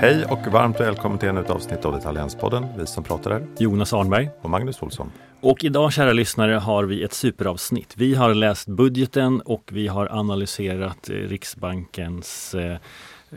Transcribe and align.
Hej 0.00 0.24
och 0.24 0.52
varmt 0.52 0.80
välkommen 0.80 1.18
till 1.18 1.28
ännu 1.28 1.40
ett 1.40 1.50
avsnitt 1.50 1.84
av 1.84 1.92
Detaljhanspodden. 1.92 2.66
Vi 2.78 2.86
som 2.86 3.04
pratar 3.04 3.30
är 3.30 3.46
Jonas 3.58 3.92
Arnberg 3.92 4.30
och 4.42 4.50
Magnus 4.50 4.82
Olsson. 4.82 5.10
Och 5.40 5.64
idag 5.64 5.92
kära 5.92 6.12
lyssnare 6.12 6.52
har 6.52 6.84
vi 6.84 7.02
ett 7.02 7.12
superavsnitt. 7.12 7.94
Vi 7.96 8.14
har 8.14 8.34
läst 8.34 8.68
budgeten 8.68 9.40
och 9.40 9.70
vi 9.72 9.88
har 9.88 10.06
analyserat 10.06 11.10
eh, 11.10 11.14
Riksbankens 11.14 12.54
eh, 12.54 12.76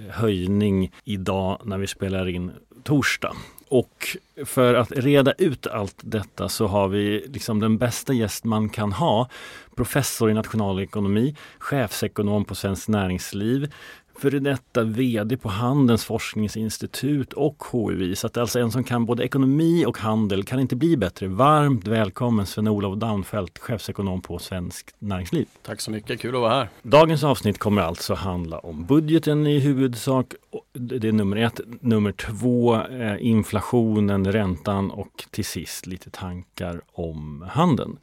höjning 0.10 0.92
idag 1.04 1.62
när 1.64 1.78
vi 1.78 1.88
spelar 1.88 2.30
in 2.30 2.52
torsdag. 2.84 3.34
Och 3.68 4.18
för 4.46 4.74
att 4.74 4.92
reda 4.92 5.32
ut 5.32 5.68
allt 5.68 5.96
detta 6.02 6.50
så 6.50 6.68
har 6.68 6.88
vi 6.88 7.26
liksom 7.28 7.60
den 7.60 7.78
bästa 7.78 8.14
gäst 8.14 8.44
man 8.44 8.70
kan 8.70 8.92
ha. 8.92 9.30
Professor 9.76 10.32
i 10.32 10.34
nationalekonomi, 10.34 11.36
chefsekonom 11.60 12.46
på 12.46 12.56
Svenskt 12.56 12.88
Näringsliv, 12.88 13.74
före 14.22 14.40
detta 14.40 14.84
VD 14.84 15.38
på 15.38 15.50
Handelns 15.50 16.06
forskningsinstitut 16.06 17.34
och 17.34 17.64
HUI. 17.72 18.16
Så 18.16 18.28
att 18.28 18.38
alltså 18.38 18.60
en 18.60 18.72
som 18.72 18.84
kan 18.84 19.06
både 19.06 19.24
ekonomi 19.24 19.86
och 19.86 19.98
handel 19.98 20.44
kan 20.44 20.60
inte 20.60 20.76
bli 20.76 20.98
bättre. 20.98 21.28
Varmt 21.28 21.88
välkommen 21.88 22.46
Sven-Olof 22.46 22.98
Daunfeldt, 22.98 23.58
chefsekonom 23.58 24.22
på 24.22 24.40
Svenskt 24.40 24.96
Näringsliv. 25.00 25.46
Tack 25.62 25.82
så 25.82 25.92
mycket, 25.92 26.20
kul 26.20 26.36
att 26.36 26.42
vara 26.42 26.54
här. 26.54 26.70
Dagens 26.82 27.24
avsnitt 27.24 27.60
kommer 27.60 27.82
alltså 27.82 28.14
handla 28.14 28.60
om 28.60 28.86
budgeten 28.86 29.48
i 29.48 29.60
huvudsak. 29.60 30.34
Det 30.74 31.08
är 31.08 31.12
nummer 31.12 31.38
ett. 31.38 31.60
Nummer 31.80 32.12
två, 32.12 32.76
eh, 32.76 33.26
inflationen, 33.26 34.32
räntan 34.32 34.92
och 34.92 35.26
till 35.32 35.46
sist 35.46 35.88
lite 35.88 36.10
tankar 36.10 36.82
om 36.94 37.46
handeln. 37.52 37.98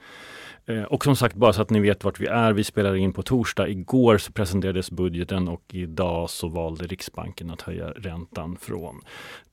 Eh, 0.69 0.83
och 0.83 1.05
som 1.05 1.17
sagt, 1.17 1.35
bara 1.35 1.53
så 1.53 1.63
att 1.63 1.71
ni 1.71 1.81
vet 1.81 2.05
vart 2.05 2.21
vi 2.21 2.27
är. 2.27 2.53
Vi 2.53 2.65
spelar 2.65 2.95
in 2.97 3.13
på 3.13 3.23
torsdag. 3.23 3.69
Igår 3.69 4.19
så 4.19 4.33
presenterades 4.33 4.91
budgeten 4.91 5.49
och 5.49 5.63
idag 5.73 6.31
så 6.31 6.49
valde 6.49 6.87
Riksbanken 6.87 7.51
att 7.51 7.63
höja 7.63 7.91
räntan 7.91 8.57
från 8.61 9.01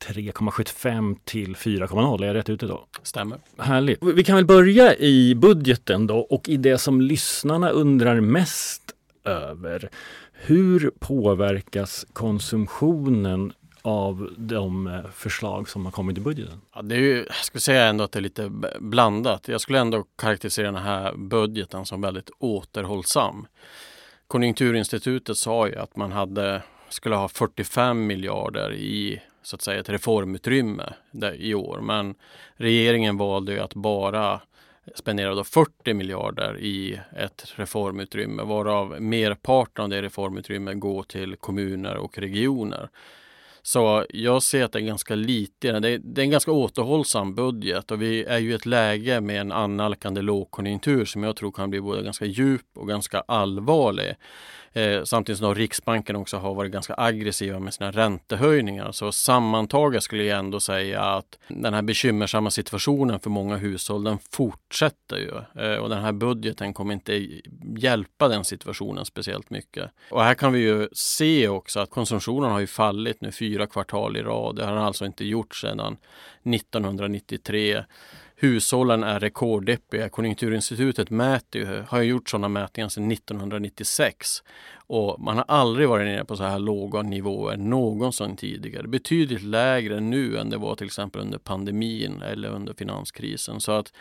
3,75 0.07 1.17
till 1.23 1.55
4,0. 1.55 2.23
Är 2.23 2.27
jag 2.27 2.35
rätt 2.35 2.49
ute 2.49 2.65
då? 2.65 2.85
Stämmer. 3.03 3.37
Härligt. 3.57 4.03
Vi 4.03 4.23
kan 4.23 4.35
väl 4.35 4.45
börja 4.45 4.95
i 4.95 5.35
budgeten 5.35 6.07
då 6.07 6.17
och 6.17 6.49
i 6.49 6.57
det 6.57 6.77
som 6.77 7.01
lyssnarna 7.01 7.69
undrar 7.69 8.21
mest 8.21 8.81
över. 9.25 9.89
Hur 10.33 10.91
påverkas 10.99 12.05
konsumtionen 12.13 13.53
av 13.85 14.29
de 14.37 14.87
eh, 14.87 15.05
förslag 15.13 15.69
som 15.69 15.85
har 15.85 15.91
kommit 15.91 16.17
i 16.17 16.21
budgeten? 16.21 16.61
Ja, 16.75 16.81
det 16.81 16.95
är 16.95 16.99
ju, 16.99 17.25
jag 17.27 17.35
skulle 17.35 17.61
säga 17.61 17.85
ändå 17.85 18.03
att 18.03 18.11
det 18.11 18.19
är 18.19 18.21
lite 18.21 18.51
blandat. 18.79 19.47
Jag 19.47 19.61
skulle 19.61 19.79
ändå 19.79 20.03
karaktärisera 20.17 20.65
den 20.65 20.83
här 20.83 21.13
budgeten 21.15 21.85
som 21.85 22.01
väldigt 22.01 22.29
återhållsam. 22.39 23.47
Konjunkturinstitutet 24.27 25.37
sa 25.37 25.67
ju 25.67 25.75
att 25.75 25.95
man 25.95 26.11
hade, 26.11 26.61
skulle 26.89 27.15
ha 27.15 27.27
45 27.27 28.07
miljarder 28.07 28.73
i 28.73 29.21
så 29.41 29.55
att 29.55 29.61
säga 29.61 29.79
ett 29.79 29.89
reformutrymme 29.89 30.93
i 31.37 31.53
år. 31.53 31.79
Men 31.81 32.15
regeringen 32.55 33.17
valde 33.17 33.51
ju 33.51 33.59
att 33.59 33.73
bara 33.73 34.41
spendera 34.95 35.43
40 35.43 35.93
miljarder 35.93 36.57
i 36.59 36.99
ett 37.17 37.53
reformutrymme 37.55 38.43
varav 38.43 39.01
merparten 39.01 39.83
av 39.83 39.89
det 39.89 40.01
reformutrymmet 40.01 40.79
går 40.79 41.03
till 41.03 41.35
kommuner 41.35 41.97
och 41.97 42.17
regioner. 42.17 42.89
Så 43.67 44.05
jag 44.09 44.43
ser 44.43 44.63
att 44.63 44.71
det 44.71 44.79
är 44.79 44.83
ganska 44.83 45.15
lite. 45.15 45.79
Det 45.79 45.89
är, 45.89 45.97
det 45.97 46.21
är 46.21 46.23
en 46.23 46.31
ganska 46.31 46.51
återhållsam 46.51 47.35
budget 47.35 47.91
och 47.91 48.01
vi 48.01 48.23
är 48.23 48.37
ju 48.37 48.51
i 48.51 48.53
ett 48.53 48.65
läge 48.65 49.21
med 49.21 49.41
en 49.41 49.51
annalkande 49.51 50.21
lågkonjunktur 50.21 51.05
som 51.05 51.23
jag 51.23 51.35
tror 51.35 51.51
kan 51.51 51.69
bli 51.69 51.81
både 51.81 52.03
ganska 52.03 52.25
djup 52.25 52.65
och 52.75 52.87
ganska 52.87 53.19
allvarlig. 53.19 54.15
Eh, 54.75 55.03
samtidigt 55.03 55.39
som 55.39 55.55
Riksbanken 55.55 56.15
också 56.15 56.37
har 56.37 56.53
varit 56.53 56.71
ganska 56.71 56.93
aggressiva 56.97 57.59
med 57.59 57.73
sina 57.73 57.91
räntehöjningar. 57.91 58.91
Så 58.91 59.11
sammantaget 59.11 60.03
skulle 60.03 60.23
jag 60.23 60.39
ändå 60.39 60.59
säga 60.59 61.01
att 61.01 61.39
den 61.47 61.73
här 61.73 61.81
bekymmersamma 61.81 62.51
situationen 62.51 63.19
för 63.19 63.29
många 63.29 63.57
hushåll 63.57 64.03
den 64.03 64.17
fortsätter 64.31 65.17
ju. 65.17 65.61
Eh, 65.63 65.77
och 65.77 65.89
den 65.89 66.01
här 66.03 66.11
budgeten 66.11 66.73
kommer 66.73 66.93
inte 66.93 67.27
hjälpa 67.77 68.27
den 68.27 68.45
situationen 68.45 69.05
speciellt 69.05 69.49
mycket. 69.49 69.91
Och 70.11 70.23
här 70.23 70.33
kan 70.33 70.53
vi 70.53 70.59
ju 70.59 70.89
se 70.93 71.47
också 71.47 71.79
att 71.79 71.89
konsumtionen 71.89 72.51
har 72.51 72.59
ju 72.59 72.67
fallit 72.67 73.21
nu 73.21 73.31
fyra 73.31 73.67
kvartal 73.67 74.17
i 74.17 74.21
rad. 74.21 74.55
Det 74.55 74.65
har 74.65 74.73
den 74.73 74.83
alltså 74.83 75.05
inte 75.05 75.25
gjort 75.25 75.55
sedan 75.55 75.97
1993 76.43 77.83
hushållen 78.35 79.03
är 79.03 79.19
rekorddeppiga. 79.19 80.09
Konjunkturinstitutet 80.09 81.09
mäter, 81.09 81.85
har 81.87 82.01
gjort 82.01 82.29
sådana 82.29 82.47
mätningar 82.47 82.89
sedan 82.89 83.11
1996 83.11 84.43
och 84.87 85.19
man 85.19 85.37
har 85.37 85.45
aldrig 85.47 85.89
varit 85.89 86.05
nere 86.05 86.25
på 86.25 86.37
så 86.37 86.43
här 86.43 86.59
låga 86.59 87.01
nivåer 87.01 87.57
någonsin 87.57 88.37
tidigare. 88.37 88.87
Betydligt 88.87 89.43
lägre 89.43 89.99
nu 89.99 90.37
än 90.37 90.49
det 90.49 90.57
var 90.57 90.75
till 90.75 90.85
exempel 90.85 91.21
under 91.21 91.37
pandemin 91.37 92.21
eller 92.21 92.49
under 92.49 92.73
finanskrisen. 92.73 93.59
Så 93.61 93.71
att 93.71 93.91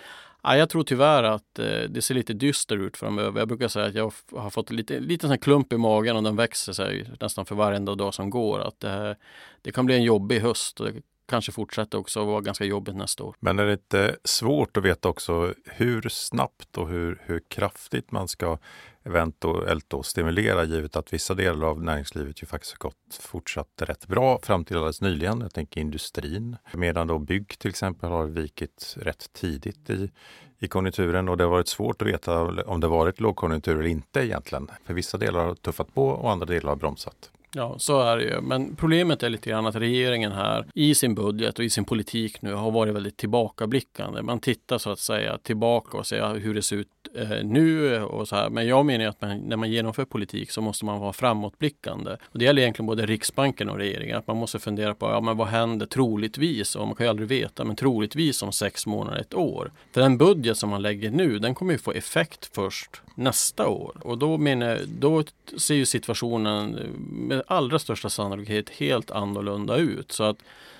Ja, 0.46 0.56
jag 0.56 0.68
tror 0.68 0.84
tyvärr 0.84 1.22
att 1.22 1.58
eh, 1.58 1.82
det 1.88 2.02
ser 2.02 2.14
lite 2.14 2.32
dyster 2.32 2.76
ut 2.76 2.96
framöver. 2.96 3.40
Jag 3.40 3.48
brukar 3.48 3.68
säga 3.68 3.86
att 3.86 3.94
jag 3.94 4.12
har 4.32 4.50
fått 4.50 4.70
lite, 4.70 5.00
lite 5.00 5.28
sån 5.28 5.38
klump 5.38 5.72
i 5.72 5.76
magen 5.76 6.16
och 6.16 6.22
den 6.22 6.36
växer 6.36 6.72
sig 6.72 7.10
nästan 7.20 7.46
för 7.46 7.54
varenda 7.54 7.94
dag 7.94 8.14
som 8.14 8.30
går. 8.30 8.60
Att 8.60 8.80
det, 8.80 9.16
det 9.62 9.72
kan 9.72 9.86
bli 9.86 9.94
en 9.94 10.02
jobbig 10.02 10.40
höst 10.40 10.80
och 10.80 10.86
det 10.86 11.02
kanske 11.26 11.52
fortsätta 11.52 11.98
också 11.98 12.20
och 12.20 12.26
vara 12.26 12.40
ganska 12.40 12.64
jobbigt 12.64 12.96
nästa 12.96 13.24
år. 13.24 13.36
Men 13.40 13.58
är 13.58 13.66
det 13.66 13.72
inte 13.72 14.16
svårt 14.24 14.76
att 14.76 14.84
veta 14.84 15.08
också 15.08 15.54
hur 15.64 16.08
snabbt 16.08 16.78
och 16.78 16.88
hur, 16.88 17.22
hur 17.24 17.40
kraftigt 17.48 18.10
man 18.10 18.28
ska 18.28 18.58
eventuellt 19.04 19.90
då 19.90 20.02
stimulera 20.02 20.64
givet 20.64 20.96
att 20.96 21.12
vissa 21.12 21.34
delar 21.34 21.66
av 21.66 21.82
näringslivet 21.82 22.42
ju 22.42 22.46
faktiskt 22.46 22.72
har 22.72 22.88
gått 22.88 23.20
fortsatt 23.20 23.68
rätt 23.82 24.06
bra 24.06 24.38
fram 24.42 24.64
till 24.64 24.76
alldeles 24.76 25.00
nyligen. 25.00 25.40
Jag 25.40 25.54
tänker 25.54 25.80
industrin, 25.80 26.56
medan 26.72 27.06
då 27.06 27.18
bygg 27.18 27.58
till 27.58 27.70
exempel 27.70 28.10
har 28.10 28.26
vikit 28.26 28.96
rätt 29.00 29.32
tidigt 29.32 29.90
i, 29.90 30.10
i 30.58 30.68
konjunkturen 30.68 31.28
och 31.28 31.36
det 31.36 31.44
har 31.44 31.50
varit 31.50 31.68
svårt 31.68 32.02
att 32.02 32.08
veta 32.08 32.40
om 32.66 32.80
det 32.80 32.88
varit 32.88 33.20
lågkonjunktur 33.20 33.78
eller 33.78 33.88
inte 33.88 34.20
egentligen. 34.20 34.70
För 34.84 34.94
vissa 34.94 35.18
delar 35.18 35.44
har 35.44 35.54
tuffat 35.54 35.94
på 35.94 36.08
och 36.08 36.32
andra 36.32 36.46
delar 36.46 36.68
har 36.68 36.76
bromsat. 36.76 37.30
Ja, 37.54 37.78
så 37.78 38.00
är 38.00 38.16
det 38.16 38.24
ju. 38.24 38.40
Men 38.40 38.76
problemet 38.76 39.22
är 39.22 39.30
lite 39.30 39.50
grann 39.50 39.66
att 39.66 39.76
regeringen 39.76 40.32
här 40.32 40.66
i 40.74 40.94
sin 40.94 41.14
budget 41.14 41.58
och 41.58 41.64
i 41.64 41.70
sin 41.70 41.84
politik 41.84 42.42
nu 42.42 42.54
har 42.54 42.70
varit 42.70 42.94
väldigt 42.94 43.16
tillbakablickande. 43.16 44.22
Man 44.22 44.40
tittar 44.40 44.78
så 44.78 44.90
att 44.90 44.98
säga 44.98 45.38
tillbaka 45.38 45.98
och 45.98 46.06
ser 46.06 46.34
hur 46.34 46.54
det 46.54 46.62
ser 46.62 46.76
ut 46.76 46.88
eh, 47.14 47.44
nu 47.44 48.00
och 48.02 48.28
så 48.28 48.36
här. 48.36 48.50
Men 48.50 48.66
jag 48.66 48.86
menar 48.86 49.04
att 49.04 49.20
man, 49.20 49.38
när 49.38 49.56
man 49.56 49.70
genomför 49.70 50.04
politik 50.04 50.50
så 50.50 50.60
måste 50.60 50.84
man 50.84 51.00
vara 51.00 51.12
framåtblickande. 51.12 52.10
Och 52.12 52.38
det 52.38 52.44
gäller 52.44 52.62
egentligen 52.62 52.86
både 52.86 53.06
Riksbanken 53.06 53.68
och 53.68 53.78
regeringen. 53.78 54.18
Att 54.18 54.26
man 54.26 54.36
måste 54.36 54.58
fundera 54.58 54.94
på 54.94 55.06
ja, 55.06 55.20
men 55.20 55.36
vad 55.36 55.48
händer 55.48 55.86
troligtvis? 55.86 56.76
Och 56.76 56.86
man 56.86 56.96
kan 56.96 57.06
ju 57.06 57.10
aldrig 57.10 57.28
veta, 57.28 57.64
men 57.64 57.76
troligtvis 57.76 58.42
om 58.42 58.52
sex 58.52 58.86
månader, 58.86 59.20
ett 59.20 59.34
år. 59.34 59.72
För 59.92 60.00
den 60.00 60.18
budget 60.18 60.56
som 60.56 60.70
man 60.70 60.82
lägger 60.82 61.10
nu, 61.10 61.38
den 61.38 61.54
kommer 61.54 61.72
ju 61.72 61.78
få 61.78 61.92
effekt 61.92 62.50
först 62.54 63.02
nästa 63.14 63.68
år. 63.68 63.96
Och 64.00 64.18
då, 64.18 64.38
menar, 64.38 64.80
då 64.86 65.22
ser 65.58 65.74
ju 65.74 65.86
situationen 65.86 66.78
med 67.10 67.42
allra 67.46 67.78
största 67.78 68.10
sannolikhet 68.10 68.70
helt 68.70 69.10
annorlunda 69.10 69.76
ut. 69.76 70.12
Så 70.12 70.24
att 70.24 70.36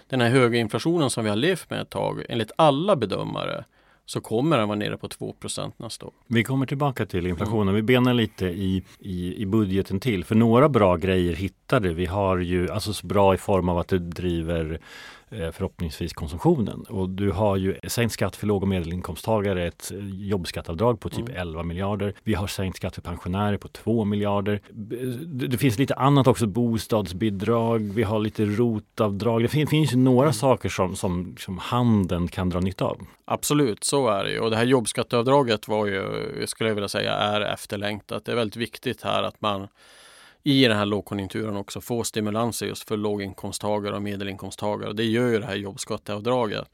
den 0.08 0.20
här 0.20 0.28
höga 0.28 0.58
inflationen 0.58 1.10
som 1.10 1.24
vi 1.24 1.30
har 1.30 1.36
levt 1.36 1.70
med 1.70 1.80
ett 1.80 1.90
tag, 1.90 2.24
enligt 2.28 2.52
alla 2.56 2.96
bedömare, 2.96 3.64
så 4.06 4.20
kommer 4.20 4.58
den 4.58 4.68
vara 4.68 4.78
nere 4.78 4.96
på 4.96 5.08
2% 5.08 5.72
nästa 5.76 6.06
år. 6.06 6.12
Vi 6.26 6.44
kommer 6.44 6.66
tillbaka 6.66 7.06
till 7.06 7.26
inflationen. 7.26 7.68
Mm. 7.68 7.74
Vi 7.74 7.82
benar 7.82 8.14
lite 8.14 8.46
i, 8.46 8.84
i, 8.98 9.42
i 9.42 9.46
budgeten 9.46 10.00
till. 10.00 10.24
För 10.24 10.34
några 10.34 10.68
bra 10.68 10.96
grejer 10.96 11.32
hittade 11.32 11.94
vi. 11.94 12.06
har 12.06 12.38
ju, 12.38 12.70
alltså 12.70 12.92
så 12.92 13.06
bra 13.06 13.34
i 13.34 13.38
form 13.38 13.68
av 13.68 13.78
att 13.78 13.88
det 13.88 13.98
driver 13.98 14.80
förhoppningsvis 15.52 16.12
konsumtionen. 16.12 16.84
Och 16.88 17.08
du 17.08 17.30
har 17.30 17.56
ju 17.56 17.78
sänkt 17.88 18.12
skatt 18.12 18.36
för 18.36 18.46
låg 18.46 18.62
och 18.62 18.68
medelinkomsttagare, 18.68 19.66
ett 19.66 19.92
jobbskattavdrag 20.12 21.00
på 21.00 21.08
typ 21.08 21.28
mm. 21.28 21.40
11 21.40 21.62
miljarder. 21.62 22.14
Vi 22.22 22.34
har 22.34 22.46
sänkt 22.46 22.76
skatt 22.76 22.94
för 22.94 23.02
pensionärer 23.02 23.56
på 23.56 23.68
2 23.68 24.04
miljarder. 24.04 24.60
Det 25.48 25.58
finns 25.58 25.78
lite 25.78 25.94
annat 25.94 26.26
också, 26.26 26.46
bostadsbidrag, 26.46 27.92
vi 27.94 28.02
har 28.02 28.18
lite 28.18 28.44
rotavdrag. 28.44 29.42
Det 29.42 29.48
finns 29.48 29.92
ju 29.92 29.96
några 29.96 30.22
mm. 30.22 30.32
saker 30.32 30.68
som, 30.68 30.96
som, 30.96 31.36
som 31.38 31.58
handeln 31.58 32.28
kan 32.28 32.50
dra 32.50 32.60
nytta 32.60 32.84
av. 32.84 33.00
Absolut, 33.24 33.84
så 33.84 34.08
är 34.08 34.24
det 34.24 34.30
ju. 34.30 34.40
Och 34.40 34.50
det 34.50 34.56
här 34.56 34.64
jobbskatteavdraget 34.64 35.68
var 35.68 35.86
ju, 35.86 36.02
skulle 36.46 36.70
jag 36.70 36.74
vilja 36.74 36.88
säga, 36.88 37.12
är 37.12 37.40
efterlängtat. 37.40 38.24
Det 38.24 38.32
är 38.32 38.36
väldigt 38.36 38.56
viktigt 38.56 39.02
här 39.02 39.22
att 39.22 39.40
man 39.40 39.68
i 40.44 40.68
den 40.68 40.76
här 40.76 40.86
lågkonjunkturen 40.86 41.56
också 41.56 41.80
få 41.80 42.04
stimulanser 42.04 42.66
just 42.66 42.88
för 42.88 42.96
låginkomsttagare 42.96 43.96
och 43.96 44.02
medelinkomsttagare. 44.02 44.92
Det 44.92 45.04
gör 45.04 45.28
ju 45.28 45.38
det 45.38 45.46
här 45.46 45.54
jobbskatteavdraget. 45.54 46.68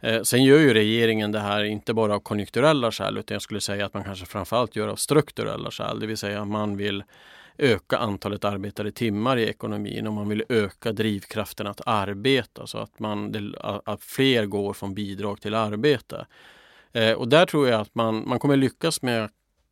Eh, 0.00 0.22
sen 0.22 0.44
gör 0.44 0.58
ju 0.58 0.74
regeringen 0.74 1.32
det 1.32 1.40
här 1.40 1.64
inte 1.64 1.94
bara 1.94 2.14
av 2.14 2.20
konjunkturella 2.20 2.92
skäl 2.92 3.18
utan 3.18 3.34
jag 3.34 3.42
skulle 3.42 3.60
säga 3.60 3.86
att 3.86 3.94
man 3.94 4.04
kanske 4.04 4.26
framförallt 4.26 4.76
gör 4.76 4.88
av 4.88 4.96
strukturella 4.96 5.70
skäl. 5.70 6.00
Det 6.00 6.06
vill 6.06 6.16
säga 6.16 6.42
att 6.42 6.48
man 6.48 6.76
vill 6.76 7.04
öka 7.58 7.96
antalet 7.96 8.44
arbetade 8.44 8.92
timmar 8.92 9.36
i 9.36 9.48
ekonomin 9.48 10.06
och 10.06 10.12
man 10.12 10.28
vill 10.28 10.44
öka 10.48 10.92
drivkraften 10.92 11.66
att 11.66 11.80
arbeta 11.86 12.66
så 12.66 12.78
att, 12.78 12.98
man, 12.98 13.54
att 13.84 14.02
fler 14.02 14.46
går 14.46 14.72
från 14.72 14.94
bidrag 14.94 15.40
till 15.40 15.54
arbete. 15.54 16.26
Eh, 16.92 17.12
och 17.12 17.28
där 17.28 17.46
tror 17.46 17.68
jag 17.68 17.80
att 17.80 17.94
man, 17.94 18.28
man 18.28 18.38
kommer 18.38 18.56
lyckas 18.56 19.02
med 19.02 19.28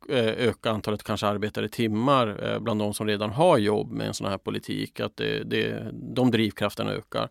Eh, 0.09 0.47
öka 0.47 0.69
antalet 0.69 1.03
kanske 1.03 1.27
arbetade 1.27 1.69
timmar 1.69 2.51
eh, 2.51 2.59
bland 2.59 2.79
de 2.79 2.93
som 2.93 3.07
redan 3.07 3.29
har 3.29 3.57
jobb 3.57 3.91
med 3.91 4.07
en 4.07 4.13
sån 4.13 4.27
här 4.27 4.37
politik. 4.37 4.99
Att 4.99 5.17
det, 5.17 5.43
det, 5.43 5.91
de 5.93 6.31
drivkrafterna 6.31 6.91
ökar. 6.91 7.29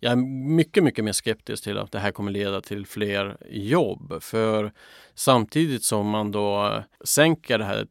Jag 0.00 0.12
är 0.12 0.16
mycket, 0.56 0.84
mycket 0.84 1.04
mer 1.04 1.12
skeptisk 1.12 1.64
till 1.64 1.78
att 1.78 1.92
det 1.92 1.98
här 1.98 2.10
kommer 2.10 2.30
leda 2.30 2.60
till 2.60 2.86
fler 2.86 3.36
jobb. 3.50 4.22
För 4.22 4.72
samtidigt 5.14 5.84
som 5.84 6.08
man 6.08 6.30
då 6.30 6.66
eh, 6.66 6.82
sänker 7.04 7.58
det 7.58 7.64
här, 7.64 7.84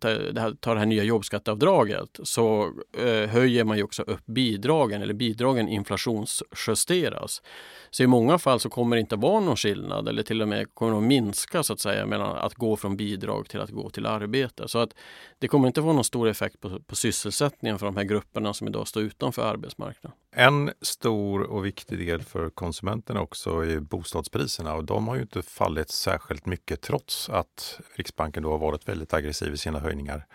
tar 0.55 0.73
det 0.73 0.79
här 0.79 0.85
nya 0.85 1.03
jobbskatteavdraget 1.03 2.19
så 2.23 2.71
eh, 2.97 3.29
höjer 3.29 3.63
man 3.63 3.77
ju 3.77 3.83
också 3.83 4.01
upp 4.01 4.25
bidragen 4.25 5.01
eller 5.01 5.13
bidragen 5.13 5.67
inflationsjusteras. 5.67 7.41
Så 7.89 8.03
i 8.03 8.07
många 8.07 8.37
fall 8.37 8.59
så 8.59 8.69
kommer 8.69 8.95
det 8.95 8.99
inte 8.99 9.15
vara 9.15 9.39
någon 9.39 9.55
skillnad 9.55 10.07
eller 10.07 10.23
till 10.23 10.41
och 10.41 10.47
med 10.47 10.73
kommer 10.73 10.97
att 10.97 11.03
minska 11.03 11.63
så 11.63 11.73
att 11.73 11.79
säga 11.79 12.05
mellan 12.05 12.37
att 12.37 12.55
gå 12.55 12.75
från 12.75 12.97
bidrag 12.97 13.49
till 13.49 13.59
att 13.59 13.69
gå 13.69 13.89
till 13.89 14.05
arbete. 14.05 14.67
Så 14.67 14.79
att 14.79 14.93
det 15.39 15.47
kommer 15.47 15.67
inte 15.67 15.81
få 15.81 15.93
någon 15.93 16.03
stor 16.03 16.29
effekt 16.29 16.59
på, 16.59 16.79
på 16.79 16.95
sysselsättningen 16.95 17.79
för 17.79 17.85
de 17.85 17.97
här 17.97 18.03
grupperna 18.03 18.53
som 18.53 18.67
idag 18.67 18.87
står 18.87 19.03
utanför 19.03 19.41
arbetsmarknaden. 19.41 20.17
En 20.35 20.71
stor 20.81 21.41
och 21.41 21.65
viktig 21.65 21.97
del 21.99 22.21
för 22.21 22.49
konsumenterna 22.49 23.21
också 23.21 23.49
är 23.59 23.79
bostadspriserna 23.79 24.73
och 24.73 24.83
de 24.83 25.07
har 25.07 25.15
ju 25.15 25.21
inte 25.21 25.41
fallit 25.41 25.89
särskilt 25.89 26.45
mycket 26.45 26.81
trots 26.81 27.12
trots 27.13 27.29
att 27.29 27.79
Riksbanken 27.95 28.43
då 28.43 28.51
har 28.51 28.57
varit 28.57 28.87
väldigt 28.87 29.13
aggressiv 29.13 29.53
i 29.53 29.57
sina 29.57 29.79
höjningar. 29.79 30.25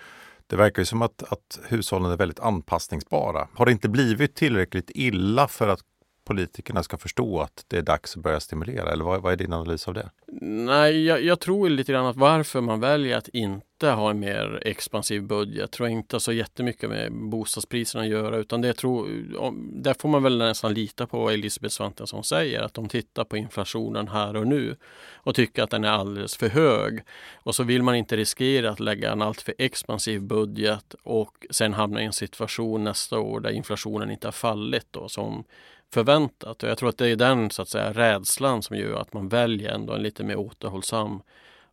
Det 0.46 0.56
verkar 0.56 0.82
ju 0.82 0.86
som 0.86 1.02
att, 1.02 1.22
att 1.32 1.58
hushållen 1.68 2.12
är 2.12 2.16
väldigt 2.16 2.40
anpassningsbara. 2.40 3.48
Har 3.54 3.66
det 3.66 3.72
inte 3.72 3.88
blivit 3.88 4.34
tillräckligt 4.34 4.90
illa 4.94 5.48
för 5.48 5.68
att 5.68 5.80
politikerna 6.28 6.82
ska 6.82 6.98
förstå 6.98 7.40
att 7.40 7.64
det 7.68 7.78
är 7.78 7.82
dags 7.82 8.16
att 8.16 8.22
börja 8.22 8.40
stimulera? 8.40 8.92
Eller 8.92 9.04
vad, 9.04 9.22
vad 9.22 9.32
är 9.32 9.36
din 9.36 9.52
analys 9.52 9.88
av 9.88 9.94
det? 9.94 10.10
Nej, 10.40 11.04
jag, 11.04 11.22
jag, 11.22 11.40
tror 11.40 11.68
lite 11.68 11.92
grann 11.92 12.06
att 12.06 12.16
varför 12.16 12.60
man 12.60 12.80
väljer 12.80 13.16
att 13.16 13.28
inte 13.28 13.86
ha 13.86 14.10
en 14.10 14.20
mer 14.20 14.62
expansiv 14.64 15.22
budget 15.22 15.70
tror 15.70 15.88
jag 15.88 15.98
inte 15.98 16.16
har 16.16 16.20
så 16.20 16.32
jättemycket 16.32 16.90
med 16.90 17.12
bostadspriserna 17.12 18.04
att 18.04 18.10
göra 18.10 18.36
utan 18.36 18.60
det 18.60 18.72
tror, 18.72 19.08
där 19.82 19.94
får 19.94 20.08
man 20.08 20.22
väl 20.22 20.38
nästan 20.38 20.74
lita 20.74 21.06
på 21.06 21.20
vad 21.20 21.34
Elisabeth 21.34 21.72
Svantesson 21.72 22.24
säger 22.24 22.60
att 22.60 22.74
de 22.74 22.88
tittar 22.88 23.24
på 23.24 23.36
inflationen 23.36 24.08
här 24.08 24.36
och 24.36 24.46
nu 24.46 24.76
och 25.14 25.34
tycker 25.34 25.62
att 25.62 25.70
den 25.70 25.84
är 25.84 25.90
alldeles 25.90 26.36
för 26.36 26.48
hög. 26.48 27.00
Och 27.34 27.54
så 27.54 27.62
vill 27.62 27.82
man 27.82 27.94
inte 27.94 28.16
riskera 28.16 28.70
att 28.70 28.80
lägga 28.80 29.12
en 29.12 29.22
alltför 29.22 29.54
expansiv 29.58 30.22
budget 30.22 30.94
och 31.02 31.46
sen 31.50 31.72
hamna 31.72 32.02
i 32.02 32.04
en 32.04 32.12
situation 32.12 32.84
nästa 32.84 33.18
år 33.18 33.40
där 33.40 33.50
inflationen 33.50 34.10
inte 34.10 34.26
har 34.26 34.32
fallit 34.32 34.86
då 34.90 35.08
som 35.08 35.44
förväntat. 35.94 36.62
Och 36.62 36.68
jag 36.68 36.78
tror 36.78 36.88
att 36.88 36.98
det 36.98 37.08
är 37.08 37.16
den 37.16 37.50
så 37.50 37.62
att 37.62 37.68
säga, 37.68 37.92
rädslan 37.92 38.62
som 38.62 38.76
gör 38.76 39.00
att 39.00 39.12
man 39.12 39.28
väljer 39.28 39.70
ändå 39.70 39.92
en 39.92 40.02
lite 40.02 40.24
mer 40.24 40.36
återhållsam 40.36 41.22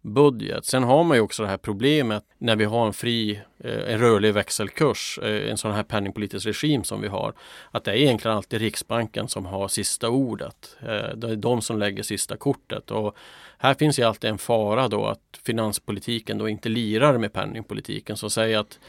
budget. 0.05 0.65
Sen 0.65 0.83
har 0.83 1.03
man 1.03 1.17
ju 1.17 1.21
också 1.21 1.43
det 1.43 1.49
här 1.49 1.57
problemet 1.57 2.23
när 2.37 2.55
vi 2.55 2.65
har 2.65 2.87
en 2.87 2.93
fri, 2.93 3.41
eh, 3.59 3.93
en 3.93 3.99
rörlig 3.99 4.33
växelkurs, 4.33 5.19
eh, 5.23 5.51
en 5.51 5.57
sån 5.57 5.71
här 5.71 5.83
penningpolitisk 5.83 6.45
regim 6.45 6.83
som 6.83 7.01
vi 7.01 7.07
har. 7.07 7.33
Att 7.71 7.83
det 7.83 7.91
är 7.91 7.95
egentligen 7.95 8.37
alltid 8.37 8.61
Riksbanken 8.61 9.27
som 9.27 9.45
har 9.45 9.67
sista 9.67 10.09
ordet. 10.09 10.77
Eh, 10.81 11.15
det 11.15 11.31
är 11.31 11.35
de 11.35 11.61
som 11.61 11.79
lägger 11.79 12.03
sista 12.03 12.37
kortet. 12.37 12.91
Och 12.91 13.15
här 13.57 13.73
finns 13.73 13.99
ju 13.99 14.03
alltid 14.03 14.29
en 14.29 14.37
fara 14.37 14.87
då 14.87 15.05
att 15.05 15.39
finanspolitiken 15.45 16.37
då 16.37 16.49
inte 16.49 16.69
lirar 16.69 17.17
med 17.17 17.33
penningpolitiken. 17.33 18.17
Så 18.17 18.29
säg 18.29 18.55
att 18.55 18.79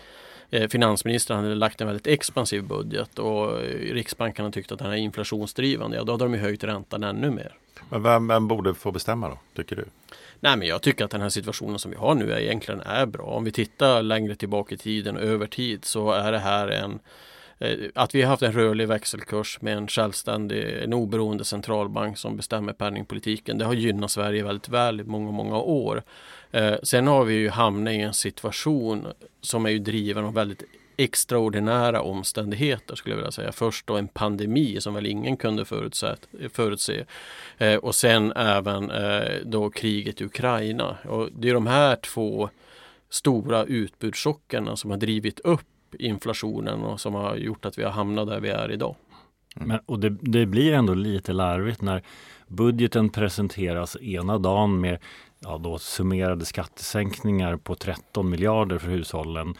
finansministern 0.70 1.36
hade 1.36 1.54
lagt 1.54 1.80
en 1.80 1.86
väldigt 1.86 2.06
expansiv 2.06 2.64
budget 2.64 3.18
och 3.18 3.58
Riksbanken 3.92 4.44
har 4.44 4.52
tyckt 4.52 4.72
att 4.72 4.78
den 4.78 4.90
är 4.92 4.96
inflationsdrivande. 4.96 5.96
Ja, 5.96 6.04
då 6.04 6.12
hade 6.12 6.24
de 6.24 6.34
ju 6.34 6.40
höjt 6.40 6.64
räntan 6.64 7.04
ännu 7.04 7.30
mer. 7.30 7.54
Men 7.90 8.02
vem, 8.02 8.28
vem 8.28 8.48
borde 8.48 8.74
få 8.74 8.92
bestämma 8.92 9.28
då, 9.28 9.38
tycker 9.54 9.76
du? 9.76 9.84
Nej, 10.40 10.56
men 10.56 10.68
jag 10.68 10.82
tycker 10.82 11.04
att 11.04 11.10
den 11.10 11.20
här 11.20 11.28
situationen 11.28 11.78
som 11.78 11.90
vi 11.90 11.96
har 11.96 12.14
nu 12.14 12.32
är 12.32 12.38
egentligen 12.38 12.80
är 12.80 13.06
bra. 13.06 13.24
Om 13.24 13.44
vi 13.44 13.52
tittar 13.52 14.02
längre 14.02 14.34
tillbaka 14.34 14.74
i 14.74 14.78
tiden 14.78 15.16
och 15.16 15.22
över 15.22 15.46
tid 15.46 15.84
så 15.84 16.10
är 16.10 16.32
det 16.32 16.38
här 16.38 16.68
en 16.68 16.92
eh, 16.92 16.98
Eh, 17.58 17.78
att 17.94 18.14
vi 18.14 18.22
har 18.22 18.30
haft 18.30 18.42
en 18.42 18.52
rörlig 18.52 18.88
växelkurs 18.88 19.58
med 19.60 19.76
en 19.76 19.88
självständig, 19.88 20.82
en 20.82 20.92
oberoende 20.92 21.44
centralbank 21.44 22.18
som 22.18 22.36
bestämmer 22.36 22.72
penningpolitiken. 22.72 23.58
Det 23.58 23.64
har 23.64 23.74
gynnat 23.74 24.10
Sverige 24.10 24.44
väldigt 24.44 24.68
väl 24.68 25.00
i 25.00 25.04
många, 25.04 25.30
många 25.30 25.56
år. 25.56 26.02
Eh, 26.50 26.74
sen 26.82 27.06
har 27.06 27.24
vi 27.24 27.34
ju 27.34 27.48
hamnat 27.48 27.92
i 27.92 27.96
en 27.96 28.14
situation 28.14 29.06
som 29.40 29.66
är 29.66 29.70
ju 29.70 29.78
driven 29.78 30.24
av 30.24 30.34
väldigt 30.34 30.62
extraordinära 30.96 32.02
omständigheter 32.02 32.94
skulle 32.94 33.12
jag 33.12 33.16
vilja 33.16 33.32
säga. 33.32 33.52
Först 33.52 33.86
då 33.86 33.96
en 33.96 34.08
pandemi 34.08 34.80
som 34.80 34.94
väl 34.94 35.06
ingen 35.06 35.36
kunde 35.36 35.64
förutse. 35.64 36.16
förutse. 36.52 37.04
Eh, 37.58 37.76
och 37.76 37.94
sen 37.94 38.32
även 38.32 38.90
eh, 38.90 39.34
då 39.44 39.70
kriget 39.70 40.20
i 40.20 40.24
Ukraina. 40.24 40.96
Och 41.04 41.28
det 41.32 41.50
är 41.50 41.54
de 41.54 41.66
här 41.66 41.96
två 41.96 42.50
stora 43.10 43.64
utbudschockerna 43.64 44.76
som 44.76 44.90
har 44.90 44.98
drivit 44.98 45.40
upp 45.40 45.66
inflationen 45.98 46.82
och 46.82 47.00
som 47.00 47.14
har 47.14 47.36
gjort 47.36 47.64
att 47.64 47.78
vi 47.78 47.82
har 47.82 47.90
hamnat 47.90 48.28
där 48.28 48.40
vi 48.40 48.48
är 48.48 48.72
idag. 48.72 48.96
Mm. 49.56 49.68
Men, 49.68 49.80
och 49.86 50.00
det, 50.00 50.10
det, 50.20 50.46
blir 50.46 50.72
ändå 50.72 50.94
lite 50.94 51.32
larvigt 51.32 51.82
när 51.82 52.02
budgeten 52.48 53.08
presenteras 53.08 53.96
ena 53.96 54.38
dagen 54.38 54.80
med 54.80 54.98
ja, 55.40 55.58
då 55.58 55.78
summerade 55.78 56.44
skattesänkningar 56.44 57.56
på 57.56 57.74
13 57.74 58.30
miljarder 58.30 58.78
för 58.78 58.88
hushållen. 58.88 59.54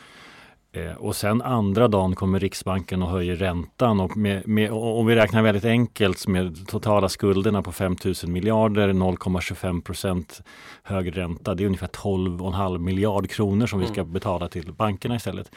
Eh, 0.76 0.92
och 0.92 1.16
sen 1.16 1.42
andra 1.42 1.88
dagen 1.88 2.14
kommer 2.14 2.40
Riksbanken 2.40 3.02
och 3.02 3.10
höjer 3.10 3.36
räntan 3.36 4.00
och 4.00 4.16
med, 4.16 4.48
med, 4.48 4.70
om 4.72 5.06
vi 5.06 5.14
räknar 5.14 5.42
väldigt 5.42 5.64
enkelt 5.64 6.26
med 6.26 6.66
totala 6.66 7.08
skulderna 7.08 7.62
på 7.62 7.72
5 7.72 7.96
000 8.04 8.14
miljarder, 8.26 8.88
0,25 8.88 9.82
procent 9.82 10.42
högre 10.82 11.22
ränta. 11.22 11.54
Det 11.54 11.62
är 11.62 11.66
ungefär 11.66 11.86
12,5 11.86 12.78
miljard 12.78 13.30
kronor 13.30 13.66
som 13.66 13.80
vi 13.80 13.86
ska 13.86 14.00
mm. 14.00 14.12
betala 14.12 14.48
till 14.48 14.72
bankerna 14.72 15.16
istället. 15.16 15.50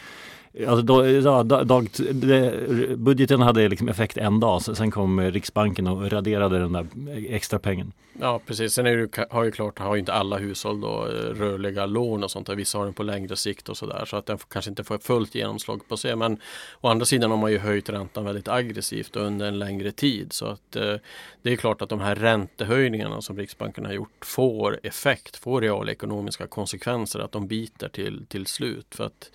Alltså 0.67 0.81
då, 0.81 1.07
ja, 1.07 1.43
dag, 1.43 1.89
det, 2.11 2.97
budgeten 2.97 3.41
hade 3.41 3.69
liksom 3.69 3.89
effekt 3.89 4.17
en 4.17 4.39
dag, 4.39 4.61
sen 4.61 4.91
kom 4.91 5.19
eh, 5.19 5.31
Riksbanken 5.31 5.87
och 5.87 6.11
raderade 6.11 6.59
den 6.59 6.73
där 6.73 6.87
eh, 7.09 7.35
extra 7.35 7.59
pengen. 7.59 7.91
Ja 8.21 8.41
precis, 8.45 8.73
sen 8.73 8.85
är 8.85 8.97
det, 8.97 9.27
har 9.29 9.43
ju 9.43 9.51
klart, 9.51 9.79
har 9.79 9.95
ju 9.95 9.99
inte 9.99 10.13
alla 10.13 10.37
hushåll 10.37 10.81
då 10.81 11.07
eh, 11.07 11.11
rörliga 11.11 11.85
lån 11.85 12.23
och 12.23 12.31
sånt 12.31 12.47
där. 12.47 12.55
Vissa 12.55 12.77
har 12.77 12.85
den 12.85 12.93
på 12.93 13.03
längre 13.03 13.35
sikt 13.35 13.69
och 13.69 13.77
sådär 13.77 14.05
så 14.05 14.17
att 14.17 14.25
den 14.25 14.37
kanske 14.37 14.69
inte 14.69 14.83
får 14.83 14.97
fullt 14.97 15.35
genomslag 15.35 15.87
på 15.87 15.97
sig. 15.97 16.15
Men 16.15 16.37
å 16.81 16.87
andra 16.87 17.05
sidan 17.05 17.31
har 17.31 17.37
man 17.37 17.51
ju 17.51 17.57
höjt 17.57 17.89
räntan 17.89 18.25
väldigt 18.25 18.47
aggressivt 18.47 19.15
under 19.15 19.47
en 19.47 19.59
längre 19.59 19.91
tid. 19.91 20.33
Så 20.33 20.45
att 20.45 20.75
eh, 20.75 20.95
det 21.41 21.51
är 21.51 21.55
klart 21.55 21.81
att 21.81 21.89
de 21.89 21.99
här 21.99 22.15
räntehöjningarna 22.15 23.21
som 23.21 23.37
Riksbanken 23.37 23.85
har 23.85 23.93
gjort 23.93 24.25
får 24.25 24.79
effekt, 24.83 25.35
får 25.35 25.61
realekonomiska 25.61 26.47
konsekvenser, 26.47 27.19
att 27.19 27.31
de 27.31 27.47
biter 27.47 27.89
till, 27.89 28.25
till 28.25 28.45
slut. 28.45 28.95
För 28.95 29.03
att 29.03 29.31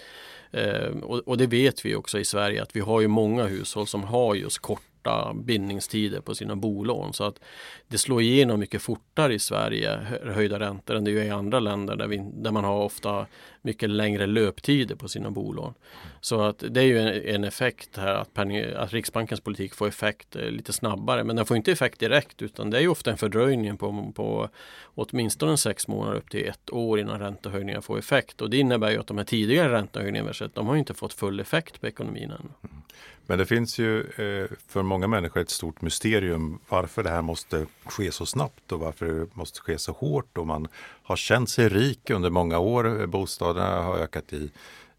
Eh, 0.54 0.96
och, 1.02 1.18
och, 1.18 1.38
det 1.38 1.46
vet 1.46 1.84
vi 1.84 1.94
också 1.94 2.18
i 2.18 2.24
Sverige 2.24 2.62
att 2.62 2.76
vi 2.76 2.80
har 2.80 3.00
ju 3.00 3.08
många 3.08 3.46
hushåll 3.46 3.86
som 3.86 4.02
har 4.04 4.34
just 4.34 4.58
korta 5.04 5.34
bindningstider 5.34 6.20
på 6.20 6.34
sina 6.34 6.56
bolån. 6.56 7.12
Så 7.12 7.24
att 7.24 7.40
det 7.88 7.98
slår 7.98 8.22
igenom 8.22 8.60
mycket 8.60 8.82
fortare 8.82 9.34
i 9.34 9.38
Sverige, 9.38 9.98
höjda 10.24 10.58
räntor, 10.58 10.94
än 10.96 11.04
det 11.04 11.10
gör 11.10 11.24
i 11.24 11.30
andra 11.30 11.60
länder 11.60 11.96
där, 11.96 12.06
vi, 12.06 12.30
där 12.34 12.50
man 12.50 12.64
har 12.64 12.84
ofta 12.84 13.26
mycket 13.62 13.90
längre 13.90 14.26
löptider 14.26 14.94
på 14.94 15.08
sina 15.08 15.30
bolån. 15.30 15.74
Så 16.20 16.40
att 16.40 16.64
det 16.70 16.80
är 16.80 16.84
ju 16.84 16.98
en, 16.98 17.34
en 17.34 17.44
effekt 17.44 17.96
här 17.96 18.14
att, 18.14 18.34
penning, 18.34 18.64
att, 18.76 18.92
Riksbankens 18.92 19.40
politik 19.40 19.74
får 19.74 19.88
effekt 19.88 20.36
eh, 20.36 20.50
lite 20.50 20.72
snabbare. 20.72 21.24
Men 21.24 21.36
den 21.36 21.46
får 21.46 21.56
inte 21.56 21.72
effekt 21.72 22.00
direkt 22.00 22.42
utan 22.42 22.70
det 22.70 22.76
är 22.76 22.82
ju 22.82 22.88
ofta 22.88 23.10
en 23.10 23.18
fördröjning 23.18 23.76
på, 23.76 24.12
på 24.14 24.48
åtminstone 24.94 25.56
sex 25.56 25.88
månader 25.88 26.16
upp 26.16 26.30
till 26.30 26.48
ett 26.48 26.70
år 26.72 26.98
innan 26.98 27.20
räntehöjningar 27.20 27.80
får 27.80 27.98
effekt. 27.98 28.40
Och 28.40 28.50
det 28.50 28.56
innebär 28.56 28.90
ju 28.90 29.00
att 29.00 29.06
de 29.06 29.18
här 29.18 29.24
tidigare 29.24 29.72
räntehöjningarna 29.72 30.32
de 30.54 30.66
har 30.66 30.76
inte 30.76 30.94
fått 30.94 31.12
full 31.12 31.40
effekt 31.40 31.80
på 31.80 31.86
ekonomin 31.86 32.30
än. 32.30 32.48
Mm. 32.62 32.82
Mm. 33.24 33.38
Men 33.38 33.38
det 33.38 33.46
finns 33.46 33.78
ju 33.78 34.00
eh, 34.00 34.56
för 34.68 34.82
många 34.82 35.06
människor 35.06 35.40
ett 35.40 35.50
stort 35.50 35.82
mysterium 35.82 36.58
varför 36.68 37.02
det 37.02 37.10
här 37.10 37.22
måste 37.22 37.66
ske 37.84 38.12
så 38.12 38.26
snabbt 38.26 38.72
och 38.72 38.80
varför 38.80 39.06
det 39.06 39.36
måste 39.36 39.60
ske 39.60 39.78
så 39.78 39.92
hårt. 39.92 40.38
Och 40.38 40.46
man 40.46 40.68
har 41.02 41.16
känt 41.16 41.50
sig 41.50 41.68
rik 41.68 42.10
under 42.10 42.30
många 42.30 42.58
år. 42.58 43.06
Bostäderna 43.06 43.82
har 43.82 43.96
ökat 43.96 44.32
i, 44.32 44.50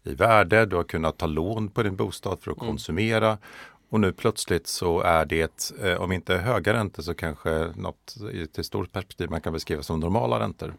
i 0.04 0.14
värde. 0.14 0.66
Du 0.66 0.76
har 0.76 0.84
kunnat 0.84 1.18
ta 1.18 1.26
lån 1.26 1.68
på 1.68 1.82
din 1.82 1.96
bostad 1.96 2.38
för 2.40 2.50
att 2.50 2.62
mm. 2.62 2.68
Och 3.88 4.00
nu 4.00 4.12
plötsligt 4.12 4.66
så 4.66 5.00
är 5.00 5.24
det, 5.24 5.72
eh, 5.82 5.96
om 5.96 6.12
inte 6.12 6.36
höga 6.36 6.72
räntor 6.72 7.02
så 7.02 7.14
kanske 7.14 7.72
något 7.74 8.16
i 8.32 8.42
ett 8.42 8.66
stort 8.66 8.92
perspektiv 8.92 9.30
man 9.30 9.40
kan 9.40 9.52
beskriva 9.52 9.82
som 9.82 10.00
normala 10.00 10.40
räntor. 10.40 10.74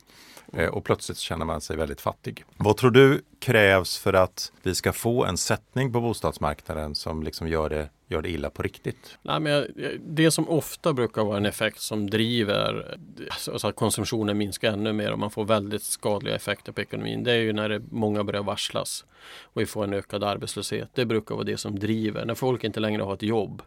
Eh, 0.54 0.70
och 0.70 0.84
plötsligt 0.84 1.18
känner 1.18 1.46
man 1.46 1.62
sig 1.62 1.78
väldigt 1.78 2.02
fattig. 2.02 2.46
Vad 2.58 2.78
tror 2.78 2.92
du 2.92 3.22
krävs 3.40 3.98
för 3.98 4.14
att 4.14 4.52
vi 4.64 4.76
ska 4.76 4.94
få 4.94 5.26
en 5.26 5.38
sättning 5.38 5.94
på 5.94 6.02
bostadsmarknaden 6.02 6.96
som 6.96 7.24
liksom 7.24 7.48
gör 7.48 7.70
det 7.70 7.90
gör 8.08 8.22
det 8.22 8.30
illa 8.30 8.50
på 8.50 8.64
riktigt? 8.64 9.18
Nej, 9.22 9.40
men 9.40 9.68
det 10.00 10.32
som 10.32 10.50
ofta 10.50 10.94
brukar 10.94 11.24
vara 11.24 11.38
en 11.38 11.46
effekt 11.46 11.82
som 11.82 12.10
driver 12.10 12.98
alltså, 13.30 13.52
alltså 13.52 13.68
att 13.68 13.76
konsumtionen 13.76 14.38
minskar 14.38 14.72
ännu 14.72 14.94
mer 14.94 15.12
och 15.12 15.20
man 15.20 15.32
får 15.32 15.46
väldigt 15.46 15.84
skadliga 15.84 16.36
effekter 16.36 16.72
på 16.72 16.82
ekonomin. 16.82 17.24
Det 17.24 17.32
är 17.32 17.40
ju 17.40 17.54
när 17.54 17.70
det, 17.70 17.82
många 17.92 18.24
börjar 18.24 18.44
varslas 18.44 19.06
och 19.42 19.62
vi 19.62 19.66
får 19.66 19.84
en 19.84 19.94
ökad 19.94 20.24
arbetslöshet. 20.24 20.90
Det 20.94 21.06
brukar 21.06 21.36
vara 21.36 21.46
det 21.46 21.58
som 21.58 21.80
driver. 21.80 22.26
När 22.26 22.36
folk 22.36 22.64
inte 22.64 22.80
längre 22.80 23.04
har 23.04 23.14
ett 23.14 23.24
jobb 23.24 23.62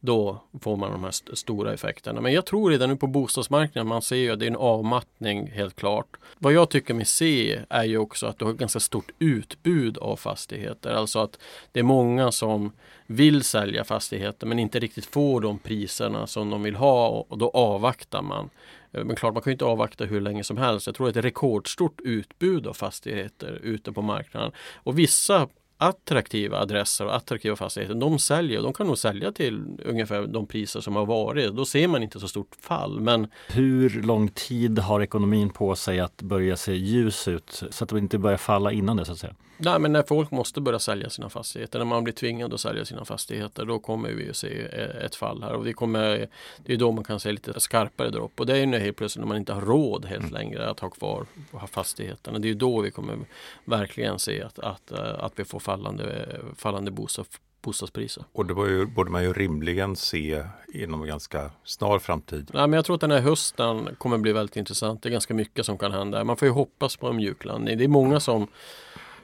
då 0.00 0.42
får 0.60 0.76
man 0.76 0.92
de 0.92 1.02
här 1.04 1.10
st 1.10 1.36
stora 1.36 1.74
effekterna. 1.74 2.20
Men 2.20 2.32
jag 2.32 2.46
tror 2.46 2.70
redan 2.70 2.88
nu 2.88 2.96
på 2.96 3.06
bostadsmarknaden, 3.06 3.88
man 3.88 4.02
ser 4.02 4.16
ju 4.16 4.30
att 4.30 4.38
det 4.38 4.44
är 4.44 4.50
en 4.50 4.56
avmattning 4.56 5.50
helt 5.50 5.76
klart. 5.76 6.16
Vad 6.38 6.52
jag 6.52 6.70
tycker 6.70 6.94
mig 6.94 7.04
se 7.04 7.60
är 7.68 7.84
ju 7.84 7.98
också 7.98 8.26
att 8.26 8.38
du 8.38 8.44
har 8.44 8.52
ett 8.52 8.58
ganska 8.58 8.80
stort 8.80 9.10
utbud 9.18 9.98
av 9.98 10.16
fastigheter. 10.16 10.90
Alltså 10.90 11.18
att 11.18 11.38
det 11.72 11.80
är 11.80 11.84
många 11.84 12.32
som 12.32 12.72
vill 13.06 13.44
sälja 13.44 13.84
fastigheter 13.84 14.46
men 14.46 14.58
inte 14.58 14.78
riktigt 14.80 15.06
får 15.06 15.40
de 15.40 15.58
priserna 15.58 16.26
som 16.26 16.50
de 16.50 16.62
vill 16.62 16.76
ha 16.76 17.08
och 17.28 17.38
då 17.38 17.50
avvaktar 17.50 18.22
man. 18.22 18.50
Eh, 18.92 19.04
men 19.04 19.16
klart, 19.16 19.34
man 19.34 19.42
kan 19.42 19.52
inte 19.52 19.64
avvakta 19.64 20.04
hur 20.04 20.20
länge 20.20 20.44
som 20.44 20.56
helst. 20.56 20.86
Jag 20.86 20.96
tror 20.96 21.08
att 21.08 21.14
det 21.14 21.18
är 21.18 21.22
ett 21.22 21.24
rekordstort 21.24 22.00
utbud 22.04 22.66
av 22.66 22.72
fastigheter 22.72 23.60
ute 23.62 23.92
på 23.92 24.02
marknaden. 24.02 24.52
Och 24.74 24.98
vissa 24.98 25.48
attraktiva 25.78 26.58
adresser 26.58 27.06
och 27.06 27.16
attraktiva 27.16 27.56
fastigheter, 27.56 27.94
de 27.94 28.18
säljer. 28.18 28.62
De 28.62 28.72
kan 28.72 28.86
nog 28.86 28.98
sälja 28.98 29.32
till 29.32 29.62
ungefär 29.84 30.26
de 30.26 30.46
priser 30.46 30.80
som 30.80 30.96
har 30.96 31.06
varit. 31.06 31.56
Då 31.56 31.64
ser 31.64 31.88
man 31.88 32.02
inte 32.02 32.20
så 32.20 32.28
stort 32.28 32.56
fall. 32.60 33.00
Men 33.00 33.28
hur 33.48 34.02
lång 34.02 34.28
tid 34.28 34.78
har 34.78 35.00
ekonomin 35.00 35.50
på 35.50 35.76
sig 35.76 36.00
att 36.00 36.22
börja 36.22 36.56
se 36.56 36.74
ljus 36.74 37.28
ut 37.28 37.62
så 37.70 37.84
att 37.84 37.90
det 37.90 37.98
inte 37.98 38.18
börjar 38.18 38.38
falla 38.38 38.72
innan 38.72 38.96
det 38.96 39.04
så 39.04 39.12
att 39.12 39.18
säga? 39.18 39.34
Nej, 39.60 39.78
men 39.78 39.92
när 39.92 40.02
folk 40.02 40.30
måste 40.30 40.60
börja 40.60 40.78
sälja 40.78 41.10
sina 41.10 41.28
fastigheter, 41.28 41.78
när 41.78 41.86
man 41.86 42.04
blir 42.04 42.14
tvingad 42.14 42.54
att 42.54 42.60
sälja 42.60 42.84
sina 42.84 43.04
fastigheter, 43.04 43.64
då 43.64 43.78
kommer 43.78 44.08
vi 44.08 44.30
att 44.30 44.36
se 44.36 44.62
ett 45.04 45.14
fall 45.14 45.42
här. 45.42 45.52
Och 45.52 45.66
vi 45.66 45.72
kommer, 45.72 46.28
det 46.56 46.72
är 46.72 46.76
då 46.76 46.92
man 46.92 47.04
kan 47.04 47.20
se 47.20 47.32
lite 47.32 47.60
skarpare 47.60 48.10
dropp. 48.10 48.40
Och 48.40 48.46
det 48.46 48.56
är 48.56 48.66
ju 48.66 48.78
helt 48.78 48.96
plötsligt 48.96 49.20
när 49.20 49.28
man 49.28 49.36
inte 49.36 49.52
har 49.52 49.60
råd 49.60 50.04
helt 50.04 50.22
mm. 50.22 50.34
längre 50.34 50.70
att 50.70 50.80
ha 50.80 50.90
kvar 50.90 51.26
fastigheterna. 51.70 52.38
Det 52.38 52.50
är 52.50 52.54
då 52.54 52.80
vi 52.80 52.90
kommer 52.90 53.18
verkligen 53.64 54.18
se 54.18 54.42
att, 54.42 54.58
att, 54.58 54.92
att 54.92 55.32
vi 55.36 55.44
får 55.44 55.60
fallande, 55.68 56.40
fallande 56.56 56.90
bostads, 56.90 57.40
bostadspriser. 57.62 58.24
Och 58.32 58.46
det 58.46 58.70
ju, 58.70 58.86
borde 58.86 59.10
man 59.10 59.22
ju 59.22 59.32
rimligen 59.32 59.96
se 59.96 60.44
inom 60.74 61.02
en 61.02 61.08
ganska 61.08 61.50
snar 61.64 61.98
framtid. 61.98 62.50
Ja, 62.54 62.66
men 62.66 62.72
jag 62.72 62.84
tror 62.84 62.94
att 62.94 63.00
den 63.00 63.10
här 63.10 63.20
hösten 63.20 63.88
kommer 63.98 64.18
bli 64.18 64.32
väldigt 64.32 64.56
intressant. 64.56 65.02
Det 65.02 65.08
är 65.08 65.10
ganska 65.10 65.34
mycket 65.34 65.66
som 65.66 65.78
kan 65.78 65.92
hända. 65.92 66.24
Man 66.24 66.36
får 66.36 66.48
ju 66.48 66.52
hoppas 66.52 66.96
på 66.96 67.08
en 67.08 67.16
mjuklandning. 67.16 67.78
Det 67.78 67.84
är 67.84 67.88
många 67.88 68.20
som 68.20 68.46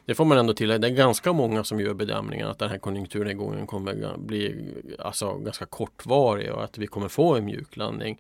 det 0.06 0.14
får 0.14 0.24
man 0.24 0.38
ändå 0.38 0.54
tillägga. 0.54 0.78
Det 0.78 0.88
är 0.88 0.96
ganska 0.96 1.32
många 1.32 1.64
som 1.64 1.80
gör 1.80 1.94
bedömningen 1.94 2.48
att 2.48 2.58
den 2.58 2.70
här 2.70 2.78
konjunkturnedgången 2.78 3.66
kommer 3.66 4.16
bli 4.18 4.74
alltså, 4.98 5.34
ganska 5.34 5.66
kortvarig 5.66 6.52
och 6.52 6.64
att 6.64 6.78
vi 6.78 6.86
kommer 6.86 7.08
få 7.08 7.36
en 7.36 7.44
mjuklandning. 7.44 8.18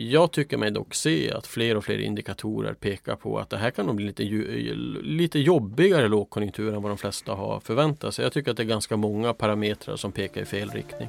Jag 0.00 0.32
tycker 0.32 0.56
mig 0.56 0.70
dock 0.70 0.94
se 0.94 1.32
att 1.32 1.46
fler 1.46 1.76
och 1.76 1.84
fler 1.84 1.98
indikatorer 1.98 2.74
pekar 2.74 3.16
på 3.16 3.38
att 3.38 3.50
det 3.50 3.56
här 3.56 3.70
kan 3.70 3.86
nog 3.86 3.96
bli 3.96 4.06
lite, 4.06 4.22
lite 5.02 5.38
jobbigare 5.38 6.08
lågkonjunktur 6.08 6.74
än 6.74 6.82
vad 6.82 6.90
de 6.90 6.98
flesta 6.98 7.32
har 7.34 7.60
förväntat 7.60 8.14
sig. 8.14 8.22
Jag 8.22 8.32
tycker 8.32 8.50
att 8.50 8.56
det 8.56 8.62
är 8.62 8.64
ganska 8.64 8.96
många 8.96 9.34
parametrar 9.34 9.96
som 9.96 10.12
pekar 10.12 10.40
i 10.40 10.44
fel 10.44 10.70
riktning. 10.70 11.08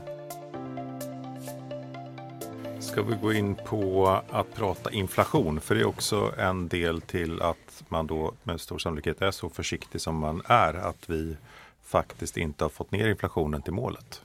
Ska 2.79 3.01
vi 3.01 3.15
gå 3.21 3.33
in 3.33 3.55
på 3.55 4.07
att 4.29 4.55
prata 4.55 4.91
inflation? 4.91 5.61
För 5.61 5.75
det 5.75 5.81
är 5.81 5.87
också 5.87 6.33
en 6.37 6.67
del 6.67 7.01
till 7.01 7.41
att 7.41 7.83
man 7.87 8.07
då 8.07 8.33
med 8.43 8.61
stor 8.61 8.77
sannolikhet 8.77 9.21
är 9.21 9.31
så 9.31 9.49
försiktig 9.49 10.01
som 10.01 10.15
man 10.15 10.41
är 10.45 10.73
att 10.73 11.09
vi 11.09 11.35
faktiskt 11.83 12.37
inte 12.37 12.63
har 12.63 12.69
fått 12.69 12.91
ner 12.91 13.09
inflationen 13.09 13.61
till 13.61 13.73
målet. 13.73 14.21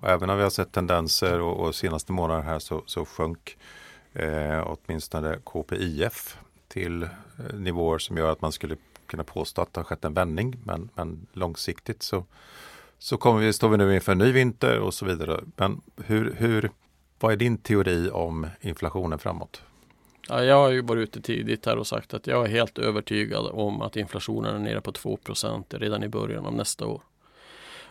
Och 0.00 0.08
även 0.08 0.30
om 0.30 0.36
vi 0.36 0.42
har 0.42 0.50
sett 0.50 0.72
tendenser 0.72 1.40
och, 1.40 1.66
och 1.66 1.74
senaste 1.74 2.12
månaden 2.12 2.44
här 2.44 2.58
så, 2.58 2.82
så 2.86 3.04
sjönk 3.04 3.56
eh, 4.12 4.66
åtminstone 4.66 5.38
KPIF 5.44 6.36
till 6.68 7.02
eh, 7.02 7.08
nivåer 7.54 7.98
som 7.98 8.16
gör 8.16 8.32
att 8.32 8.40
man 8.40 8.52
skulle 8.52 8.76
kunna 9.06 9.24
påstå 9.24 9.62
att 9.62 9.72
det 9.72 9.80
har 9.80 9.84
skett 9.84 10.04
en 10.04 10.14
vändning. 10.14 10.56
Men, 10.64 10.88
men 10.94 11.26
långsiktigt 11.32 12.02
så, 12.02 12.24
så 12.98 13.16
kommer 13.16 13.40
vi, 13.40 13.52
står 13.52 13.68
vi 13.68 13.76
nu 13.76 13.94
inför 13.94 14.12
en 14.12 14.18
ny 14.18 14.32
vinter 14.32 14.78
och 14.78 14.94
så 14.94 15.04
vidare. 15.06 15.40
Men 15.56 15.80
hur, 15.96 16.34
hur, 16.38 16.70
vad 17.18 17.32
är 17.32 17.36
din 17.36 17.58
teori 17.58 18.10
om 18.10 18.46
inflationen 18.60 19.18
framåt? 19.18 19.62
Ja, 20.28 20.44
jag 20.44 20.56
har 20.56 20.70
ju 20.70 20.82
varit 20.82 21.02
ute 21.02 21.20
tidigt 21.20 21.66
här 21.66 21.76
och 21.76 21.86
sagt 21.86 22.14
att 22.14 22.26
jag 22.26 22.44
är 22.44 22.48
helt 22.48 22.78
övertygad 22.78 23.46
om 23.46 23.82
att 23.82 23.96
inflationen 23.96 24.54
är 24.54 24.58
nere 24.58 24.80
på 24.80 24.92
2% 24.92 25.78
redan 25.78 26.02
i 26.02 26.08
början 26.08 26.46
av 26.46 26.54
nästa 26.54 26.86
år. 26.86 27.02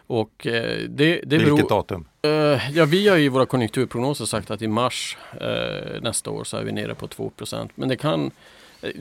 Och 0.08 0.48
eh, 0.48 0.78
det, 0.90 1.22
det 1.24 1.26
beror, 1.26 1.56
Vilket 1.56 1.70
datum? 1.70 2.08
Eh, 2.22 2.32
ja, 2.78 2.86
vi 2.86 3.08
har 3.08 3.18
i 3.18 3.30
våra 3.30 3.46
konjunkturprognoser 3.46 4.26
sagt 4.26 4.52
att 4.52 4.62
i 4.62 4.68
mars 4.68 5.18
eh, 5.42 6.02
nästa 6.02 6.30
år 6.30 6.44
så 6.44 6.58
är 6.58 6.64
vi 6.64 6.72
nere 6.72 6.96
på 6.96 7.08
2% 7.08 7.70
Men 7.76 7.90
det 7.90 7.96
kan 7.96 8.32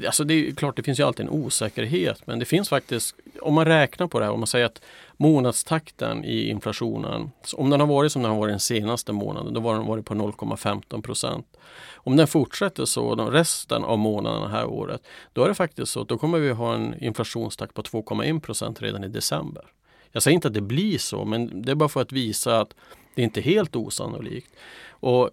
Alltså 0.06 0.24
det 0.24 0.34
är 0.34 0.54
klart, 0.54 0.76
det 0.76 0.82
finns 0.82 1.00
ju 1.00 1.04
alltid 1.04 1.26
en 1.26 1.32
osäkerhet 1.32 2.26
men 2.26 2.38
det 2.38 2.44
finns 2.44 2.68
faktiskt, 2.68 3.16
om 3.40 3.54
man 3.54 3.64
räknar 3.64 4.06
på 4.06 4.18
det 4.18 4.24
här, 4.24 4.32
om 4.32 4.40
man 4.40 4.46
säger 4.46 4.66
att 4.66 4.82
månadstakten 5.16 6.24
i 6.24 6.48
inflationen, 6.48 7.30
om 7.54 7.70
den 7.70 7.80
har 7.80 7.86
varit 7.86 8.12
som 8.12 8.22
den 8.22 8.30
har 8.30 8.38
varit 8.38 8.52
den 8.52 8.60
senaste 8.60 9.12
månaden, 9.12 9.54
då 9.54 9.60
har 9.60 9.74
den 9.74 9.86
varit 9.86 10.04
på 10.04 10.14
0,15 10.14 11.02
procent. 11.02 11.56
Om 11.94 12.16
den 12.16 12.26
fortsätter 12.26 12.84
så 12.84 13.14
de 13.14 13.30
resten 13.30 13.84
av 13.84 13.98
månaderna 13.98 14.48
här 14.48 14.66
året, 14.66 15.06
då 15.32 15.44
är 15.44 15.48
det 15.48 15.54
faktiskt 15.54 15.92
så 15.92 16.00
att 16.00 16.08
då 16.08 16.18
kommer 16.18 16.38
vi 16.38 16.50
ha 16.50 16.74
en 16.74 17.02
inflationstakt 17.02 17.74
på 17.74 17.82
2,1 17.82 18.40
procent 18.40 18.82
redan 18.82 19.04
i 19.04 19.08
december. 19.08 19.64
Jag 20.12 20.22
säger 20.22 20.34
inte 20.34 20.48
att 20.48 20.54
det 20.54 20.60
blir 20.60 20.98
så, 20.98 21.24
men 21.24 21.62
det 21.62 21.70
är 21.70 21.74
bara 21.74 21.88
för 21.88 22.02
att 22.02 22.12
visa 22.12 22.60
att 22.60 22.74
det 23.14 23.22
är 23.22 23.24
inte 23.24 23.40
helt 23.40 23.76
osannolikt. 23.76 24.50
Och 25.00 25.30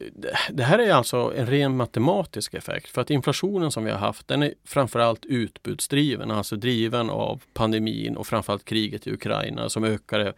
det 0.50 0.64
här 0.64 0.80
är 0.80 0.94
alltså 0.94 1.34
en 1.36 1.48
ren 1.48 1.78
matematisk 1.78 2.54
effekt 2.54 2.90
för 2.90 3.02
att 3.02 3.10
inflationen 3.10 3.72
som 3.72 3.84
vi 3.84 3.92
har 3.92 3.98
haft 3.98 4.28
den 4.28 4.44
är 4.44 4.54
framförallt 4.66 5.26
utbudsdriven, 5.26 6.32
alltså 6.32 6.56
driven 6.56 7.10
av 7.10 7.42
pandemin 7.54 8.18
och 8.18 8.28
framförallt 8.28 8.66
kriget 8.66 9.08
i 9.08 9.12
Ukraina 9.12 9.70
som 9.70 9.84
ökade 9.84 10.34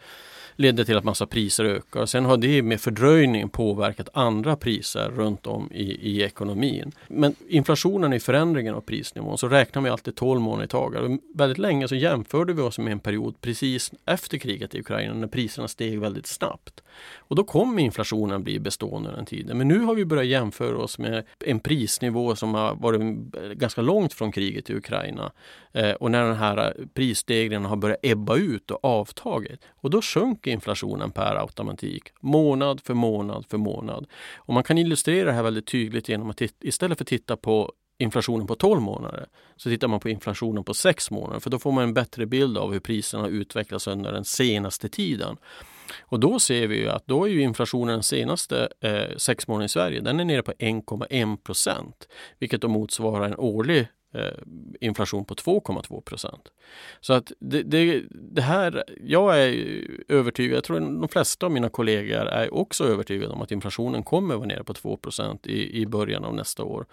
ledde 0.56 0.86
till 0.86 0.98
att 0.98 1.04
massa 1.04 1.26
priser 1.26 1.66
ökar. 1.66 2.06
Sen 2.06 2.26
har 2.26 2.38
det 2.38 2.62
med 2.62 2.82
fördröjning 2.82 3.50
påverkat 3.50 4.10
andra 4.14 4.56
priser 4.56 5.10
runt 5.10 5.48
om 5.48 5.70
i, 5.74 5.84
i 5.84 6.24
ekonomin. 6.24 6.92
Men 7.08 7.36
inflationen 7.48 8.14
är 8.14 8.20
förändringen 8.20 8.76
av 8.76 8.82
prisnivån 8.82 9.38
så 9.38 9.48
räknar 9.48 9.82
vi 9.82 9.90
alltid 9.90 10.16
12 10.16 10.42
månader 10.42 10.66
i 10.66 10.68
taget. 10.68 11.20
Väldigt 11.36 11.58
länge 11.58 11.88
så 11.88 11.96
jämförde 11.96 12.54
vi 12.54 12.62
oss 12.62 12.80
med 12.80 12.92
en 12.92 13.00
period 13.00 13.42
precis 13.42 13.92
efter 14.06 14.38
kriget 14.38 14.76
i 14.76 14.80
Ukraina 14.80 15.14
när 15.14 15.28
priserna 15.28 15.68
steg 15.68 16.00
väldigt 16.00 16.28
snabbt. 16.28 16.84
Och 17.18 17.36
då 17.36 17.44
kommer 17.44 17.84
inflationen 17.84 18.44
bli 18.44 18.60
bestående 18.60 19.15
den 19.16 19.26
tiden. 19.26 19.58
Men 19.58 19.68
nu 19.68 19.80
har 19.80 19.96
vi 19.96 20.06
börjat 20.06 20.26
jämföra 20.26 20.78
oss 20.78 21.00
med 21.00 21.26
en 21.46 21.60
prisnivå 21.60 22.36
som 22.36 22.54
har 22.54 22.76
varit 22.76 23.02
ganska 23.58 23.82
långt 23.82 24.14
från 24.14 24.32
kriget 24.32 24.70
i 24.70 24.76
Ukraina. 24.76 25.32
Eh, 25.72 25.92
och 25.92 26.12
när 26.12 26.26
den 26.26 26.36
här 26.36 26.76
prisstegringen 26.94 27.66
har 27.66 27.76
börjat 27.76 28.00
ebba 28.02 28.36
ut 28.36 28.72
och 28.72 28.86
avtagit. 28.86 29.62
Och 29.68 29.90
då 29.90 30.02
sjönk 30.02 30.48
inflationen 30.48 31.12
per 31.12 31.36
automatik 31.36 32.04
månad 32.20 32.82
för 32.82 32.94
månad 32.94 33.46
för 33.50 33.58
månad. 33.58 34.08
Och 34.36 34.54
man 34.54 34.64
kan 34.64 34.78
illustrera 34.78 35.26
det 35.26 35.32
här 35.32 35.44
väldigt 35.44 35.68
tydligt 35.68 36.10
genom 36.10 36.30
att 36.30 36.42
istället 36.42 36.98
för 36.98 37.04
att 37.04 37.08
titta 37.08 37.38
på 37.38 37.72
inflationen 37.98 38.48
på 38.48 38.56
12 38.56 38.82
månader 38.82 39.26
så 39.56 39.70
tittar 39.70 39.88
man 39.88 40.00
på 40.00 40.10
inflationen 40.10 40.64
på 40.64 40.74
6 40.74 41.12
månader 41.12 41.40
för 41.40 41.50
då 41.50 41.60
får 41.60 41.72
man 41.72 41.84
en 41.84 41.94
bättre 41.94 42.26
bild 42.26 42.58
av 42.58 42.74
hur 42.74 42.80
priserna 42.80 43.28
utvecklas 43.28 43.88
under 43.88 44.12
den 44.12 44.26
senaste 44.26 44.90
tiden. 44.90 45.38
Och 46.02 46.20
då 46.20 46.40
ser 46.40 46.68
vi 46.68 46.78
ju 46.78 46.90
att 46.90 47.08
då 47.08 47.24
är 47.24 47.30
ju 47.30 47.42
inflationen 47.42 47.94
den 47.94 48.04
senaste 48.04 48.70
eh, 48.82 49.18
sex 49.18 49.48
månaderna 49.48 49.66
i 49.66 49.70
Sverige, 49.70 50.02
den 50.02 50.20
är 50.20 50.26
nere 50.26 50.44
på 50.44 50.52
1,1 50.52 51.38
procent, 51.38 52.08
vilket 52.40 52.62
då 52.62 52.68
motsvarar 52.68 53.26
en 53.26 53.36
årlig 53.36 53.88
Eh, 54.16 54.32
inflation 54.82 55.26
på 55.26 55.36
2,2 55.36 56.02
procent. 56.02 56.52
Så 57.02 57.14
att 57.14 57.32
det, 57.40 57.64
det, 57.64 58.04
det, 58.10 58.42
här, 58.42 58.84
jag 59.04 59.42
är 59.42 59.82
övertygad, 60.08 60.58
jag 60.58 60.64
tror 60.64 60.80
de 60.80 61.10
flesta 61.10 61.46
av 61.46 61.52
mina 61.52 61.70
kollegor 61.70 62.26
är 62.26 62.54
också 62.54 62.84
övertygade 62.84 63.34
om 63.34 63.42
att 63.42 63.52
inflationen 63.52 64.04
kommer 64.04 64.36
vara 64.36 64.48
nere 64.48 64.64
på 64.64 64.74
2 64.74 64.98
procent 64.98 65.48
i, 65.48 65.82
i 65.82 65.86
början 65.86 66.26
av 66.26 66.36
nästa 66.36 66.64
år. 66.64 66.86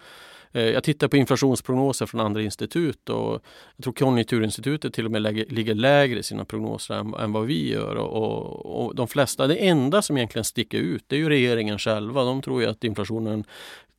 Eh, 0.51 0.63
jag 0.63 0.83
tittar 0.83 1.07
på 1.07 1.17
inflationsprognoser 1.17 2.05
från 2.05 2.21
andra 2.21 2.41
institut 2.41 3.09
och 3.09 3.41
jag 3.75 3.83
tror 3.83 3.93
Konjunkturinstitutet 3.93 4.93
till 4.93 5.05
och 5.05 5.11
med 5.11 5.21
lägger, 5.21 5.45
ligger 5.45 5.75
lägre 5.75 6.19
i 6.19 6.23
sina 6.23 6.45
prognoser 6.45 6.95
än, 6.95 7.13
än 7.13 7.31
vad 7.31 7.45
vi 7.45 7.69
gör. 7.71 7.95
Och, 7.95 8.23
och, 8.23 8.85
och, 8.85 8.95
de 8.95 9.07
flesta, 9.07 9.47
det 9.47 9.55
enda 9.55 10.01
som 10.01 10.17
egentligen 10.17 10.45
sticker 10.45 10.77
ut 10.77 11.03
det 11.07 11.15
är 11.15 11.19
ju 11.19 11.29
regeringen 11.29 11.79
själva. 11.79 12.23
De 12.23 12.41
tror 12.41 12.61
ju 12.61 12.67
att 12.67 12.83
inflationen 12.83 13.43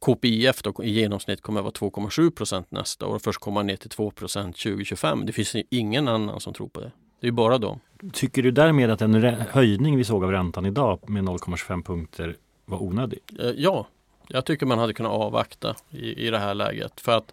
KPIF 0.05 0.63
då, 0.63 0.85
i 0.85 0.91
genomsnitt 0.91 1.41
kommer 1.41 1.61
att 1.61 1.81
vara 1.81 1.91
2,7 1.91 2.31
procent 2.31 2.71
nästa 2.71 3.07
år 3.07 3.15
och 3.15 3.23
först 3.23 3.41
komma 3.41 3.63
ner 3.63 3.77
till 3.77 3.91
2 3.91 4.11
procent 4.11 4.57
2025. 4.57 5.27
Det 5.27 5.33
finns 5.33 5.57
ingen 5.71 6.09
annan 6.09 6.41
som 6.41 6.55
tror 6.55 6.69
på 6.69 6.81
det. 6.81 6.93
Det 7.21 7.27
är 7.27 7.33
bara 7.33 7.59
de. 7.59 7.81
Tycker 8.13 8.43
du 8.43 8.51
därmed 8.51 8.91
att 8.91 9.03
en 9.03 9.15
höjning 9.51 9.97
vi 9.97 10.05
såg 10.05 10.25
av 10.25 10.31
räntan 10.31 10.67
idag 10.67 11.11
med 11.11 11.25
0,25 11.25 11.83
punkter 11.83 12.37
var 12.65 12.83
onödig? 12.83 13.19
Eh, 13.39 13.51
ja, 13.57 13.87
jag 14.29 14.45
tycker 14.45 14.67
man 14.67 14.79
hade 14.79 14.93
kunnat 14.93 15.13
avvakta 15.13 15.75
i, 15.91 16.27
i 16.27 16.31
det 16.31 16.39
här 16.39 16.55
läget. 16.55 17.01
För 17.01 17.13
att 17.13 17.33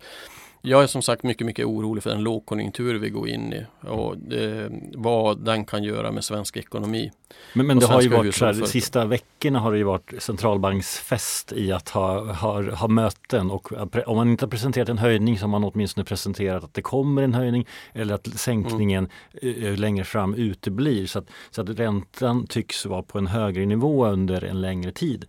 Jag 0.61 0.83
är 0.83 0.87
som 0.87 1.01
sagt 1.01 1.23
mycket, 1.23 1.47
mycket 1.47 1.65
orolig 1.65 2.03
för 2.03 2.09
den 2.09 2.23
lågkonjunktur 2.23 2.99
vi 2.99 3.09
går 3.09 3.29
in 3.29 3.53
i 3.53 3.65
och 3.87 4.17
det, 4.17 4.71
vad 4.95 5.45
den 5.45 5.65
kan 5.65 5.83
göra 5.83 6.11
med 6.11 6.23
svensk 6.23 6.57
ekonomi. 6.57 7.11
Men, 7.53 7.67
men 7.67 7.79
det 7.79 7.85
har 7.85 8.01
ju 8.01 8.09
varit 8.09 8.35
så 8.35 8.45
här, 8.45 8.53
de 8.53 8.67
sista 8.67 9.05
veckorna 9.05 9.59
har 9.59 9.71
det 9.71 9.77
ju 9.77 9.83
varit 9.83 10.13
centralbanksfest 10.19 11.51
i 11.51 11.71
att 11.71 11.89
ha, 11.89 12.33
ha, 12.33 12.71
ha 12.71 12.87
möten 12.87 13.51
och 13.51 13.71
om 14.05 14.15
man 14.15 14.29
inte 14.29 14.45
har 14.45 14.49
presenterat 14.49 14.89
en 14.89 14.97
höjning 14.97 15.37
så 15.37 15.43
har 15.43 15.49
man 15.49 15.63
åtminstone 15.63 16.05
presenterat 16.05 16.63
att 16.63 16.73
det 16.73 16.81
kommer 16.81 17.21
en 17.21 17.33
höjning 17.33 17.67
eller 17.93 18.15
att 18.15 18.27
sänkningen 18.27 19.09
mm. 19.41 19.75
längre 19.75 20.03
fram 20.03 20.33
uteblir. 20.33 21.07
Så 21.07 21.19
att, 21.19 21.25
så 21.51 21.61
att 21.61 21.69
räntan 21.69 22.47
tycks 22.47 22.85
vara 22.85 23.03
på 23.03 23.17
en 23.17 23.27
högre 23.27 23.65
nivå 23.65 24.05
under 24.05 24.43
en 24.43 24.61
längre 24.61 24.91
tid. 24.91 25.25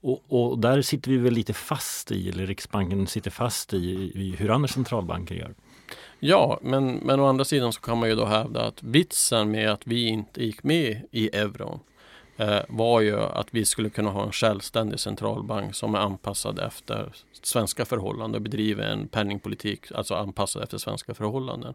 Och, 0.00 0.22
och, 0.28 0.58
där 0.58 0.82
sitter 0.82 1.10
vi 1.10 1.16
väl 1.16 1.32
lite 1.32 1.52
fast 1.52 2.12
i, 2.12 2.28
eller 2.28 2.46
Riksbanken 2.46 3.06
sitter 3.06 3.30
fast 3.30 3.74
i, 3.74 4.12
i 4.14 4.34
hur 4.38 4.50
andra 4.50 4.68
centralbanker 4.68 5.34
gör. 5.34 5.54
Ja, 6.18 6.58
men, 6.62 6.94
men 6.94 7.20
å 7.20 7.26
andra 7.26 7.44
sidan 7.44 7.72
så 7.72 7.80
kan 7.80 7.98
man 7.98 8.08
ju 8.08 8.14
då 8.14 8.24
hävda 8.24 8.66
att 8.66 8.82
vitsen 8.82 9.50
med 9.50 9.70
att 9.70 9.86
vi 9.86 10.08
inte 10.08 10.44
gick 10.44 10.62
med 10.62 11.02
i 11.10 11.36
euron 11.36 11.80
Eh, 12.36 12.60
var 12.68 13.00
ju 13.00 13.20
att 13.20 13.48
vi 13.50 13.64
skulle 13.64 13.90
kunna 13.90 14.10
ha 14.10 14.22
en 14.26 14.32
självständig 14.32 15.00
centralbank 15.00 15.74
som 15.74 15.94
är 15.94 15.98
anpassad 15.98 16.58
efter 16.58 17.12
svenska 17.42 17.84
förhållanden 17.84 18.34
och 18.34 18.42
bedriver 18.42 18.84
en 18.84 19.08
penningpolitik 19.08 19.92
alltså 19.94 20.14
anpassad 20.14 20.62
efter 20.62 20.78
svenska 20.78 21.14
förhållanden. 21.14 21.74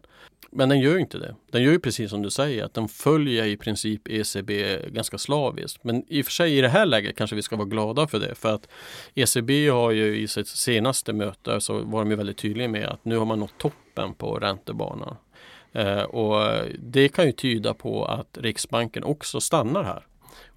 Men 0.50 0.68
den 0.68 0.80
gör 0.80 0.94
ju 0.94 1.00
inte 1.00 1.18
det. 1.18 1.34
Den 1.50 1.62
gör 1.62 1.72
ju 1.72 1.80
precis 1.80 2.10
som 2.10 2.22
du 2.22 2.30
säger 2.30 2.64
att 2.64 2.74
den 2.74 2.88
följer 2.88 3.44
i 3.44 3.56
princip 3.56 4.08
ECB 4.08 4.78
ganska 4.88 5.18
slaviskt. 5.18 5.84
Men 5.84 6.04
i 6.08 6.22
och 6.22 6.24
för 6.24 6.32
sig 6.32 6.58
i 6.58 6.60
det 6.60 6.68
här 6.68 6.86
läget 6.86 7.16
kanske 7.16 7.36
vi 7.36 7.42
ska 7.42 7.56
vara 7.56 7.68
glada 7.68 8.06
för 8.06 8.18
det 8.18 8.34
för 8.34 8.54
att 8.54 8.68
ECB 9.14 9.68
har 9.68 9.90
ju 9.90 10.16
i 10.16 10.28
sitt 10.28 10.48
senaste 10.48 11.12
möte 11.12 11.60
så 11.60 11.78
var 11.78 12.00
de 12.00 12.10
ju 12.10 12.16
väldigt 12.16 12.38
tydliga 12.38 12.68
med 12.68 12.88
att 12.88 13.04
nu 13.04 13.16
har 13.16 13.24
man 13.24 13.40
nått 13.40 13.58
toppen 13.58 14.14
på 14.14 14.38
räntebanan. 14.38 15.16
Eh, 15.72 16.02
och 16.02 16.64
det 16.78 17.08
kan 17.08 17.26
ju 17.26 17.32
tyda 17.32 17.74
på 17.74 18.04
att 18.04 18.38
Riksbanken 18.40 19.04
också 19.04 19.40
stannar 19.40 19.82
här 19.84 20.02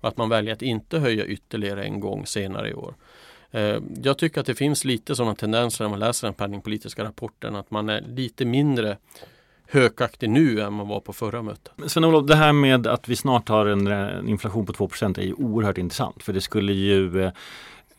och 0.01 0.09
att 0.09 0.17
man 0.17 0.29
väljer 0.29 0.53
att 0.53 0.62
inte 0.62 1.00
höja 1.00 1.25
ytterligare 1.25 1.83
en 1.83 2.00
gång 2.00 2.25
senare 2.25 2.69
i 2.69 2.74
år. 2.74 2.93
Eh, 3.51 3.77
jag 4.03 4.17
tycker 4.17 4.39
att 4.39 4.48
det 4.48 4.55
finns 4.55 4.86
lite 4.86 5.15
sådana 5.15 5.36
tendenser 5.36 5.83
när 5.83 5.89
man 5.89 6.00
läser 6.00 6.27
den 6.27 6.33
penningpolitiska 6.33 7.03
rapporten 7.03 7.55
att 7.55 7.71
man 7.71 7.89
är 7.89 8.01
lite 8.01 8.45
mindre 8.45 8.98
hökaktig 9.71 10.29
nu 10.29 10.62
än 10.62 10.74
man 10.74 10.88
var 10.88 11.00
på 11.00 11.13
förra 11.13 11.41
mötet. 11.41 11.74
Sven-Olof, 11.88 12.27
det 12.27 12.36
här 12.36 12.53
med 12.53 12.88
att 12.88 13.07
vi 13.07 13.15
snart 13.15 13.50
har 13.50 13.65
en 13.65 13.88
eh, 13.88 14.29
inflation 14.29 14.65
på 14.65 14.74
2% 14.74 15.19
är 15.19 15.24
ju 15.24 15.33
oerhört 15.33 15.77
intressant 15.77 16.24
för 16.24 16.33
det 16.33 16.41
skulle 16.41 16.74
ju 16.74 17.24
eh, 17.24 17.31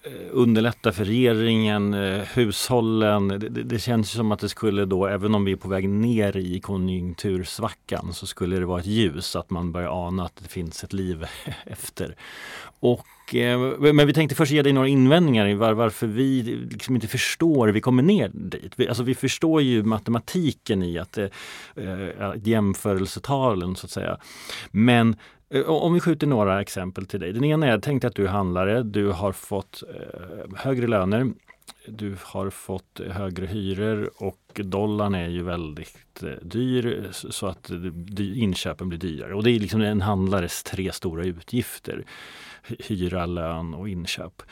Eh, 0.03 0.13
underlätta 0.31 0.93
för 0.93 1.05
regeringen, 1.05 1.95
eh, 1.95 2.23
hushållen. 2.23 3.29
Det, 3.29 3.49
det, 3.49 3.79
känns 3.79 4.11
som 4.11 4.33
att 4.33 4.41
det 4.41 4.49
skulle 4.49 4.85
då, 4.85 5.07
även 5.07 5.35
om 5.35 5.45
vi 5.45 5.53
är 5.53 5.57
på 5.57 5.69
väg 5.69 5.89
ner 5.89 6.37
i 6.37 6.61
konjunktursvackan, 6.61 8.13
så 8.13 8.27
skulle 8.27 8.57
det 8.57 8.67
vara 8.67 8.81
ett 8.81 8.87
ljus 8.87 9.37
att 9.37 9.51
man 9.51 9.73
börjar 9.73 10.07
ana 10.07 10.25
att 10.25 10.37
det 10.37 10.49
finns 10.49 10.85
ett 10.85 10.93
liv 10.93 11.27
efter. 11.65 12.17
Och, 12.81 13.07
Eh, 13.35 13.59
men 13.79 14.07
vi 14.07 14.13
tänkte 14.13 14.35
först 14.35 14.53
ge 14.53 14.63
dig 14.63 14.73
några 14.73 14.89
invändningar 14.89 15.55
var, 15.55 15.73
varför 15.73 16.07
vi 16.07 16.43
liksom 16.71 16.95
inte 16.95 17.09
förstår 17.09 17.67
hur 17.67 17.75
vi 17.75 17.81
kommer 17.81 18.03
ner 18.03 18.31
dit. 18.35 18.73
Vi, 18.77 18.89
alltså 18.89 19.03
vi 19.03 19.15
förstår 19.15 19.63
ju 19.63 19.83
matematiken 19.83 20.83
i 20.83 20.99
att, 20.99 21.19
eh, 21.19 21.27
eh 21.77 22.33
jämförelsetalen 22.43 23.77
så 23.77 23.87
att 23.87 23.91
säga. 23.91 24.19
Men 24.71 25.17
Eh, 25.55 25.63
om 25.63 25.95
vi 25.95 26.01
skjuter 26.01 26.27
några 26.27 26.61
exempel 26.61 27.07
till 27.07 27.21
dig. 27.21 27.33
Den 27.33 27.45
ena 27.45 27.67
är, 27.67 27.79
tänk 27.79 28.05
att 28.05 28.15
du 28.15 28.25
är 28.25 28.29
handlare, 28.29 28.83
du 28.83 29.09
har 29.09 29.33
fått 29.33 29.83
eh, 29.89 30.57
högre 30.57 30.87
löner, 30.87 31.33
du 31.87 32.17
har 32.23 32.51
fått 32.51 33.01
högre 33.11 33.47
hyror 33.47 34.11
och 34.17 34.41
dollarn 34.55 35.15
är 35.15 35.29
ju 35.29 35.43
väldigt 35.43 36.23
eh, 36.23 36.29
dyr 36.43 37.09
så 37.13 37.47
att 37.47 37.71
eh, 37.71 38.43
inköpen 38.43 38.89
blir 38.89 38.99
dyrare. 38.99 39.35
Och 39.35 39.43
det 39.43 39.51
är 39.51 39.61
liksom 39.61 39.81
en 39.81 40.01
handlares 40.01 40.63
tre 40.63 40.93
stora 40.93 41.25
utgifter. 41.25 42.05
Hyra, 42.63 43.27
lön 43.27 43.75
och 43.75 43.89
inköp. 43.89 44.43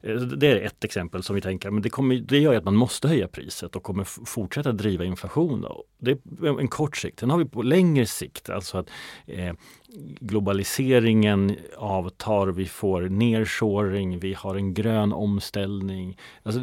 Eh, 0.00 0.14
det 0.16 0.46
är 0.46 0.56
ett 0.56 0.84
exempel 0.84 1.22
som 1.22 1.34
vi 1.34 1.40
tänker, 1.40 1.70
men 1.70 1.82
det, 1.82 1.90
kommer, 1.90 2.16
det 2.16 2.38
gör 2.38 2.54
att 2.54 2.64
man 2.64 2.76
måste 2.76 3.08
höja 3.08 3.28
priset 3.28 3.76
och 3.76 3.82
kommer 3.82 4.04
fortsätta 4.04 4.72
driva 4.72 5.04
inflation. 5.04 5.60
Då. 5.60 5.84
Det 5.98 6.10
är 6.10 6.60
en 6.60 6.68
kort 6.68 6.96
sikt. 6.96 7.20
Sen 7.20 7.30
har 7.30 7.38
vi 7.38 7.44
på 7.44 7.62
längre 7.62 8.06
sikt, 8.06 8.50
alltså 8.50 8.78
att 8.78 8.90
eh, 9.26 9.52
globaliseringen 10.20 11.56
avtar, 11.76 12.46
vi 12.46 12.66
får 12.66 13.02
nershoring, 13.02 14.18
vi 14.18 14.34
har 14.34 14.54
en 14.54 14.74
grön 14.74 15.12
omställning 15.12 16.18
alltså, 16.42 16.60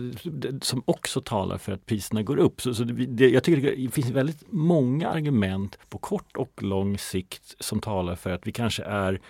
som 0.61 0.83
också 0.85 1.21
talar 1.21 1.57
för 1.57 1.71
att 1.71 1.85
priserna 1.85 2.23
går 2.23 2.37
upp. 2.37 2.61
Så, 2.61 2.73
så 2.73 2.83
det, 2.83 3.29
jag 3.29 3.43
tycker 3.43 3.75
det 3.75 3.91
finns 3.91 4.09
väldigt 4.09 4.43
många 4.49 5.09
argument 5.09 5.79
på 5.89 5.97
kort 5.97 6.37
och 6.37 6.63
lång 6.63 6.97
sikt 6.97 7.55
som 7.59 7.81
talar 7.81 8.15
för 8.15 8.29
att 8.29 8.47
vi 8.47 8.51
kanske 8.51 8.83
är 8.83 9.21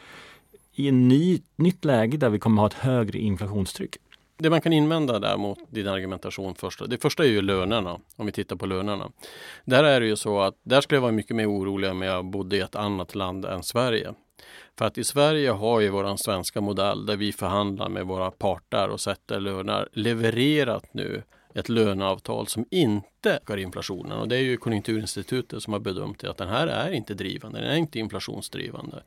i 0.76 0.88
ett 0.88 0.94
ny, 0.94 1.42
nytt 1.56 1.86
läge 1.86 2.18
där 2.18 2.30
vi 2.30 2.40
kommer 2.40 2.62
ha 2.62 2.68
ett 2.68 2.74
högre 2.74 3.20
inflationstryck. 3.20 3.98
Det 4.38 4.50
man 4.50 4.62
kan 4.62 4.74
invända 4.74 5.20
där 5.20 5.38
mot 5.38 5.60
din 5.70 5.88
argumentation 5.88 6.56
först, 6.56 6.90
det 6.90 6.98
första 6.98 7.24
är 7.24 7.28
ju 7.28 7.42
lönerna, 7.42 8.00
om 8.16 8.26
vi 8.26 8.32
tittar 8.32 8.56
på 8.56 8.66
lönerna. 8.66 9.12
Där 9.66 9.84
är 9.84 10.00
det 10.00 10.08
ju 10.08 10.16
så 10.16 10.40
att 10.40 10.56
där 10.64 10.82
skulle 10.82 10.98
jag 10.98 11.02
vara 11.02 11.12
mycket 11.12 11.36
mer 11.36 11.50
orolig 11.50 11.92
om 11.92 12.02
jag 12.02 12.26
bodde 12.26 12.58
i 12.58 12.60
ett 12.60 12.76
annat 12.76 13.16
land 13.16 13.46
än 13.46 13.64
Sverige. 13.64 14.14
För 14.78 14.86
att 14.86 14.98
i 14.98 15.04
Sverige 15.04 15.50
har 15.50 15.80
ju 15.80 15.90
våran 15.90 16.18
svenska 16.18 16.62
modell 16.62 17.06
där 17.06 17.16
vi 17.16 17.32
förhandlar 17.32 17.90
med 17.90 18.06
våra 18.06 18.32
parter 18.32 18.90
och 18.90 19.02
sätter 19.02 19.40
löner 19.40 19.90
levererat 19.92 20.94
nu 20.94 21.24
ett 21.54 21.70
löneavtal 21.70 22.48
som 22.48 22.66
inte 22.72 23.32
ökar 23.32 23.58
inflationen. 23.58 24.18
Och 24.18 24.28
det 24.28 24.36
är 24.36 24.42
ju 24.42 24.58
Konjunkturinstitutet 24.58 25.64
som 25.64 25.74
har 25.74 25.80
bedömt 25.80 26.20
det 26.20 26.30
att 26.30 26.38
den 26.38 26.50
här 26.50 26.68
är 26.68 26.92
inte 26.92 27.14
drivande, 27.14 27.60
den 27.60 27.70
är 27.70 27.78
inte 27.78 28.00
inflationsdrivande. 28.00 29.04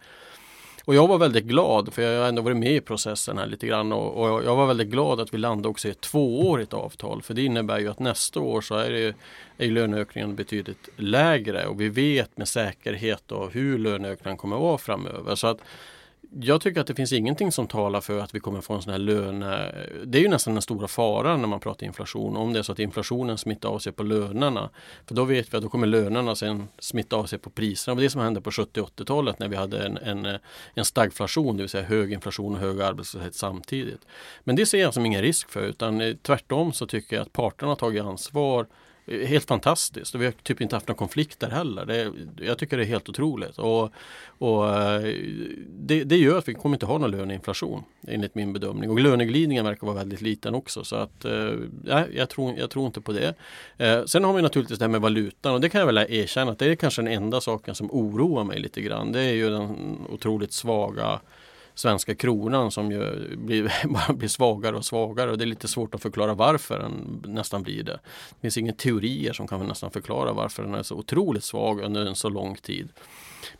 Och 0.88 0.94
jag 0.94 1.08
var 1.08 1.18
väldigt 1.18 1.44
glad 1.44 1.92
för 1.92 2.02
jag 2.02 2.20
har 2.20 2.28
ändå 2.28 2.42
varit 2.42 2.56
med 2.56 2.72
i 2.72 2.80
processen 2.80 3.38
här 3.38 3.46
lite 3.46 3.66
grann 3.66 3.92
och, 3.92 4.16
och 4.16 4.44
jag 4.44 4.56
var 4.56 4.66
väldigt 4.66 4.88
glad 4.88 5.20
att 5.20 5.34
vi 5.34 5.38
landade 5.38 5.68
också 5.68 5.88
i 5.88 5.90
ett 5.90 6.00
tvåårigt 6.00 6.74
avtal 6.74 7.22
för 7.22 7.34
det 7.34 7.44
innebär 7.44 7.78
ju 7.78 7.88
att 7.88 7.98
nästa 7.98 8.40
år 8.40 8.60
så 8.60 8.74
är, 8.74 8.90
det, 8.90 9.14
är 9.66 9.70
löneökningen 9.70 10.36
betydligt 10.36 10.88
lägre 10.96 11.66
och 11.66 11.80
vi 11.80 11.88
vet 11.88 12.36
med 12.36 12.48
säkerhet 12.48 13.22
då 13.26 13.48
hur 13.52 13.78
löneökningen 13.78 14.36
kommer 14.36 14.56
att 14.56 14.62
vara 14.62 14.78
framöver. 14.78 15.34
Så 15.34 15.46
att 15.46 15.58
jag 16.30 16.60
tycker 16.60 16.80
att 16.80 16.86
det 16.86 16.94
finns 16.94 17.12
ingenting 17.12 17.52
som 17.52 17.66
talar 17.66 18.00
för 18.00 18.18
att 18.20 18.34
vi 18.34 18.40
kommer 18.40 18.60
få 18.60 18.74
en 18.74 18.82
sån 18.82 18.92
här 18.92 18.98
löne... 18.98 19.72
Det 20.04 20.18
är 20.18 20.22
ju 20.22 20.28
nästan 20.28 20.54
den 20.54 20.62
stora 20.62 20.88
faran 20.88 21.40
när 21.40 21.48
man 21.48 21.60
pratar 21.60 21.86
inflation. 21.86 22.36
Om 22.36 22.52
det 22.52 22.58
är 22.58 22.62
så 22.62 22.72
att 22.72 22.78
inflationen 22.78 23.38
smittar 23.38 23.68
av 23.68 23.78
sig 23.78 23.92
på 23.92 24.02
lönerna. 24.02 24.70
För 25.06 25.14
då 25.14 25.24
vet 25.24 25.54
vi 25.54 25.56
att 25.56 25.62
då 25.62 25.68
kommer 25.68 25.86
lönerna 25.86 26.34
sen 26.34 26.68
smitta 26.78 27.16
av 27.16 27.24
sig 27.24 27.38
på 27.38 27.50
priserna. 27.50 27.94
Det 27.94 27.96
var 27.96 28.02
det 28.02 28.10
som 28.10 28.20
hände 28.20 28.40
på 28.40 28.50
70 28.50 28.80
80-talet 28.80 29.38
när 29.38 29.48
vi 29.48 29.56
hade 29.56 29.86
en, 29.86 29.96
en, 29.96 30.38
en 30.74 30.84
stagflation, 30.84 31.56
det 31.56 31.62
vill 31.62 31.70
säga 31.70 31.84
hög 31.84 32.12
inflation 32.12 32.54
och 32.54 32.60
hög 32.60 32.80
arbetslöshet 32.80 33.34
samtidigt. 33.34 34.00
Men 34.44 34.56
det 34.56 34.66
ser 34.66 34.80
jag 34.80 34.94
som 34.94 35.06
ingen 35.06 35.22
risk 35.22 35.50
för 35.50 35.62
utan 35.62 36.00
eh, 36.00 36.14
tvärtom 36.22 36.72
så 36.72 36.86
tycker 36.86 37.16
jag 37.16 37.22
att 37.22 37.32
parterna 37.32 37.70
har 37.70 37.76
tagit 37.76 38.02
ansvar 38.02 38.66
helt 39.08 39.48
fantastiskt 39.48 40.14
och 40.14 40.20
vi 40.20 40.24
har 40.24 40.32
typ 40.32 40.60
inte 40.60 40.76
haft 40.76 40.88
några 40.88 40.98
konflikter 40.98 41.50
heller. 41.50 41.86
Det, 41.86 42.12
jag 42.44 42.58
tycker 42.58 42.76
det 42.76 42.82
är 42.82 42.86
helt 42.86 43.08
otroligt. 43.08 43.58
Och, 43.58 43.92
och 44.38 44.68
eh, 44.68 45.14
det, 45.68 46.04
det, 46.04 46.16
gör 46.16 46.38
att 46.38 46.48
vi 46.48 46.54
kommer 46.54 46.76
inte 46.76 46.86
ha 46.86 46.98
någon 46.98 47.10
löneinflation 47.10 47.84
enligt 48.08 48.34
min 48.34 48.52
bedömning. 48.52 48.90
Och 48.90 49.00
löneglidningen 49.00 49.64
verkar 49.64 49.86
vara 49.86 49.96
väldigt 49.96 50.20
liten 50.20 50.54
också. 50.54 50.84
Så 50.84 50.96
att, 50.96 51.24
eh, 51.24 51.52
jag, 52.12 52.28
tror, 52.28 52.54
jag 52.58 52.70
tror 52.70 52.86
inte 52.86 53.00
på 53.00 53.12
det. 53.12 53.34
Eh, 53.78 54.04
sen 54.04 54.24
har 54.24 54.32
vi 54.32 54.42
naturligtvis 54.42 54.78
det 54.78 54.84
här 54.84 54.90
med 54.90 55.00
valutan 55.00 55.54
och 55.54 55.60
det 55.60 55.68
kan 55.68 55.78
jag 55.78 55.86
väl 55.86 55.98
erkänna 55.98 56.52
att 56.52 56.58
det 56.58 56.66
är 56.66 56.74
kanske 56.74 57.02
den 57.02 57.12
enda 57.12 57.40
saken 57.40 57.74
som 57.74 57.90
oroar 57.90 58.44
mig 58.44 58.58
lite 58.58 58.80
grann. 58.80 59.12
Det 59.12 59.20
är 59.20 59.32
ju 59.32 59.50
den 59.50 59.98
otroligt 60.10 60.52
svaga 60.52 61.20
svenska 61.78 62.14
kronan 62.14 62.70
som 62.70 62.92
ju 62.92 63.36
blir, 63.36 63.72
bara 63.88 64.12
blir 64.12 64.28
svagare 64.28 64.76
och 64.76 64.84
svagare 64.84 65.30
och 65.30 65.38
det 65.38 65.44
är 65.44 65.46
lite 65.46 65.68
svårt 65.68 65.94
att 65.94 66.02
förklara 66.02 66.34
varför 66.34 66.78
den 66.78 67.22
nästan 67.34 67.62
blir 67.62 67.82
det. 67.82 68.00
Det 68.30 68.40
finns 68.40 68.58
inga 68.58 68.72
teorier 68.72 69.32
som 69.32 69.48
kan 69.48 69.66
nästan 69.66 69.90
förklara 69.90 70.32
varför 70.32 70.62
den 70.62 70.74
är 70.74 70.82
så 70.82 70.94
otroligt 70.94 71.44
svag 71.44 71.80
under 71.80 72.06
en 72.06 72.14
så 72.14 72.28
lång 72.28 72.56
tid. 72.56 72.88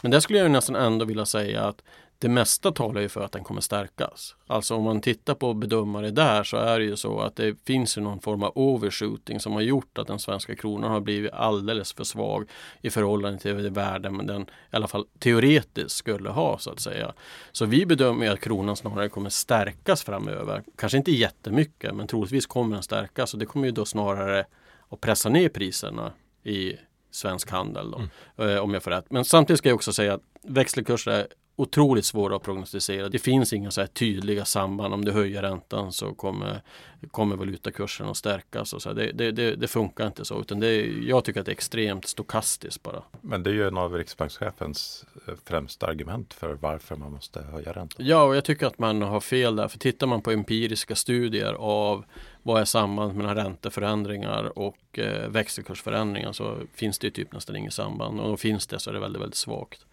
Men 0.03 0.11
där 0.11 0.21
skulle 0.21 0.39
jag 0.39 0.51
nästan 0.51 0.77
ändå 0.77 1.05
vilja 1.05 1.27
säga 1.27 1.65
att 1.65 1.83
det 2.21 2.29
mesta 2.29 2.73
talar 2.73 3.01
ju 3.01 3.09
för 3.09 3.21
att 3.21 3.33
den 3.33 3.45
kommer 3.45 3.61
stärkas. 3.61 4.37
Alltså 4.47 4.75
om 4.75 4.85
man 4.85 5.01
tittar 5.01 5.35
på 5.35 5.55
bedömare 5.55 6.11
där 6.11 6.45
så 6.45 6.57
är 6.57 6.79
det 6.79 6.85
ju 6.85 6.97
så 6.97 7.21
att 7.21 7.37
det 7.37 7.57
finns 7.65 7.97
någon 7.97 8.21
form 8.21 8.43
av 8.43 8.53
overshooting 8.55 9.41
som 9.41 9.53
har 9.53 9.61
gjort 9.61 9.99
att 9.99 10.07
den 10.07 10.19
svenska 10.19 10.57
kronan 10.57 10.91
har 10.91 11.01
blivit 11.01 11.33
alldeles 11.33 11.93
för 11.93 12.05
svag 12.05 12.51
i 12.81 12.91
förhållande 12.91 13.39
till 13.39 13.63
det 13.63 13.71
värde 13.71 14.11
men 14.11 14.27
den 14.27 14.43
i 14.43 14.77
alla 14.77 14.89
fall 14.89 15.07
teoretiskt 15.19 15.97
skulle 15.97 16.31
ha 16.31 16.59
så 16.59 16.71
att 16.71 16.81
säga. 16.81 17.13
Så 17.53 17.67
vi 17.67 17.87
bedömer 17.87 18.31
att 18.31 18.41
kronan 18.41 18.77
snarare 18.77 19.09
kommer 19.09 19.31
stärkas 19.31 20.03
framöver. 20.03 20.63
Kanske 20.77 20.99
inte 20.99 21.13
jättemycket 21.13 21.95
men 21.95 22.07
troligtvis 22.07 22.47
kommer 22.47 22.77
den 22.77 22.83
stärkas 22.83 23.35
och 23.35 23.41
det 23.41 23.47
kommer 23.47 23.67
ju 23.67 23.73
då 23.73 23.85
snarare 23.85 24.45
att 24.89 25.01
pressa 25.01 25.29
ner 25.29 25.49
priserna 25.49 26.13
i 26.43 26.77
svensk 27.11 27.51
handel. 27.51 27.91
Då, 27.91 27.99
mm. 27.99 28.57
Eh, 28.57 28.63
om 28.63 28.75
jag 28.75 28.83
får 28.83 28.91
rätt. 28.91 29.11
Men 29.11 29.25
samtidigt 29.25 29.59
ska 29.59 29.69
jag 29.69 29.77
också 29.77 29.93
säga 29.93 30.15
att 30.15 30.23
växelkurser 30.43 31.27
otroligt 31.59 32.05
svåra 32.05 32.37
att 32.37 32.43
prognostisera. 32.43 33.09
Det 33.09 33.19
finns 33.19 33.53
inga 33.53 33.71
så 33.71 33.81
här 33.81 33.89
tydliga 33.89 34.45
samband. 34.45 34.95
Om 34.95 35.05
du 35.05 35.13
höjer 35.13 35.43
räntan 35.43 35.93
så 35.93 36.15
kommer, 36.15 36.63
kommer 37.11 37.37
valutakursen 37.37 38.07
att 38.07 38.17
stärkas. 38.17 38.73
Och 38.73 38.83
så 38.83 38.93
det, 38.93 39.13
det, 39.13 39.57
det, 39.57 39.69
funkar 39.69 40.07
inte 40.07 40.25
så. 40.25 40.41
Utan 40.41 40.61
det, 40.61 40.87
jag 40.87 41.25
tycker 41.25 41.41
att 41.41 41.47
det 41.47 41.51
är 41.51 41.55
extremt 41.55 42.07
stokastiskt 42.07 42.83
bara. 42.83 43.03
Men 43.21 43.43
det 43.43 43.51
är 43.51 43.55
ju 43.55 43.69
en 43.69 43.77
av 43.77 43.95
riksbankschefens 43.95 45.05
eh, 45.27 45.35
främsta 45.45 45.87
argument 45.87 46.35
för 46.35 46.55
varför 46.55 46.97
man 46.97 47.13
måste 47.13 47.43
höja 47.43 47.73
räntan. 47.73 48.07
Ja, 48.07 48.23
och 48.23 48.37
jag 48.37 48.45
tycker 48.45 48.67
att 48.67 48.79
man 48.79 49.03
har 49.03 49.21
fel 49.21 49.57
där. 49.57 49.69
För 49.69 49.79
tittar 49.79 50.07
man 50.07 50.23
på 50.23 50.31
empiriska 50.31 50.95
studier 50.95 51.53
av 51.53 52.05
vad 52.43 52.61
är 52.61 52.65
sambandet 52.65 53.17
mellan 53.17 53.35
ränteförändringar 53.35 54.59
och 54.59 54.99
eh, 54.99 55.29
växelkursförändringar 55.29 56.33
så 56.33 56.57
finns 56.75 56.99
det 56.99 57.11
typ 57.11 57.33
nästan 57.33 57.57
inget 57.57 57.75
samband. 57.75 58.21
Och 58.21 58.41
finns 58.41 58.67
det 58.67 58.79
så 58.79 58.91
är 58.91 58.95
det 58.95 59.01
väldigt, 59.01 59.23
väldigt 59.23 59.37
svagt. 59.37 59.87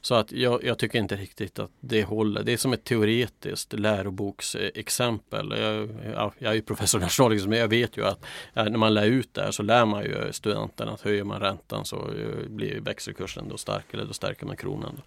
Så 0.00 0.14
att 0.14 0.32
jag, 0.32 0.64
jag, 0.64 0.78
tycker 0.78 0.98
inte 0.98 1.16
riktigt 1.16 1.58
att 1.58 1.70
det 1.80 2.04
håller. 2.04 2.42
Det 2.42 2.52
är 2.52 2.56
som 2.56 2.72
ett 2.72 2.84
teoretiskt 2.84 3.72
läroboksexempel. 3.72 5.54
Jag, 5.58 6.32
jag 6.38 6.50
är 6.50 6.54
ju 6.54 6.62
professor 6.62 7.00
i 7.00 7.04
nationalekonomi 7.04 7.50
men 7.50 7.58
jag 7.58 7.68
vet 7.68 7.96
ju 7.96 8.04
att 8.04 8.24
eh, 8.54 8.64
när 8.64 8.78
man 8.78 8.94
lär 8.94 9.06
ut 9.06 9.34
det 9.34 9.42
här 9.42 9.50
så 9.50 9.62
lär 9.62 9.84
man 9.84 10.04
ju 10.04 10.32
studenterna 10.32 10.92
att 10.92 11.00
höjer 11.00 11.24
man 11.24 11.40
räntan 11.40 11.84
så 11.84 11.96
eh, 11.96 12.48
blir 12.48 12.80
växelkursen 12.80 13.48
då 13.48 13.56
stark 13.56 13.84
eller 13.94 14.04
då 14.04 14.12
stärker 14.12 14.46
man 14.46 14.56
kronan. 14.56 15.00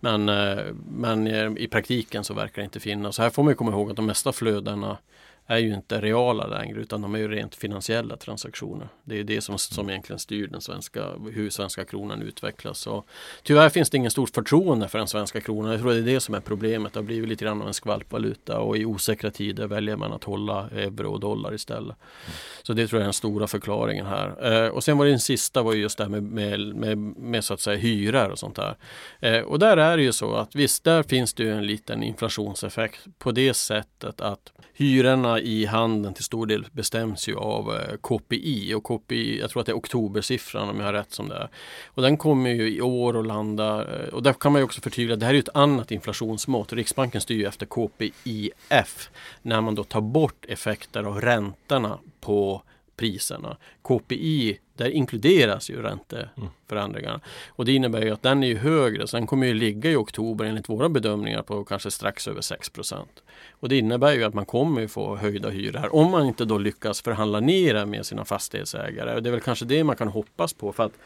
Men, 0.00 0.28
eh, 0.28 0.64
men 0.90 1.26
i 1.58 1.68
praktiken 1.68 2.24
så 2.24 2.34
verkar 2.34 2.62
det 2.62 2.64
inte 2.64 2.80
finnas. 2.80 3.16
Så 3.16 3.22
här 3.22 3.30
får 3.30 3.42
man 3.42 3.54
komma 3.54 3.70
ihåg 3.70 3.90
att 3.90 3.96
de 3.96 4.06
mesta 4.06 4.32
flödena 4.32 4.98
är 5.46 5.58
ju 5.58 5.74
inte 5.74 6.00
reala 6.00 6.46
längre 6.46 6.80
utan 6.80 7.02
de 7.02 7.14
är 7.14 7.18
ju 7.18 7.28
rent 7.28 7.54
finansiella 7.54 8.16
transaktioner. 8.16 8.88
Det 9.04 9.20
är 9.20 9.24
det 9.24 9.40
som, 9.40 9.58
som 9.58 9.90
egentligen 9.90 10.18
styr 10.18 10.46
den 10.46 10.60
svenska, 10.60 11.04
hur 11.32 11.50
svenska 11.50 11.84
kronan 11.84 12.22
utvecklas. 12.22 12.86
Och 12.86 13.06
tyvärr 13.42 13.68
finns 13.68 13.90
det 13.90 13.96
ingen 13.96 14.10
stort 14.10 14.30
förtroende 14.34 14.88
för 14.88 14.98
den 14.98 15.08
svenska 15.08 15.40
kronan. 15.40 15.72
Jag 15.72 15.80
tror 15.80 15.90
det 15.90 15.98
är 15.98 16.02
det 16.02 16.20
som 16.20 16.34
är 16.34 16.40
problemet. 16.40 16.92
Det 16.92 16.98
har 16.98 17.04
blivit 17.04 17.28
lite 17.28 17.44
grann 17.44 17.62
av 17.62 17.68
en 17.68 17.74
skvalpvaluta 17.74 18.58
och 18.60 18.76
i 18.76 18.84
osäkra 18.84 19.30
tider 19.30 19.66
väljer 19.66 19.96
man 19.96 20.12
att 20.12 20.24
hålla 20.24 20.68
euro 20.70 21.12
och 21.12 21.20
dollar 21.20 21.54
istället. 21.54 21.96
Mm. 21.96 22.36
Så 22.62 22.72
det 22.72 22.86
tror 22.86 23.00
jag 23.00 23.02
är 23.02 23.06
den 23.06 23.12
stora 23.12 23.46
förklaringen 23.46 24.06
här. 24.06 24.64
Eh, 24.64 24.68
och 24.68 24.84
sen 24.84 24.98
var 24.98 25.04
det 25.04 25.10
den 25.10 25.20
sista 25.20 25.62
var 25.62 25.72
just 25.72 25.98
det 25.98 26.04
här 26.04 26.10
med, 26.10 26.22
med, 26.22 26.60
med, 26.76 26.98
med, 26.98 27.44
så 27.44 27.54
att 27.54 27.60
säga 27.60 27.76
hyror 27.76 28.30
och 28.30 28.38
sånt 28.38 28.56
där. 28.56 28.76
Eh, 29.20 29.40
och 29.40 29.58
där 29.58 29.76
är 29.76 29.96
det 29.96 30.02
ju 30.02 30.12
så 30.12 30.34
att 30.34 30.54
visst, 30.54 30.84
där 30.84 31.02
finns 31.02 31.34
det 31.34 31.42
ju 31.42 31.52
en 31.52 31.66
liten 31.66 32.02
inflationseffekt 32.02 33.00
på 33.18 33.32
det 33.32 33.54
sättet 33.54 34.20
att 34.20 34.52
hyrorna 34.74 35.35
i 35.40 35.66
handeln 35.66 36.14
till 36.14 36.24
stor 36.24 36.46
del 36.46 36.66
bestäms 36.72 37.28
ju 37.28 37.36
av 37.36 37.74
eh, 37.74 37.96
KPI 38.00 38.74
och 38.74 38.84
KPI, 38.84 39.40
jag 39.40 39.50
tror 39.50 39.60
att 39.60 39.66
det 39.66 39.72
är 39.72 39.76
oktobersiffran 39.76 40.68
om 40.68 40.78
jag 40.78 40.86
har 40.86 40.92
rätt 40.92 41.12
som 41.12 41.28
det 41.28 41.34
är. 41.34 41.48
Och 41.86 42.02
den 42.02 42.16
kommer 42.16 42.50
ju 42.50 42.76
i 42.76 42.80
år 42.80 43.16
och 43.16 43.24
landa 43.24 43.80
eh, 43.80 44.08
och 44.08 44.22
där 44.22 44.32
kan 44.32 44.52
man 44.52 44.60
ju 44.60 44.64
också 44.64 44.80
förtydliga, 44.80 45.16
det 45.16 45.26
här 45.26 45.32
är 45.32 45.34
ju 45.34 45.40
ett 45.40 45.56
annat 45.56 45.90
inflationsmått. 45.90 46.72
Riksbanken 46.72 47.20
styr 47.20 47.36
ju 47.36 47.46
efter 47.46 47.66
KPIF 47.66 49.10
när 49.42 49.60
man 49.60 49.74
då 49.74 49.84
tar 49.84 50.00
bort 50.00 50.44
effekter 50.48 51.02
av 51.02 51.20
räntorna 51.20 51.98
på 52.20 52.62
priserna. 52.96 53.56
KPI, 53.82 54.58
där 54.76 54.90
inkluderas 54.90 55.70
ju 55.70 55.82
ränteförändringarna. 55.82 57.20
Och 57.48 57.64
det 57.64 57.72
innebär 57.72 58.02
ju 58.02 58.10
att 58.10 58.22
den 58.22 58.42
är 58.42 58.48
ju 58.48 58.58
högre, 58.58 59.06
så 59.06 59.16
den 59.16 59.26
kommer 59.26 59.46
ju 59.46 59.54
ligga 59.54 59.90
i 59.90 59.96
oktober 59.96 60.44
enligt 60.44 60.68
våra 60.68 60.88
bedömningar 60.88 61.42
på 61.42 61.64
kanske 61.64 61.90
strax 61.90 62.28
över 62.28 62.40
6% 62.40 63.04
Och 63.50 63.68
det 63.68 63.78
innebär 63.78 64.12
ju 64.12 64.24
att 64.24 64.34
man 64.34 64.46
kommer 64.46 64.80
ju 64.80 64.88
få 64.88 65.16
höjda 65.16 65.50
hyror 65.50 65.78
här 65.78 65.94
om 65.94 66.10
man 66.10 66.26
inte 66.26 66.44
då 66.44 66.58
lyckas 66.58 67.02
förhandla 67.02 67.40
ner 67.40 67.74
det 67.74 67.86
med 67.86 68.06
sina 68.06 68.24
fastighetsägare. 68.24 69.20
Det 69.20 69.28
är 69.28 69.30
väl 69.30 69.40
kanske 69.40 69.64
det 69.64 69.84
man 69.84 69.96
kan 69.96 70.08
hoppas 70.08 70.52
på 70.52 70.72
för 70.72 70.84
att 70.84 70.98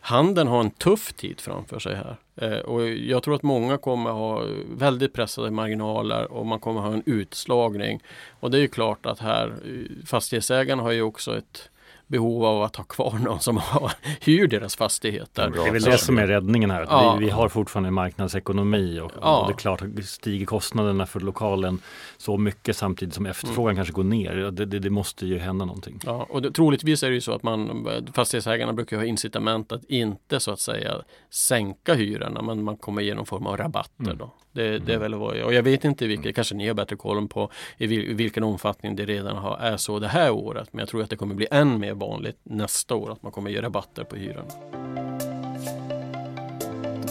handeln 0.00 0.48
har 0.48 0.60
en 0.60 0.70
tuff 0.70 1.12
tid 1.12 1.40
framför 1.40 1.78
sig 1.78 1.94
här. 1.94 2.16
Eh, 2.36 2.58
och 2.58 2.88
jag 2.88 3.22
tror 3.22 3.34
att 3.34 3.42
många 3.42 3.78
kommer 3.78 4.10
ha 4.10 4.42
väldigt 4.76 5.12
pressade 5.12 5.50
marginaler 5.50 6.32
och 6.32 6.46
man 6.46 6.60
kommer 6.60 6.80
ha 6.80 6.92
en 6.92 7.02
utslagning. 7.06 8.00
Och 8.40 8.50
det 8.50 8.58
är 8.58 8.60
ju 8.60 8.68
klart 8.68 9.06
att 9.06 9.18
här 9.18 9.46
eh, 9.48 10.06
fastighetsägarna 10.06 10.82
har 10.82 10.92
ju 10.92 11.02
också 11.02 11.38
ett 11.38 11.70
behov 12.06 12.44
av 12.44 12.62
att 12.62 12.76
ha 12.76 12.84
kvar 12.84 13.18
någon 13.18 13.40
som 13.40 13.56
har, 13.56 13.92
hyr 14.20 14.46
deras 14.46 14.76
fastigheter. 14.76 15.50
Det 15.50 15.68
är 15.68 15.72
väl 15.72 15.82
det 15.82 15.98
som 15.98 16.18
är 16.18 16.26
räddningen 16.26 16.70
här. 16.70 16.86
Ja. 16.90 17.16
Vi, 17.18 17.24
vi, 17.24 17.30
har 17.30 17.48
fortfarande 17.48 17.88
en 17.88 17.94
marknadsekonomi 17.94 19.00
och, 19.00 19.12
ja. 19.20 19.40
och, 19.40 19.46
det 19.48 19.52
är 19.52 19.56
klart 19.56 19.82
stiger 20.04 20.46
kostnaderna 20.46 21.06
för 21.06 21.20
lokalen 21.20 21.80
så 22.16 22.36
mycket 22.36 22.76
samtidigt 22.76 23.14
som 23.14 23.26
efterfrågan 23.26 23.70
mm. 23.70 23.76
kanske 23.76 23.92
går 23.92 24.04
ner. 24.04 24.34
Det, 24.34 24.66
det, 24.66 24.78
det, 24.78 24.90
måste 24.90 25.26
ju 25.26 25.38
hända 25.38 25.64
någonting. 25.64 26.00
Ja, 26.04 26.26
och 26.30 26.42
det, 26.42 26.50
troligtvis 26.50 27.02
är 27.02 27.08
det 27.08 27.14
ju 27.14 27.20
så 27.20 27.32
att 27.32 27.42
man, 27.42 27.88
fastighetsägarna 28.14 28.72
brukar 28.72 28.96
ha 28.96 29.04
incitament 29.04 29.72
att 29.72 29.84
inte 29.84 30.40
så 30.40 30.50
att 30.50 30.60
säga 30.60 30.94
sänka 31.30 31.94
hyrorna 31.94 32.42
men 32.42 32.64
man 32.64 32.76
kommer 32.76 33.02
ge 33.02 33.14
någon 33.14 33.26
form 33.26 33.46
av 33.46 33.56
rabatter. 33.56 34.04
Mm. 34.04 34.18
Då. 34.18 34.30
Det, 34.54 34.78
det, 34.78 34.94
är 34.94 34.98
väl 34.98 35.14
vad 35.14 35.36
jag, 35.36 35.46
och 35.46 35.54
jag 35.54 35.62
vet 35.62 35.84
inte 35.84 36.06
vilket, 36.06 36.24
mm. 36.24 36.34
kanske 36.34 36.54
ni 36.54 36.68
har 36.68 36.74
bättre 36.74 36.96
koll 36.96 37.28
på 37.28 37.50
i, 37.76 37.86
vil, 37.86 38.10
i 38.10 38.14
vilken 38.14 38.44
omfattning 38.44 38.96
det 38.96 39.04
redan 39.04 39.36
har, 39.36 39.56
är 39.56 39.76
så 39.76 39.98
det 39.98 40.08
här 40.08 40.30
året. 40.30 40.68
Men 40.72 40.78
jag 40.78 40.88
tror 40.88 41.02
att 41.02 41.10
det 41.10 41.16
kommer 41.16 41.34
bli 41.34 41.46
än 41.50 41.80
mer 41.80 41.94
vanligt 41.94 42.38
nästa 42.42 42.94
år 42.94 43.12
att 43.12 43.22
man 43.22 43.32
kommer 43.32 43.50
ge 43.50 43.62
rabatter 43.62 44.04
på 44.04 44.16
hyran. 44.16 44.46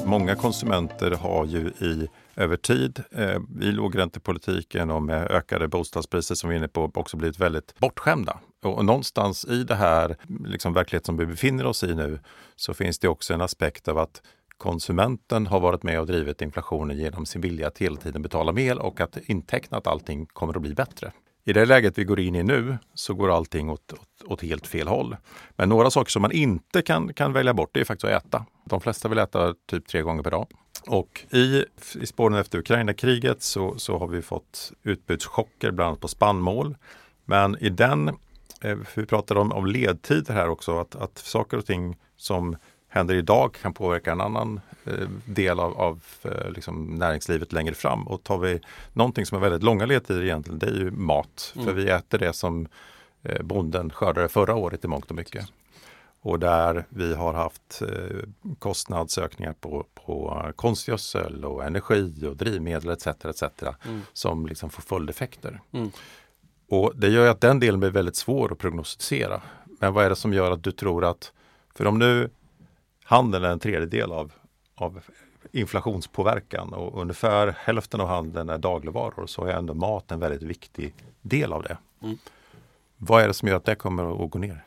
Många 0.06 0.36
konsumenter 0.36 1.12
har 1.12 1.45
ju 1.45 1.67
i 1.67 2.08
över 2.36 2.58
tid 2.58 3.03
eh, 3.12 3.39
i 3.62 3.71
lågräntepolitiken 3.71 4.91
och 4.91 5.03
med 5.03 5.32
ökade 5.32 5.67
bostadspriser 5.67 6.36
som 6.36 6.49
vi 6.49 6.56
är 6.56 6.58
inne 6.58 6.67
på 6.67 6.91
också 6.93 7.17
blivit 7.17 7.39
väldigt 7.39 7.79
bortskämda. 7.79 8.39
Och, 8.63 8.77
och 8.77 8.86
någonstans 8.86 9.45
i 9.45 9.63
det 9.63 9.75
här 9.75 10.15
liksom 10.45 10.73
verklighet 10.73 11.06
som 11.06 11.17
vi 11.17 11.25
befinner 11.25 11.65
oss 11.65 11.84
i 11.84 11.95
nu 11.95 12.19
så 12.56 12.73
finns 12.73 12.99
det 12.99 13.08
också 13.08 13.34
en 13.34 13.41
aspekt 13.41 13.88
av 13.88 13.97
att 13.97 14.21
konsumenten 14.63 15.47
har 15.47 15.60
varit 15.60 15.84
med 15.84 15.99
och 15.99 16.08
drivit 16.08 16.41
inflationen 16.41 16.97
genom 16.97 17.26
sin 17.26 17.41
vilja 17.41 17.67
att 17.67 17.78
hela 17.78 17.95
tiden 17.95 18.21
betala 18.21 18.52
mer 18.52 18.80
och 18.80 19.02
att 19.02 19.17
inteckna 19.26 19.78
att 19.78 19.88
allting 19.88 20.26
kommer 20.26 20.56
att 20.56 20.62
bli 20.62 20.73
bättre. 20.73 21.12
I 21.45 21.54
det 21.54 21.65
läget 21.65 21.97
vi 21.97 22.04
går 22.04 22.19
in 22.19 22.36
i 22.36 22.43
nu 22.43 22.78
så 22.93 23.13
går 23.13 23.36
allting 23.36 23.69
åt, 23.69 23.93
åt, 23.93 24.23
åt, 24.26 24.41
helt 24.41 24.67
fel 24.67 24.88
håll. 24.88 25.15
Men 25.56 25.69
några 25.69 25.89
saker 25.91 26.12
som 26.12 26.21
man 26.21 26.32
inte 26.32 26.82
kan, 26.82 27.13
kan 27.13 27.34
välja 27.34 27.54
bort 27.54 27.69
det 27.73 27.80
är 27.80 27.86
faktiskt 27.86 28.13
att 28.13 28.26
äta. 28.26 28.45
De 28.65 28.82
flesta 28.82 29.10
vill 29.10 29.17
äta 29.17 29.56
typ 29.69 29.88
tre 29.88 30.02
gånger 30.02 30.23
per 30.23 30.32
dag. 30.32 30.47
Och 30.88 31.26
i, 31.32 31.65
i 32.02 32.06
spåren 32.06 32.38
efter 32.38 32.60
Ukraina-kriget 32.60 33.41
så, 33.41 33.78
så 33.78 33.97
har 33.97 34.08
vi 34.08 34.21
fått 34.21 34.71
utbudschocker 34.84 35.71
bland 35.71 35.88
annat 35.88 35.99
på 35.99 36.08
spannmål. 36.08 36.76
Men 37.26 37.58
i 37.63 37.69
den, 37.69 38.10
eh, 38.62 38.78
vi 38.95 39.06
pratar 39.06 39.36
om, 39.36 39.52
om 39.52 39.65
ledtider 39.65 40.34
här 40.34 40.49
också, 40.49 40.80
att, 40.80 40.95
att 40.95 41.17
saker 41.17 41.58
och 41.58 41.65
ting 41.65 41.97
som 42.17 42.56
händer 42.93 43.15
idag 43.15 43.53
kan 43.62 43.73
påverka 43.73 44.12
en 44.12 44.21
annan 44.21 44.62
eh, 44.86 45.08
del 45.25 45.60
av, 45.60 45.77
av 45.77 46.03
eh, 46.23 46.51
liksom 46.51 46.86
näringslivet 46.86 47.53
längre 47.53 47.73
fram. 47.73 48.08
Och 48.08 48.23
tar 48.23 48.38
vi 48.38 48.60
någonting 48.93 49.25
som 49.25 49.38
är 49.38 49.41
väldigt 49.41 49.63
långa 49.63 49.86
ledtider 49.86 50.23
egentligen, 50.23 50.60
det 50.60 50.67
är 50.67 50.75
ju 50.75 50.91
mat. 50.91 51.53
Mm. 51.56 51.67
För 51.67 51.73
vi 51.73 51.89
äter 51.89 52.17
det 52.17 52.34
som 52.34 52.67
eh, 53.21 53.41
bonden 53.41 53.89
skördade 53.89 54.29
förra 54.29 54.56
året 54.56 54.86
i 54.86 54.88
mångt 54.88 55.10
och 55.10 55.15
mycket. 55.15 55.45
Och 56.21 56.39
där 56.39 56.86
vi 56.89 57.15
har 57.15 57.34
haft 57.34 57.82
kostnadsökningar 58.60 59.53
på, 59.53 59.86
på 59.93 60.43
konstgödsel 60.56 61.45
och 61.45 61.63
energi 61.63 62.25
och 62.27 62.38
drivmedel 62.38 62.89
etc. 62.89 63.08
etc. 63.08 63.43
Mm. 63.86 64.01
som 64.13 64.47
liksom 64.47 64.69
får 64.69 64.82
följdeffekter. 64.82 65.62
Mm. 65.71 65.91
Och 66.69 66.91
det 66.95 67.10
gör 67.10 67.27
att 67.27 67.41
den 67.41 67.60
delen 67.60 67.79
blir 67.79 67.89
väldigt 67.89 68.15
svår 68.15 68.51
att 68.51 68.58
prognostisera. 68.58 69.41
Men 69.79 69.93
vad 69.93 70.06
är 70.06 70.10
det 70.10 70.15
som 70.15 70.34
gör 70.34 70.51
att 70.51 70.63
du 70.63 70.71
tror 70.71 71.06
att, 71.06 71.32
för 71.75 71.88
om 71.88 71.99
nu 71.99 72.29
handeln 73.03 73.43
är 73.45 73.49
en 73.49 73.59
tredjedel 73.59 74.11
av, 74.11 74.31
av 74.75 75.01
inflationspåverkan 75.51 76.73
och 76.73 77.01
ungefär 77.01 77.55
hälften 77.59 78.01
av 78.01 78.07
handeln 78.07 78.49
är 78.49 78.57
dagligvaror 78.57 79.27
så 79.27 79.45
är 79.45 79.53
ändå 79.53 79.73
mat 79.73 80.11
en 80.11 80.19
väldigt 80.19 80.41
viktig 80.41 80.93
del 81.21 81.53
av 81.53 81.63
det. 81.63 81.77
Mm. 82.01 82.17
Vad 82.97 83.23
är 83.23 83.27
det 83.27 83.33
som 83.33 83.47
gör 83.47 83.55
att 83.55 83.65
det 83.65 83.75
kommer 83.75 84.23
att 84.23 84.31
gå 84.31 84.39
ner? 84.39 84.63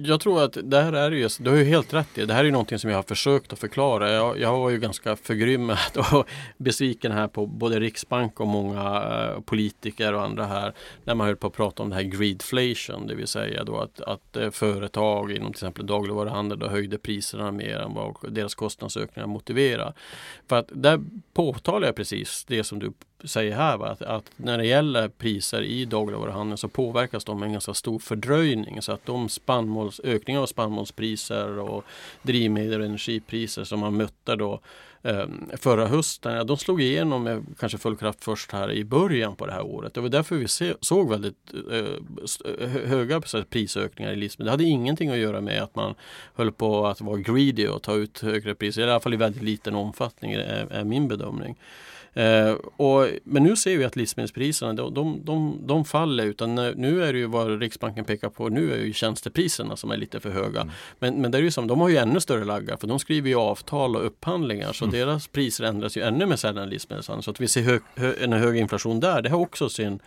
Jag 0.00 0.20
tror 0.20 0.42
att 0.42 0.56
det 0.62 0.80
här 0.80 0.92
är 0.92 1.10
ju, 1.10 1.24
alltså, 1.24 1.42
du 1.42 1.50
har 1.50 1.56
ju 1.56 1.64
helt 1.64 1.94
rätt 1.94 2.18
i, 2.18 2.26
det 2.26 2.34
här 2.34 2.40
är 2.40 2.44
ju 2.44 2.50
någonting 2.50 2.78
som 2.78 2.90
jag 2.90 2.98
har 2.98 3.02
försökt 3.02 3.52
att 3.52 3.58
förklara. 3.58 4.10
Jag, 4.10 4.40
jag 4.40 4.58
var 4.58 4.70
ju 4.70 4.78
ganska 4.78 5.16
förgrymmad 5.16 5.78
och 6.12 6.28
besviken 6.56 7.12
här 7.12 7.28
på 7.28 7.46
både 7.46 7.80
Riksbank 7.80 8.40
och 8.40 8.46
många 8.46 8.82
eh, 8.82 9.40
politiker 9.40 10.14
och 10.14 10.22
andra 10.22 10.46
här 10.46 10.74
när 11.04 11.14
man 11.14 11.26
höll 11.26 11.36
på 11.36 11.46
att 11.46 11.52
prata 11.52 11.82
om 11.82 11.90
det 11.90 11.96
här 11.96 12.02
greedflation, 12.02 13.06
det 13.06 13.14
vill 13.14 13.26
säga 13.26 13.64
då 13.64 13.76
att, 13.76 14.00
att 14.00 14.36
eh, 14.36 14.50
företag 14.50 15.32
inom 15.32 15.52
till 15.52 15.58
exempel 15.58 15.86
dagligvaruhandel 15.86 16.58
då 16.58 16.68
höjde 16.68 16.98
priserna 16.98 17.52
mer 17.52 17.78
än 17.78 17.94
vad 17.94 18.16
deras 18.28 18.54
kostnadsökningar 18.54 19.26
motiverar. 19.26 19.94
För 20.48 20.56
att 20.56 20.68
där 20.72 21.00
påtalar 21.32 21.86
jag 21.86 21.96
precis 21.96 22.44
det 22.44 22.64
som 22.64 22.78
du 22.78 22.92
säger 23.24 23.56
här, 23.56 23.76
va? 23.76 23.88
Att, 23.88 24.02
att, 24.02 24.30
när 24.36 24.58
det 24.58 24.66
gäller 24.66 25.08
priser 25.08 25.62
i 25.62 25.84
dagligvaruhandeln 25.84 26.58
så 26.58 26.68
påverkas 26.68 27.24
de 27.24 27.38
med 27.38 27.46
en 27.46 27.52
ganska 27.52 27.74
stor 27.74 27.98
fördröjning. 27.98 28.82
Så 28.82 28.92
att 28.92 29.06
de 29.06 29.28
spannmåls, 29.28 30.00
ökningar 30.04 30.40
av 30.40 30.46
spannmålspriser 30.46 31.58
och 31.58 31.84
drivmedel 32.22 32.80
och 32.80 32.86
energipriser 32.86 33.64
som 33.64 33.80
man 33.80 33.96
mötte 33.96 34.36
då 34.36 34.60
förra 35.56 35.86
hösten, 35.86 36.46
de 36.46 36.56
slog 36.56 36.82
igenom 36.82 37.22
med 37.22 37.44
kanske 37.58 37.78
full 37.78 37.96
kraft 37.96 38.24
först 38.24 38.52
här 38.52 38.72
i 38.72 38.84
början 38.84 39.36
på 39.36 39.46
det 39.46 39.52
här 39.52 39.66
året. 39.66 39.94
Det 39.94 40.00
var 40.00 40.08
därför 40.08 40.36
vi 40.36 40.74
såg 40.80 41.10
väldigt 41.10 41.52
eh, 41.72 42.68
höga 42.68 43.20
prisökningar 43.50 44.12
i 44.12 44.16
livsmedel. 44.16 44.46
Det 44.46 44.50
hade 44.50 44.64
ingenting 44.64 45.10
att 45.10 45.18
göra 45.18 45.40
med 45.40 45.62
att 45.62 45.74
man 45.74 45.94
höll 46.34 46.52
på 46.52 46.86
att 46.86 47.00
vara 47.00 47.16
greedy 47.16 47.66
och 47.66 47.82
ta 47.82 47.94
ut 47.94 48.20
högre 48.20 48.54
priser, 48.54 48.82
i 48.82 48.84
alla 48.84 49.00
fall 49.00 49.14
i 49.14 49.16
väldigt 49.16 49.42
liten 49.42 49.74
omfattning 49.74 50.32
är, 50.32 50.66
är 50.70 50.84
min 50.84 51.08
bedömning. 51.08 51.56
Eh, 52.18 52.52
och, 52.76 53.06
men 53.24 53.42
nu 53.42 53.56
ser 53.56 53.78
vi 53.78 53.84
att 53.84 53.96
livsmedelspriserna 53.96 54.72
de, 54.72 54.94
de, 54.94 55.20
de, 55.24 55.58
de 55.66 55.84
faller 55.84 56.24
utan 56.24 56.54
nu 56.54 57.04
är 57.04 57.12
det 57.12 57.18
ju 57.18 57.26
vad 57.26 57.60
Riksbanken 57.60 58.04
pekar 58.04 58.28
på 58.28 58.48
nu 58.48 58.72
är 58.72 58.84
ju 58.84 58.92
tjänstepriserna 58.92 59.76
som 59.76 59.90
är 59.90 59.96
lite 59.96 60.20
för 60.20 60.30
höga. 60.30 60.60
Mm. 60.60 60.72
Men, 60.98 61.14
men 61.14 61.30
det 61.30 61.38
är 61.38 61.42
ju 61.42 61.50
som, 61.50 61.66
de 61.66 61.80
har 61.80 61.88
ju 61.88 61.96
ännu 61.96 62.20
större 62.20 62.44
laggar 62.44 62.76
för 62.76 62.86
de 62.86 62.98
skriver 62.98 63.28
ju 63.28 63.36
avtal 63.36 63.96
och 63.96 64.06
upphandlingar 64.06 64.72
så 64.72 64.86
mm. 64.88 65.00
deras 65.00 65.28
priser 65.28 65.64
ändras 65.64 65.96
ju 65.96 66.02
ännu 66.02 66.26
mer 66.26 66.36
sällan 66.36 66.62
än 66.62 66.70
livsmedelshandeln. 66.70 67.22
Så 67.22 67.30
att 67.30 67.40
vi 67.40 67.48
ser 67.48 67.62
hög, 67.62 67.80
hö, 67.94 68.14
en 68.20 68.32
hög 68.32 68.56
inflation 68.56 69.00
där, 69.00 69.22
det 69.22 69.28
har 69.30 69.38
också 69.38 69.68
sin 69.68 70.00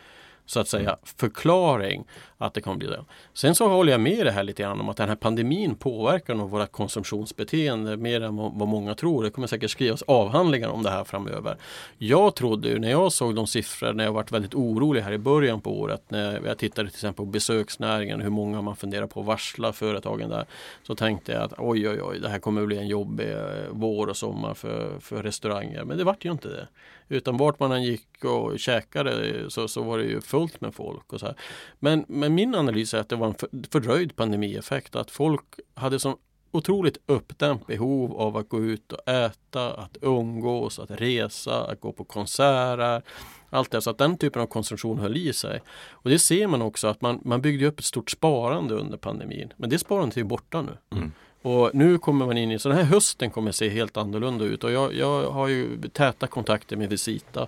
så 0.46 0.60
att 0.60 0.68
säga 0.68 0.98
förklaring 1.18 2.06
att 2.42 2.54
det 2.54 2.62
kommer 2.62 2.78
bli 2.78 2.88
det. 2.88 3.06
Sen 3.34 3.56
så 3.56 3.68
håller 3.68 3.92
jag 3.92 4.02
med 4.02 4.26
det 4.26 4.32
här 4.32 4.44
lite 4.44 4.64
grann 4.64 4.80
om 4.82 4.90
att 4.90 4.98
den 4.98 5.10
här 5.10 5.16
pandemin 5.16 5.76
påverkar 5.76 6.36
nog 6.36 6.50
våra 6.50 6.68
konsumtionsbeteende 6.68 7.98
mer 7.98 8.22
än 8.22 8.38
vad 8.38 8.68
många 8.68 8.96
tror. 8.96 9.24
Det 9.24 9.30
kommer 9.30 9.48
säkert 9.48 9.72
skrivas 9.72 10.02
avhandlingar 10.02 10.70
om 10.70 10.84
det 10.84 10.90
här 10.90 11.04
framöver. 11.04 11.58
Jag 11.98 12.36
trodde 12.36 12.70
ju 12.70 12.80
när 12.80 12.92
jag 12.92 13.12
såg 13.12 13.36
de 13.36 13.48
siffror 13.48 13.94
när 13.94 14.04
jag 14.04 14.12
varit 14.12 14.32
väldigt 14.32 14.54
orolig 14.54 15.02
här 15.02 15.12
i 15.12 15.18
början 15.18 15.62
på 15.62 15.80
året 15.80 16.04
när 16.08 16.42
jag 16.46 16.58
tittade 16.58 16.90
till 16.90 16.96
exempel 16.96 17.26
på 17.26 17.32
besöksnäringen 17.32 18.22
hur 18.22 18.30
många 18.30 18.62
man 18.62 18.76
funderar 18.76 19.08
på 19.08 19.20
att 19.20 19.26
varsla 19.26 19.74
företagen 19.74 20.30
där. 20.30 20.46
Så 20.84 20.96
tänkte 20.96 21.32
jag 21.32 21.42
att 21.42 21.54
oj 21.58 21.90
oj 21.90 22.02
oj 22.02 22.20
det 22.20 22.30
här 22.30 22.40
kommer 22.40 22.66
bli 22.66 22.78
en 22.78 22.88
jobbig 22.88 23.32
eh, 23.32 23.38
vår 23.72 24.08
och 24.08 24.18
sommar 24.18 24.54
för, 24.54 25.00
för 25.00 25.24
restauranger. 25.24 25.84
Men 25.84 25.98
det 25.98 26.04
vart 26.04 26.26
ju 26.26 26.32
inte 26.32 26.48
det. 26.48 26.68
Utan 27.12 27.38
vart 27.38 27.60
man 27.60 27.72
än 27.72 27.84
gick 27.84 28.26
och 28.26 28.60
käkade 28.60 29.30
eh, 29.30 29.48
så, 29.48 29.68
så 29.68 29.82
var 29.82 29.98
det 29.98 30.04
ju 30.04 30.22
fullt 30.22 30.62
med 30.62 30.76
folk. 30.76 31.14
Och 31.14 31.20
så 31.20 31.26
här. 31.26 31.36
Men, 31.80 32.06
men 32.08 32.31
min 32.36 32.56
analys 32.56 32.94
är 32.94 33.00
att 33.00 33.10
det 33.10 33.16
var 33.16 33.28
en 33.28 33.64
fördröjd 33.72 34.16
pandemieffekt. 34.16 34.96
Att 34.96 35.12
folk 35.12 35.44
hade 35.74 36.00
så 36.00 36.18
otroligt 36.52 36.98
uppdämt 37.06 37.68
behov 37.68 38.18
av 38.18 38.38
att 38.38 38.50
gå 38.50 38.60
ut 38.60 38.92
och 38.92 39.08
äta, 39.08 39.74
att 39.74 39.98
umgås, 40.02 40.80
att 40.80 40.92
resa, 40.92 41.64
att 41.64 41.82
gå 41.82 41.92
på 41.92 42.04
konserter. 42.04 43.02
Allt 43.50 43.72
det, 43.72 43.82
så 43.82 43.90
att 43.90 43.98
den 43.98 44.18
typen 44.18 44.42
av 44.42 44.46
konsumtion 44.46 45.00
höll 45.00 45.18
i 45.18 45.34
sig. 45.34 45.62
Och 45.92 46.10
det 46.10 46.20
ser 46.20 46.48
man 46.48 46.62
också 46.62 46.88
att 46.88 47.02
man, 47.02 47.20
man 47.24 47.42
byggde 47.42 47.66
upp 47.66 47.80
ett 47.80 47.86
stort 47.86 48.12
sparande 48.12 48.74
under 48.74 48.98
pandemin. 48.98 49.54
Men 49.58 49.70
det 49.70 49.80
sparandet 49.80 50.18
är 50.18 50.24
borta 50.24 50.62
nu. 50.62 50.98
Mm. 50.98 51.12
Och 51.42 51.72
nu 51.74 51.98
kommer 51.98 52.26
man 52.26 52.38
in 52.38 52.52
i, 52.52 52.60
så 52.60 52.70
den 52.70 52.78
här 52.78 52.86
hösten 52.86 53.32
kommer 53.32 53.52
se 53.52 53.70
helt 53.70 53.98
annorlunda 53.98 54.46
ut 54.46 54.64
och 54.64 54.72
jag, 54.72 54.94
jag 54.94 55.32
har 55.32 55.48
ju 55.48 55.82
täta 55.82 56.28
kontakter 56.28 56.78
med 56.78 56.90
Visita. 56.90 57.48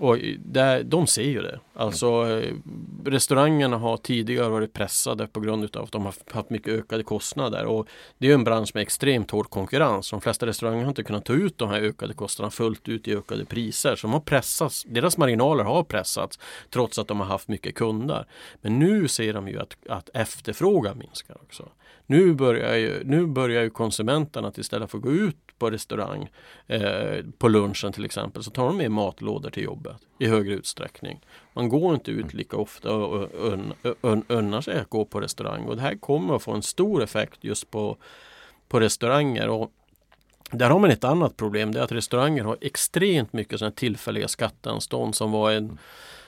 Och 0.00 0.18
där, 0.38 0.82
de 0.82 1.06
ser 1.06 1.22
ju 1.22 1.42
det. 1.42 1.60
Alltså 1.74 2.06
eh, 2.06 2.54
restaurangerna 3.04 3.78
har 3.78 3.96
tidigare 3.96 4.48
varit 4.48 4.72
pressade 4.72 5.26
på 5.26 5.40
grund 5.40 5.76
av 5.76 5.84
att 5.84 5.92
de 5.92 6.04
har 6.04 6.14
haft 6.30 6.50
mycket 6.50 6.72
ökade 6.72 7.02
kostnader. 7.02 7.64
Och 7.64 7.88
det 8.18 8.30
är 8.30 8.34
en 8.34 8.44
bransch 8.44 8.70
med 8.74 8.82
extremt 8.82 9.30
hård 9.30 9.50
konkurrens. 9.50 10.10
De 10.10 10.20
flesta 10.20 10.46
restauranger 10.46 10.82
har 10.82 10.88
inte 10.88 11.02
kunnat 11.02 11.24
ta 11.24 11.32
ut 11.32 11.58
de 11.58 11.68
här 11.68 11.80
ökade 11.80 12.14
kostnaderna 12.14 12.50
fullt 12.50 12.88
ut 12.88 13.08
i 13.08 13.16
ökade 13.16 13.44
priser. 13.44 13.96
Så 13.96 14.06
de 14.06 14.12
har 14.12 14.20
pressats, 14.20 14.84
deras 14.88 15.18
marginaler 15.18 15.64
har 15.64 15.82
pressats 15.82 16.38
trots 16.70 16.98
att 16.98 17.08
de 17.08 17.20
har 17.20 17.26
haft 17.26 17.48
mycket 17.48 17.74
kunder. 17.74 18.26
Men 18.60 18.78
nu 18.78 19.08
ser 19.08 19.32
de 19.32 19.48
ju 19.48 19.60
att, 19.60 19.76
att 19.88 20.10
efterfrågan 20.14 20.98
minskar 20.98 21.36
också. 21.42 21.68
Nu 22.06 22.34
börjar 22.34 22.74
ju, 22.74 23.04
nu 23.04 23.26
börjar 23.26 23.62
ju 23.62 23.70
konsumenterna 23.70 24.48
att 24.48 24.58
istället 24.58 24.90
för 24.90 24.98
att 24.98 25.04
gå 25.04 25.12
ut 25.12 25.36
på 25.58 25.70
restaurang 25.70 26.28
eh, 26.66 27.24
på 27.38 27.48
lunchen 27.48 27.92
till 27.92 28.04
exempel 28.04 28.42
så 28.42 28.50
tar 28.50 28.66
de 28.66 28.76
med 28.76 28.90
matlådor 28.90 29.50
till 29.50 29.62
jobbet 29.62 29.96
i 30.18 30.26
högre 30.26 30.54
utsträckning. 30.54 31.20
Man 31.52 31.68
går 31.68 31.94
inte 31.94 32.10
ut 32.10 32.34
lika 32.34 32.56
ofta 32.56 32.94
och 32.94 33.28
unnar 34.28 34.60
sig 34.60 34.80
att 34.80 34.90
gå 34.90 35.04
på 35.04 35.20
restaurang 35.20 35.64
och 35.64 35.76
det 35.76 35.82
här 35.82 35.94
kommer 35.94 36.36
att 36.36 36.42
få 36.42 36.52
en 36.52 36.62
stor 36.62 37.02
effekt 37.02 37.38
just 37.40 37.70
på, 37.70 37.96
på 38.68 38.80
restauranger. 38.80 39.48
Och 39.48 39.72
där 40.50 40.70
har 40.70 40.78
man 40.78 40.90
ett 40.90 41.04
annat 41.04 41.36
problem, 41.36 41.72
det 41.72 41.80
är 41.80 41.84
att 41.84 41.92
restauranger 41.92 42.44
har 42.44 42.58
extremt 42.60 43.32
mycket 43.32 43.58
sådana 43.58 43.74
tillfälliga 43.74 44.28
skatteanstånd 44.28 45.14
som 45.14 45.32
var 45.32 45.52
en 45.52 45.78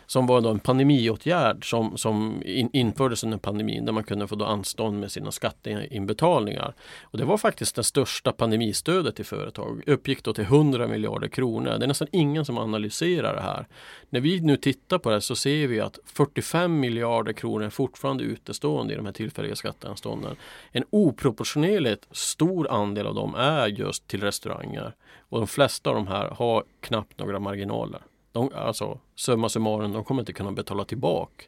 som 0.06 0.26
var 0.26 0.40
då 0.40 0.48
en 0.48 0.58
pandemiåtgärd 0.58 1.70
som, 1.70 1.98
som 1.98 2.42
in, 2.44 2.70
infördes 2.72 3.24
under 3.24 3.38
pandemin 3.38 3.84
där 3.84 3.92
man 3.92 4.04
kunde 4.04 4.28
få 4.28 4.34
då 4.34 4.44
anstånd 4.44 5.00
med 5.00 5.12
sina 5.12 5.32
skatteinbetalningar. 5.32 6.74
Och 7.02 7.18
det 7.18 7.24
var 7.24 7.38
faktiskt 7.38 7.76
det 7.76 7.84
största 7.84 8.32
pandemistödet 8.32 9.16
till 9.16 9.24
företag, 9.24 9.82
uppgick 9.86 10.24
då 10.24 10.32
till 10.32 10.44
100 10.44 10.86
miljarder 10.86 11.28
kronor. 11.28 11.78
Det 11.78 11.84
är 11.84 11.88
nästan 11.88 12.08
ingen 12.12 12.44
som 12.44 12.58
analyserar 12.58 13.34
det 13.34 13.42
här. 13.42 13.66
När 14.10 14.20
vi 14.20 14.40
nu 14.40 14.56
tittar 14.56 14.98
på 14.98 15.10
det 15.10 15.20
så 15.20 15.36
ser 15.36 15.66
vi 15.66 15.80
att 15.80 15.98
45 16.04 16.80
miljarder 16.80 17.32
kronor 17.32 17.66
är 17.66 17.70
fortfarande 17.70 18.24
utestående 18.24 18.92
i 18.92 18.96
de 18.96 19.06
här 19.06 19.12
tillfälliga 19.12 19.56
skatteanstånden. 19.56 20.36
En 20.72 20.84
oproportionerligt 20.90 22.06
stor 22.10 22.70
andel 22.70 23.06
av 23.06 23.14
dem 23.14 23.34
är 23.34 23.66
just 23.66 24.08
till 24.08 24.20
restauranger 24.20 24.92
och 25.28 25.38
de 25.38 25.46
flesta 25.46 25.90
av 25.90 25.96
de 25.96 26.06
här 26.06 26.28
har 26.30 26.64
knappt 26.80 27.18
några 27.18 27.38
marginaler 27.38 28.00
de, 28.36 28.50
alltså 28.54 28.98
summa 29.14 29.48
summarum, 29.48 29.92
de 29.92 30.04
kommer 30.04 30.22
inte 30.22 30.32
kunna 30.32 30.52
betala 30.52 30.84
tillbaka 30.84 31.44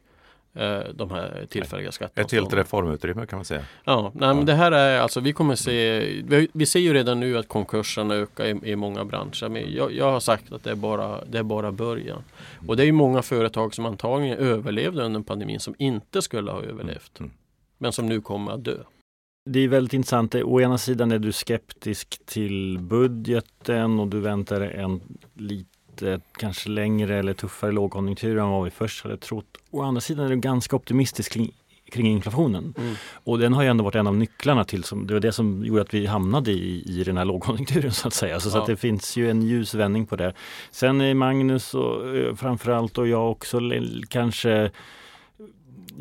eh, 0.53 0.79
de 0.93 1.11
här 1.11 1.45
tillfälliga 1.49 1.91
skatterna. 1.91 2.25
Ett 2.25 2.31
helt 2.31 2.53
reformutrymme 2.53 3.25
kan 3.25 3.37
man 3.37 3.45
säga. 3.45 3.61
Ja, 3.83 4.11
nej, 4.15 4.27
ja. 4.27 4.33
men 4.33 4.45
det 4.45 4.53
här 4.53 4.71
är 4.71 4.99
alltså 4.99 5.19
vi 5.19 5.33
kommer 5.33 5.55
se, 5.55 5.99
vi, 6.23 6.47
vi 6.53 6.65
ser 6.65 6.79
ju 6.79 6.93
redan 6.93 7.19
nu 7.19 7.37
att 7.37 7.47
konkurserna 7.47 8.15
ökar 8.15 8.45
i, 8.45 8.71
i 8.71 8.75
många 8.75 9.05
branscher. 9.05 9.49
Men 9.49 9.73
jag, 9.73 9.91
jag, 9.91 10.11
har 10.11 10.19
sagt 10.19 10.51
att 10.51 10.63
det 10.63 10.71
är 10.71 10.75
bara, 10.75 11.25
det 11.25 11.37
är 11.37 11.43
bara 11.43 11.71
början. 11.71 12.23
Och 12.67 12.77
det 12.77 12.83
är 12.83 12.85
ju 12.85 12.91
många 12.91 13.21
företag 13.21 13.75
som 13.75 13.85
antagligen 13.85 14.37
överlevde 14.37 15.03
under 15.03 15.21
pandemin 15.21 15.59
som 15.59 15.75
inte 15.77 16.21
skulle 16.21 16.51
ha 16.51 16.61
överlevt. 16.61 17.19
Mm. 17.19 17.31
Men 17.77 17.91
som 17.91 18.05
nu 18.05 18.21
kommer 18.21 18.51
att 18.51 18.63
dö. 18.63 18.77
Det 19.49 19.59
är 19.59 19.67
väldigt 19.67 19.93
intressant. 19.93 20.35
Å 20.35 20.61
ena 20.61 20.77
sidan 20.77 21.11
är 21.11 21.19
du 21.19 21.31
skeptisk 21.31 22.21
till 22.25 22.79
budgeten 22.79 23.99
och 23.99 24.07
du 24.07 24.19
väntar 24.19 24.61
en 24.61 25.01
lite 25.33 25.68
lite 26.01 26.21
kanske 26.37 26.69
längre 26.69 27.19
eller 27.19 27.33
tuffare 27.33 27.71
lågkonjunktur 27.71 28.37
än 28.37 28.49
vad 28.49 28.63
vi 28.63 28.69
först 28.69 29.03
hade 29.03 29.17
trott. 29.17 29.57
Å 29.71 29.81
andra 29.81 30.01
sidan 30.01 30.25
är 30.25 30.29
du 30.29 30.35
ganska 30.35 30.75
optimistisk 30.75 31.33
kring, 31.33 31.51
kring 31.91 32.07
inflationen. 32.07 32.73
Mm. 32.77 32.95
Och 33.23 33.39
den 33.39 33.53
har 33.53 33.63
ju 33.63 33.69
ändå 33.69 33.83
varit 33.83 33.95
en 33.95 34.07
av 34.07 34.15
nycklarna 34.15 34.63
till, 34.63 34.83
som, 34.83 35.07
det 35.07 35.13
var 35.13 35.21
det 35.21 35.31
som 35.31 35.65
gjorde 35.65 35.81
att 35.81 35.93
vi 35.93 36.05
hamnade 36.05 36.51
i, 36.51 36.83
i 36.87 37.03
den 37.03 37.17
här 37.17 37.25
lågkonjunkturen 37.25 37.91
så 37.91 38.07
att 38.07 38.13
säga. 38.13 38.39
Så, 38.39 38.47
ja. 38.47 38.51
så 38.51 38.57
att 38.57 38.65
det 38.65 38.77
finns 38.77 39.17
ju 39.17 39.29
en 39.29 39.41
ljus 39.41 39.73
vändning 39.73 40.05
på 40.05 40.15
det. 40.15 40.33
Sen 40.71 41.01
är 41.01 41.13
Magnus 41.13 41.73
och 41.73 42.17
eh, 42.17 42.35
framförallt 42.35 42.97
och 42.97 43.07
jag 43.07 43.31
också 43.31 43.59
kanske 44.09 44.71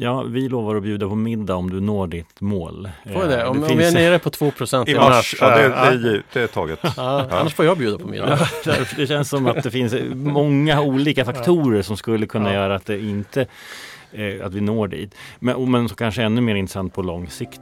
Ja, 0.01 0.23
vi 0.23 0.49
lovar 0.49 0.77
att 0.77 0.83
bjuda 0.83 1.09
på 1.09 1.15
middag 1.15 1.55
om 1.55 1.71
du 1.71 1.81
når 1.81 2.07
ditt 2.07 2.41
mål. 2.41 2.89
Får 3.05 3.23
jag 3.23 3.31
det? 3.31 3.47
Om, 3.47 3.61
det 3.61 3.67
om 3.67 3.79
vi 3.79 3.85
är 3.85 3.93
nere 3.93 4.19
på 4.19 4.31
2 4.31 4.47
i 4.47 4.51
mars. 4.51 4.89
I 4.89 4.95
mars 4.95 5.35
ja, 5.41 5.57
det, 5.57 5.99
det, 5.99 6.23
det 6.33 6.41
är 6.41 6.47
taget. 6.47 6.79
Ja, 6.83 6.93
ja. 6.97 7.27
Annars 7.31 7.55
får 7.55 7.65
jag 7.65 7.79
bjuda 7.79 7.99
på 7.99 8.09
middag. 8.09 8.39
det 8.97 9.07
känns 9.07 9.29
som 9.29 9.47
att 9.47 9.63
det 9.63 9.71
finns 9.71 9.95
många 10.15 10.81
olika 10.81 11.25
faktorer 11.25 11.83
som 11.83 11.97
skulle 11.97 12.27
kunna 12.27 12.53
göra 12.53 12.75
att 12.75 12.87
det 12.87 13.01
inte 13.01 13.47
eh, 14.13 14.47
att 14.47 14.55
vi 14.55 14.61
når 14.61 14.89
dit. 14.89 15.15
Men, 15.39 15.71
men 15.71 15.89
så 15.89 15.95
kanske 15.95 16.23
ännu 16.23 16.41
mer 16.41 16.55
intressant 16.55 16.95
på 16.95 17.03
lång 17.03 17.29
sikt. 17.29 17.61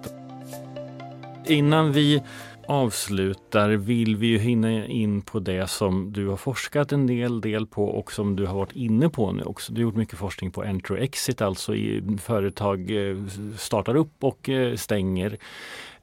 Innan 1.47 1.93
vi 1.93 2.23
avslutar 2.69 3.69
vill 3.69 4.17
vi 4.17 4.27
ju 4.27 4.39
hinna 4.39 4.87
in 4.87 5.23
på 5.23 5.39
det 5.39 5.67
som 5.67 6.13
du 6.13 6.29
har 6.29 6.37
forskat 6.37 6.93
en 6.93 7.07
del, 7.07 7.41
del 7.41 7.67
på 7.67 7.85
och 7.85 8.13
som 8.13 8.37
du 8.37 8.47
har 8.47 8.55
varit 8.55 8.77
inne 8.77 9.09
på 9.09 9.33
nu 9.33 9.43
också. 9.43 9.73
Du 9.73 9.81
har 9.81 9.83
gjort 9.83 9.97
mycket 9.97 10.19
forskning 10.19 10.51
på 10.51 10.65
enter 10.65 10.97
exit, 10.97 11.41
alltså 11.41 11.75
i 11.75 12.03
företag 12.23 12.91
eh, 12.91 13.17
startar 13.57 13.95
upp 13.95 14.25
och 14.25 14.49
eh, 14.49 14.77
stänger. 14.77 15.39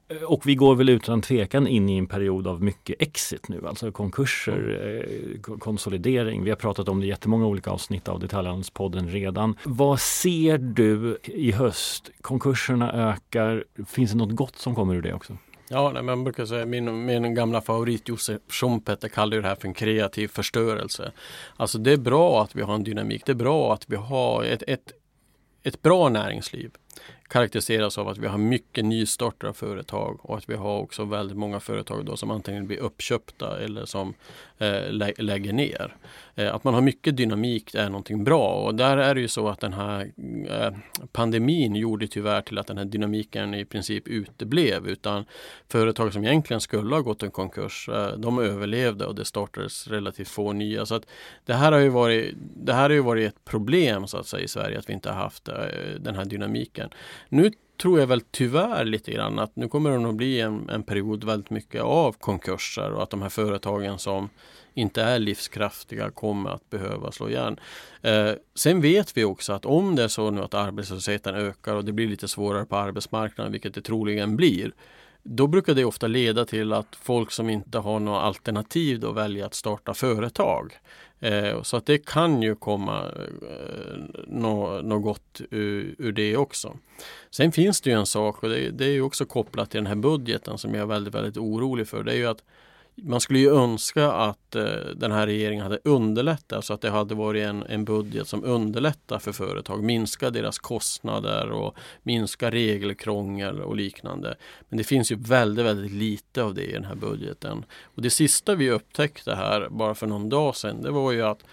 Eh, 0.08 0.22
och 0.22 0.46
vi 0.46 0.54
går 0.54 0.74
väl 0.74 0.88
utan 0.88 1.22
tvekan 1.22 1.66
in 1.66 1.88
i 1.88 1.98
en 1.98 2.06
period 2.06 2.46
av 2.46 2.62
mycket 2.62 3.02
exit 3.02 3.48
nu, 3.48 3.66
alltså 3.66 3.92
konkurser, 3.92 4.80
eh, 4.84 5.58
konsolidering. 5.58 6.44
Vi 6.44 6.50
har 6.50 6.56
pratat 6.56 6.88
om 6.88 7.00
det 7.00 7.06
i 7.06 7.08
jättemånga 7.08 7.46
olika 7.46 7.70
avsnitt 7.70 8.08
av 8.08 8.20
Detaljhandelspodden 8.20 9.08
redan. 9.08 9.56
Vad 9.64 10.00
ser 10.00 10.58
du 10.58 11.18
i 11.22 11.52
höst? 11.52 12.10
Konkurserna 12.20 12.92
ökar. 12.92 13.64
Finns 13.86 14.10
det 14.10 14.16
något 14.16 14.36
gott 14.36 14.56
som 14.56 14.74
kommer 14.74 14.94
ur 14.94 15.02
det 15.02 15.14
också? 15.14 15.36
Ja, 15.68 15.90
nej, 15.94 16.02
man 16.02 16.24
brukar 16.24 16.46
säga, 16.46 16.66
min, 16.66 17.04
min 17.04 17.34
gamla 17.34 17.60
favorit 17.60 18.08
Josef 18.08 18.40
Schumpeter 18.48 19.08
kallar 19.08 19.36
det 19.36 19.48
här 19.48 19.54
för 19.54 19.68
en 19.68 19.74
kreativ 19.74 20.28
förstörelse. 20.28 21.12
Alltså 21.56 21.78
det 21.78 21.92
är 21.92 21.96
bra 21.96 22.42
att 22.42 22.56
vi 22.56 22.62
har 22.62 22.74
en 22.74 22.84
dynamik, 22.84 23.26
det 23.26 23.32
är 23.32 23.36
bra 23.36 23.74
att 23.74 23.84
vi 23.90 23.96
har 23.96 24.44
ett, 24.44 24.62
ett, 24.66 24.92
ett 25.62 25.82
bra 25.82 26.08
näringsliv 26.08 26.70
karaktäriseras 27.28 27.98
av 27.98 28.08
att 28.08 28.18
vi 28.18 28.26
har 28.26 28.38
mycket 28.38 28.84
nystartade 28.84 29.52
företag 29.52 30.18
och 30.22 30.36
att 30.36 30.48
vi 30.48 30.54
har 30.54 30.78
också 30.78 31.04
väldigt 31.04 31.36
många 31.36 31.60
företag 31.60 32.04
då 32.04 32.16
som 32.16 32.30
antingen 32.30 32.66
blir 32.66 32.78
uppköpta 32.78 33.60
eller 33.60 33.84
som 33.84 34.14
eh, 34.58 34.90
lä 34.90 35.12
lägger 35.18 35.52
ner. 35.52 35.96
Eh, 36.34 36.54
att 36.54 36.64
man 36.64 36.74
har 36.74 36.80
mycket 36.80 37.16
dynamik 37.16 37.74
är 37.74 37.88
någonting 37.88 38.24
bra 38.24 38.54
och 38.54 38.74
där 38.74 38.96
är 38.96 39.14
det 39.14 39.20
ju 39.20 39.28
så 39.28 39.48
att 39.48 39.60
den 39.60 39.72
här 39.72 40.12
eh, 40.48 40.70
pandemin 41.12 41.76
gjorde 41.76 42.08
tyvärr 42.08 42.40
till 42.40 42.58
att 42.58 42.66
den 42.66 42.78
här 42.78 42.84
dynamiken 42.84 43.54
i 43.54 43.64
princip 43.64 44.08
uteblev 44.08 44.88
utan 44.88 45.24
företag 45.68 46.12
som 46.12 46.24
egentligen 46.24 46.60
skulle 46.60 46.94
ha 46.94 47.02
gått 47.02 47.22
en 47.22 47.30
konkurs 47.30 47.88
eh, 47.88 48.12
de 48.16 48.38
överlevde 48.38 49.06
och 49.06 49.14
det 49.14 49.24
startades 49.24 49.88
relativt 49.88 50.28
få 50.28 50.52
nya. 50.52 50.86
Så 50.86 50.94
att 50.94 51.06
det 51.44 51.54
här 51.54 51.72
har 51.72 51.78
ju 51.78 51.88
varit, 51.88 52.34
det 52.56 52.72
här 52.72 52.82
har 52.82 52.90
ju 52.90 53.00
varit 53.00 53.28
ett 53.28 53.44
problem 53.44 54.06
så 54.06 54.16
att 54.18 54.26
säga 54.26 54.44
i 54.44 54.48
Sverige 54.48 54.78
att 54.78 54.88
vi 54.88 54.92
inte 54.92 55.10
har 55.10 55.16
haft 55.16 55.48
eh, 55.48 55.54
den 56.00 56.14
här 56.14 56.24
dynamiken. 56.24 56.83
Nu 57.28 57.50
tror 57.82 58.00
jag 58.00 58.06
väl 58.06 58.20
tyvärr 58.30 58.84
lite 58.84 59.12
grann 59.12 59.38
att 59.38 59.56
nu 59.56 59.68
kommer 59.68 59.90
det 59.90 59.98
nog 59.98 60.16
bli 60.16 60.40
en, 60.40 60.70
en 60.70 60.82
period 60.82 61.24
väldigt 61.24 61.50
mycket 61.50 61.82
av 61.82 62.12
konkurser 62.12 62.92
och 62.92 63.02
att 63.02 63.10
de 63.10 63.22
här 63.22 63.28
företagen 63.28 63.98
som 63.98 64.28
inte 64.74 65.02
är 65.02 65.18
livskraftiga 65.18 66.10
kommer 66.10 66.50
att 66.50 66.70
behöva 66.70 67.12
slå 67.12 67.28
igen. 67.28 67.60
Eh, 68.02 68.30
sen 68.54 68.80
vet 68.80 69.16
vi 69.16 69.24
också 69.24 69.52
att 69.52 69.66
om 69.66 69.96
det 69.96 70.02
är 70.02 70.08
så 70.08 70.30
nu 70.30 70.42
att 70.42 70.54
arbetslösheten 70.54 71.34
ökar 71.34 71.74
och 71.74 71.84
det 71.84 71.92
blir 71.92 72.08
lite 72.08 72.28
svårare 72.28 72.66
på 72.66 72.76
arbetsmarknaden, 72.76 73.52
vilket 73.52 73.74
det 73.74 73.82
troligen 73.82 74.36
blir, 74.36 74.72
då 75.22 75.46
brukar 75.46 75.74
det 75.74 75.84
ofta 75.84 76.06
leda 76.06 76.44
till 76.44 76.72
att 76.72 76.96
folk 76.96 77.30
som 77.30 77.50
inte 77.50 77.78
har 77.78 78.00
något 78.00 78.22
alternativ 78.22 79.00
då 79.00 79.12
väljer 79.12 79.46
att 79.46 79.54
starta 79.54 79.94
företag. 79.94 80.72
Eh, 81.24 81.62
så 81.62 81.76
att 81.76 81.86
det 81.86 81.98
kan 81.98 82.42
ju 82.42 82.54
komma 82.54 83.02
eh, 83.02 83.98
något, 84.26 84.84
no 84.84 84.98
gott 84.98 85.40
ur, 85.50 85.94
ur, 85.98 86.12
det 86.12 86.36
också. 86.36 86.76
Sen 87.30 87.52
finns 87.52 87.80
det 87.80 87.90
ju 87.90 87.96
en 87.96 88.06
sak 88.06 88.42
och 88.42 88.48
det, 88.48 88.70
det 88.70 88.84
är 88.84 88.90
ju 88.90 89.02
också 89.02 89.24
kopplat 89.24 89.70
till 89.70 89.78
den 89.78 89.86
här 89.86 89.94
budgeten 89.94 90.58
som 90.58 90.74
jag 90.74 90.82
är 90.82 90.86
väldigt, 90.86 91.14
väldigt 91.14 91.36
orolig 91.36 91.88
för. 91.88 92.02
Det 92.02 92.12
är 92.12 92.16
ju 92.16 92.26
att 92.26 92.44
man 92.96 93.20
skulle 93.20 93.38
ju 93.38 93.56
önska 93.56 94.12
att 94.12 94.54
eh, 94.54 94.64
den 94.96 95.12
här 95.12 95.26
regeringen 95.26 95.62
hade 95.62 95.78
underlättat 95.84 96.64
så 96.64 96.74
att 96.74 96.80
det 96.80 96.90
hade 96.90 97.14
varit 97.14 97.44
en, 97.44 97.62
en 97.62 97.84
budget 97.84 98.28
som 98.28 98.44
underlättar 98.44 99.18
för 99.18 99.32
företag, 99.32 99.82
minska 99.82 100.30
deras 100.30 100.58
kostnader 100.58 101.50
och 101.50 101.76
minska 102.02 102.50
regelkrångel 102.50 103.60
och 103.60 103.76
liknande. 103.76 104.34
Men 104.68 104.78
det 104.78 104.84
finns 104.84 105.12
ju 105.12 105.16
väldigt, 105.16 105.64
väldigt 105.64 105.92
lite 105.92 106.42
av 106.42 106.54
det 106.54 106.64
i 106.64 106.72
den 106.72 106.84
här 106.84 106.94
budgeten. 106.94 107.64
Och 107.82 108.02
Det 108.02 108.10
sista 108.10 108.54
vi 108.54 108.70
upptäckte 108.70 109.34
här 109.34 109.68
bara 109.70 109.94
för 109.94 110.06
någon 110.06 110.28
dag 110.28 110.56
sedan, 110.56 110.82
det 110.82 110.90
var 110.90 111.12
ju 111.12 111.22
att 111.22 111.38
Eh, 111.38 111.44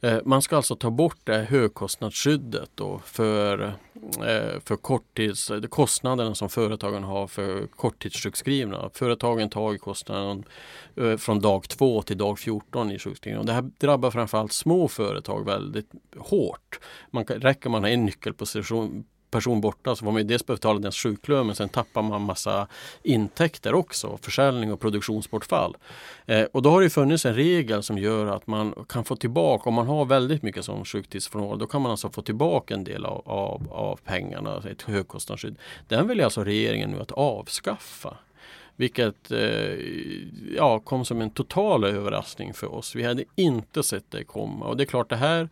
Eh, 0.00 0.18
man 0.24 0.42
ska 0.42 0.56
alltså 0.56 0.76
ta 0.76 0.90
bort 0.90 1.18
det 1.24 1.38
högkostnadsskyddet 1.38 2.70
då 2.74 2.98
för, 3.04 3.60
eh, 4.18 4.60
för 4.64 4.76
korttids, 4.76 5.50
eh, 5.50 5.60
kostnaderna 5.62 6.34
som 6.34 6.48
företagen 6.48 7.04
har 7.04 7.26
för 7.26 7.66
korttidssjukskrivna. 7.66 8.90
Företagen 8.94 9.50
tar 9.50 9.76
kostnaden 9.76 10.44
från 11.18 11.40
dag 11.40 11.68
2 11.68 12.02
till 12.02 12.18
dag 12.18 12.38
14 12.38 12.90
i 12.90 12.98
sjukskrivningen. 12.98 13.46
det 13.46 13.52
här 13.52 13.70
drabbar 13.78 14.10
framförallt 14.10 14.52
små 14.52 14.88
företag 14.88 15.44
väldigt 15.44 15.90
hårt. 16.16 16.80
Man 17.10 17.24
kan, 17.24 17.40
räcker 17.40 17.70
man 17.70 17.82
ha 17.82 17.90
en 17.90 18.04
nyckelposition 18.04 19.04
person 19.30 19.60
borta 19.60 19.96
så 19.96 20.04
får 20.04 20.12
man 20.12 20.22
ju 20.22 20.28
dels 20.28 20.46
betala 20.46 20.78
deras 20.78 20.96
sjuklön 20.96 21.46
men 21.46 21.56
sen 21.56 21.68
tappar 21.68 22.02
man 22.02 22.22
massa 22.22 22.66
intäkter 23.02 23.74
också, 23.74 24.18
försäljning 24.22 24.72
och 24.72 24.80
produktionsbortfall. 24.80 25.76
Eh, 26.26 26.42
och 26.42 26.62
då 26.62 26.70
har 26.70 26.82
det 26.82 26.90
funnits 26.90 27.26
en 27.26 27.34
regel 27.34 27.82
som 27.82 27.98
gör 27.98 28.26
att 28.26 28.46
man 28.46 28.74
kan 28.88 29.04
få 29.04 29.16
tillbaka, 29.16 29.68
om 29.68 29.74
man 29.74 29.86
har 29.86 30.04
väldigt 30.04 30.42
mycket 30.42 30.64
som 30.64 30.84
sjuktidsfrånvaro, 30.84 31.56
då 31.56 31.66
kan 31.66 31.82
man 31.82 31.90
alltså 31.90 32.10
få 32.10 32.22
tillbaka 32.22 32.74
en 32.74 32.84
del 32.84 33.04
av, 33.04 33.22
av, 33.24 33.72
av 33.72 34.00
pengarna, 34.04 34.62
ett 34.70 34.82
högkostnadsskydd. 34.82 35.56
Den 35.88 36.08
vill 36.08 36.20
alltså 36.20 36.44
regeringen 36.44 36.90
nu 36.90 37.00
att 37.00 37.12
avskaffa. 37.12 38.16
Vilket 38.76 39.30
eh, 39.30 39.74
ja, 40.56 40.78
kom 40.78 41.04
som 41.04 41.20
en 41.20 41.30
total 41.30 41.84
överraskning 41.84 42.54
för 42.54 42.74
oss. 42.74 42.94
Vi 42.94 43.02
hade 43.02 43.24
inte 43.34 43.82
sett 43.82 44.10
det 44.10 44.24
komma 44.24 44.66
och 44.66 44.76
det 44.76 44.82
är 44.82 44.86
klart 44.86 45.08
det 45.08 45.16
här 45.16 45.48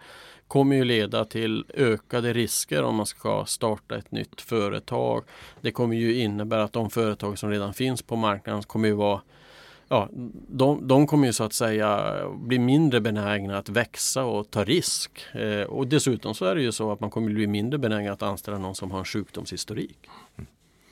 kommer 0.49 0.77
ju 0.77 0.85
leda 0.85 1.25
till 1.25 1.65
ökade 1.75 2.33
risker 2.33 2.83
om 2.83 2.95
man 2.95 3.07
ska 3.07 3.45
starta 3.45 3.97
ett 3.97 4.11
nytt 4.11 4.41
företag. 4.41 5.25
Det 5.61 5.71
kommer 5.71 5.97
ju 5.97 6.15
innebära 6.15 6.65
att 6.65 6.73
de 6.73 6.91
företag 6.91 7.39
som 7.39 7.51
redan 7.51 7.75
finns 7.75 8.03
på 8.03 8.17
marknaden 8.17 8.63
kommer 8.63 8.89
ju 8.89 8.95
vara 8.95 9.21
Ja, 9.89 10.09
de, 10.49 10.89
de 10.89 11.07
kommer 11.07 11.27
ju 11.27 11.33
så 11.33 11.45
att 11.45 11.53
säga 11.53 12.15
bli 12.37 12.59
mindre 12.59 13.01
benägna 13.01 13.59
att 13.59 13.69
växa 13.69 14.25
och 14.25 14.51
ta 14.51 14.65
risk. 14.65 15.27
Eh, 15.33 15.63
och 15.63 15.87
dessutom 15.87 16.35
så 16.35 16.45
är 16.45 16.55
det 16.55 16.63
ju 16.63 16.73
så 16.73 16.93
att 16.93 17.01
man 17.01 17.11
kommer 17.11 17.31
bli 17.31 17.47
mindre 17.47 17.79
benägen 17.79 18.13
att 18.13 18.23
anställa 18.23 18.59
någon 18.59 18.75
som 18.75 18.91
har 18.91 18.99
en 18.99 19.05
sjukdomshistorik. 19.05 19.99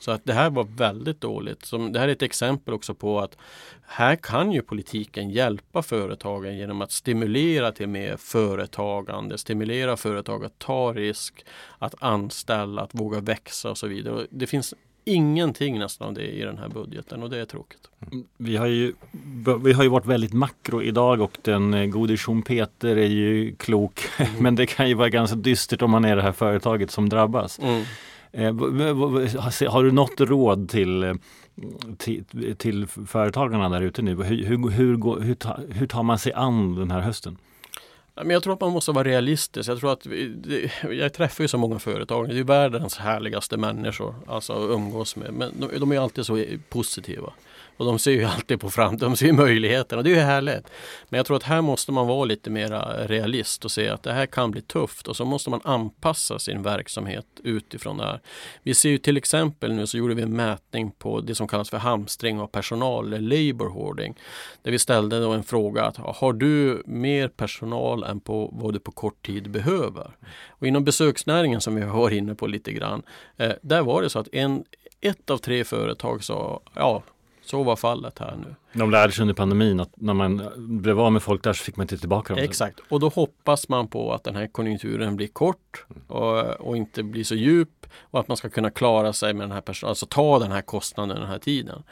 Mm. 0.07 0.17
Så 0.17 0.21
att 0.21 0.25
det 0.25 0.33
här 0.33 0.49
var 0.49 0.63
väldigt 0.63 1.21
dåligt. 1.21 1.65
Som, 1.65 1.91
det 1.91 1.99
här 1.99 2.07
är 2.07 2.11
ett 2.11 2.21
exempel 2.21 2.73
också 2.73 2.93
på 2.93 3.19
att 3.19 3.37
här 3.87 4.15
kan 4.15 4.51
ju 4.51 4.61
politiken 4.61 5.29
hjälpa 5.29 5.81
företagen 5.81 6.57
genom 6.57 6.81
att 6.81 6.91
stimulera 6.91 7.71
till 7.71 7.87
mer 7.87 8.17
företagande, 8.17 9.37
stimulera 9.37 9.97
företag 9.97 10.45
att 10.45 10.59
ta 10.59 10.93
risk, 10.93 11.45
att 11.79 11.95
anställa, 11.99 12.81
att 12.81 12.95
våga 12.95 13.19
växa 13.19 13.69
och 13.69 13.77
så 13.77 13.87
vidare. 13.87 14.27
Det 14.29 14.47
finns 14.47 14.73
ingenting 15.05 15.79
nästan 15.79 16.07
av 16.07 16.13
det 16.13 16.27
i 16.27 16.41
den 16.41 16.57
här 16.57 16.69
budgeten 16.69 17.23
och 17.23 17.29
det 17.29 17.37
är 17.37 17.45
tråkigt. 17.45 17.89
Vi 18.37 18.57
har 18.57 18.67
ju, 18.67 18.93
vi 19.63 19.73
har 19.73 19.83
ju 19.83 19.89
varit 19.89 20.05
väldigt 20.05 20.33
makro 20.33 20.81
idag 20.81 21.21
och 21.21 21.37
den 21.41 21.73
eh, 21.73 21.85
gode 21.85 22.17
Peter 22.45 22.97
är 22.97 23.07
ju 23.07 23.55
klok. 23.55 23.99
Mm. 24.17 24.31
Men 24.39 24.55
det 24.55 24.65
kan 24.65 24.89
ju 24.89 24.93
vara 24.93 25.09
ganska 25.09 25.35
dystert 25.35 25.81
om 25.81 25.91
man 25.91 26.05
är 26.05 26.15
det 26.15 26.21
här 26.21 26.31
företaget 26.31 26.91
som 26.91 27.09
drabbas. 27.09 27.59
Mm. 27.59 27.83
Eh, 28.37 28.53
har 29.69 29.83
du 29.83 29.91
något 29.91 30.19
råd 30.19 30.69
till, 30.69 31.03
eh, 31.03 31.13
till, 31.97 32.55
till 32.57 32.87
företagarna 32.87 33.69
där 33.69 33.81
ute 33.81 34.01
nu? 34.01 34.23
Hur, 34.23 34.45
hur, 34.45 34.69
hur, 34.69 35.21
hur, 35.21 35.73
hur 35.73 35.87
tar 35.87 36.03
man 36.03 36.19
sig 36.19 36.33
an 36.33 36.75
den 36.75 36.91
här 36.91 36.99
hösten? 36.99 37.37
Men 38.15 38.29
jag 38.29 38.43
tror 38.43 38.53
att 38.53 38.61
man 38.61 38.71
måste 38.71 38.91
vara 38.91 39.03
realistisk. 39.03 39.69
Jag 39.69 39.79
tror 39.79 39.93
att 39.93 40.05
vi, 40.05 40.71
jag 40.91 41.13
träffar 41.13 41.43
ju 41.43 41.47
så 41.47 41.57
många 41.57 41.79
företag. 41.79 42.29
Det 42.29 42.39
är 42.39 42.43
världens 42.43 42.97
härligaste 42.97 43.57
människor 43.57 44.15
alltså 44.27 44.53
att 44.53 44.69
umgås 44.69 45.15
med. 45.15 45.33
Men 45.33 45.51
de, 45.59 45.79
de 45.79 45.91
är 45.91 45.99
alltid 45.99 46.25
så 46.25 46.45
positiva. 46.69 47.33
Och 47.77 47.85
de 47.85 47.99
ser 47.99 48.11
ju 48.11 48.23
alltid 48.35 48.59
på 48.59 48.69
framtiden, 48.69 49.11
de 49.11 49.17
ser 49.17 49.33
möjligheterna 49.33 49.97
och 49.97 50.03
det 50.03 50.09
är 50.09 50.15
ju 50.15 50.21
härligt. 50.21 50.71
Men 51.09 51.17
jag 51.17 51.25
tror 51.25 51.37
att 51.37 51.43
här 51.43 51.61
måste 51.61 51.91
man 51.91 52.07
vara 52.07 52.25
lite 52.25 52.49
mera 52.49 53.07
realist 53.07 53.65
och 53.65 53.71
se 53.71 53.89
att 53.89 54.03
det 54.03 54.13
här 54.13 54.25
kan 54.25 54.51
bli 54.51 54.61
tufft 54.61 55.07
och 55.07 55.15
så 55.15 55.25
måste 55.25 55.49
man 55.49 55.61
anpassa 55.63 56.39
sin 56.39 56.63
verksamhet 56.63 57.25
utifrån 57.43 57.97
det 57.97 58.03
här. 58.03 58.21
Vi 58.63 58.73
ser 58.73 58.89
ju 58.89 58.97
till 58.97 59.17
exempel 59.17 59.73
nu 59.73 59.87
så 59.87 59.97
gjorde 59.97 60.15
vi 60.15 60.21
en 60.21 60.35
mätning 60.35 60.91
på 60.91 61.21
det 61.21 61.35
som 61.35 61.47
kallas 61.47 61.69
för 61.69 61.77
hamstring 61.77 62.39
av 62.39 62.47
personal, 62.47 63.13
eller 63.13 63.19
labor 63.19 63.69
hoarding. 63.69 64.15
Där 64.61 64.71
vi 64.71 64.79
ställde 64.79 65.19
då 65.19 65.31
en 65.31 65.43
fråga 65.43 65.83
att 65.83 65.97
har 65.97 66.33
du 66.33 66.83
mer 66.85 67.27
personal 67.27 68.03
än 68.03 68.19
på 68.19 68.49
vad 68.53 68.73
du 68.73 68.79
på 68.79 68.91
kort 68.91 69.25
tid 69.25 69.49
behöver? 69.49 70.11
Och 70.49 70.67
inom 70.67 70.83
besöksnäringen 70.83 71.61
som 71.61 71.75
vi 71.75 71.81
har 71.81 72.11
inne 72.11 72.35
på 72.35 72.47
lite 72.47 72.71
grann, 72.71 73.03
eh, 73.37 73.51
där 73.61 73.81
var 73.81 74.01
det 74.01 74.09
så 74.09 74.19
att 74.19 74.27
en, 74.31 74.63
ett 75.01 75.29
av 75.29 75.37
tre 75.37 75.63
företag 75.63 76.23
sa 76.23 76.61
ja, 76.73 77.03
så 77.47 77.63
var 77.63 77.75
fallet 77.75 78.19
här 78.19 78.35
nu. 78.35 78.55
De 78.73 78.91
lärde 78.91 79.13
sig 79.13 79.21
under 79.21 79.33
pandemin 79.33 79.79
att 79.79 79.91
när 79.95 80.13
man 80.13 80.49
blev 80.57 80.99
av 80.99 81.11
med 81.11 81.23
folk 81.23 81.43
där 81.43 81.53
så 81.53 81.63
fick 81.63 81.75
man 81.75 81.83
inte 81.83 81.97
tillbaka 81.97 82.35
dem. 82.35 82.43
Exakt, 82.43 82.79
och 82.89 82.99
då 82.99 83.09
hoppas 83.09 83.69
man 83.69 83.87
på 83.87 84.13
att 84.13 84.23
den 84.23 84.35
här 84.35 84.47
konjunkturen 84.47 85.15
blir 85.15 85.27
kort 85.27 85.85
och, 86.07 86.39
och 86.39 86.77
inte 86.77 87.03
blir 87.03 87.23
så 87.23 87.35
djup 87.35 87.85
och 88.01 88.19
att 88.19 88.27
man 88.27 88.37
ska 88.37 88.49
kunna 88.49 88.69
klara 88.69 89.13
sig 89.13 89.33
med 89.33 89.43
den 89.43 89.51
här 89.51 89.61
personen, 89.61 89.89
alltså 89.89 90.05
ta 90.05 90.39
den 90.39 90.51
här 90.51 90.61
kostnaden 90.61 91.17
den 91.17 91.29
här 91.29 91.39
tiden. 91.39 91.83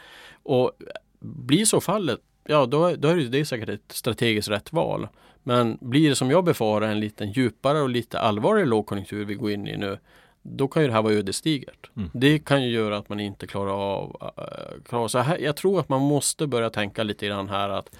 Och 0.43 0.71
blir 1.19 1.65
så 1.65 1.81
fallet, 1.81 2.19
ja 2.43 2.65
då, 2.65 2.95
då 2.95 3.07
är 3.07 3.15
det, 3.15 3.29
det 3.29 3.39
är 3.39 3.45
säkert 3.45 3.69
ett 3.69 3.91
strategiskt 3.91 4.49
rätt 4.49 4.73
val. 4.73 5.07
Men 5.43 5.77
blir 5.81 6.09
det 6.09 6.15
som 6.15 6.31
jag 6.31 6.43
befarar 6.43 6.87
en 6.87 6.99
lite 6.99 7.25
djupare 7.25 7.81
och 7.81 7.89
lite 7.89 8.19
allvarligare 8.19 8.69
lågkonjunktur 8.69 9.25
vi 9.25 9.35
går 9.35 9.51
in 9.51 9.67
i 9.67 9.77
nu 9.77 9.97
då 10.43 10.67
kan 10.67 10.81
ju 10.81 10.87
det 10.87 10.93
här 10.93 11.01
vara 11.01 11.13
ödesdigert. 11.13 11.89
Mm. 11.97 12.09
Det 12.13 12.39
kan 12.39 12.63
ju 12.63 12.69
göra 12.69 12.97
att 12.97 13.09
man 13.09 13.19
inte 13.19 13.47
klarar 13.47 13.71
av 13.71 14.31
äh, 14.37 14.83
klarar. 14.89 15.07
Så 15.07 15.19
här, 15.19 15.37
Jag 15.37 15.55
tror 15.55 15.79
att 15.79 15.89
man 15.89 16.01
måste 16.01 16.47
börja 16.47 16.69
tänka 16.69 17.03
lite 17.03 17.27
grann 17.27 17.49
här 17.49 17.69
att, 17.69 17.95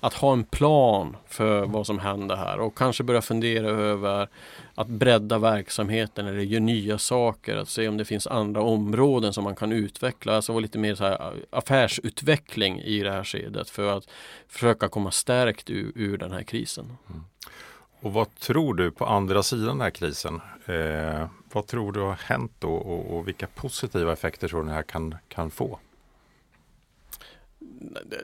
att 0.00 0.14
ha 0.14 0.32
en 0.32 0.44
plan 0.44 1.16
för 1.26 1.66
vad 1.66 1.86
som 1.86 1.98
händer 1.98 2.36
här 2.36 2.60
och 2.60 2.78
kanske 2.78 3.04
börja 3.04 3.22
fundera 3.22 3.68
över 3.68 4.28
att 4.74 4.88
bredda 4.88 5.38
verksamheten 5.38 6.26
eller 6.26 6.40
göra 6.40 6.62
nya 6.62 6.98
saker. 6.98 7.56
Att 7.56 7.68
se 7.68 7.88
om 7.88 7.96
det 7.96 8.04
finns 8.04 8.26
andra 8.26 8.62
områden 8.62 9.32
som 9.32 9.44
man 9.44 9.56
kan 9.56 9.72
utveckla. 9.72 10.36
Alltså 10.36 10.52
vara 10.52 10.60
lite 10.60 10.78
mer 10.78 10.94
så 10.94 11.04
här 11.04 11.32
affärsutveckling 11.50 12.80
i 12.80 13.02
det 13.02 13.10
här 13.10 13.24
skedet 13.24 13.70
för 13.70 13.96
att 13.96 14.08
försöka 14.48 14.88
komma 14.88 15.10
stärkt 15.10 15.70
ur, 15.70 15.92
ur 15.94 16.18
den 16.18 16.32
här 16.32 16.42
krisen. 16.42 16.96
Mm. 17.10 17.24
Och 18.00 18.12
vad 18.12 18.34
tror 18.34 18.74
du 18.74 18.90
på 18.90 19.06
andra 19.06 19.42
sidan 19.42 19.66
den 19.66 19.80
här 19.80 19.90
krisen? 19.90 20.40
Eh, 20.66 21.28
vad 21.52 21.66
tror 21.66 21.92
du 21.92 22.00
har 22.00 22.12
hänt 22.14 22.52
då 22.58 22.74
och, 22.74 23.16
och, 23.16 23.28
vilka 23.28 23.46
positiva 23.46 24.12
effekter 24.12 24.48
tror 24.48 24.62
du 24.62 24.68
det 24.68 24.74
här 24.74 24.82
kan, 24.82 25.14
kan 25.28 25.50
få? 25.50 25.78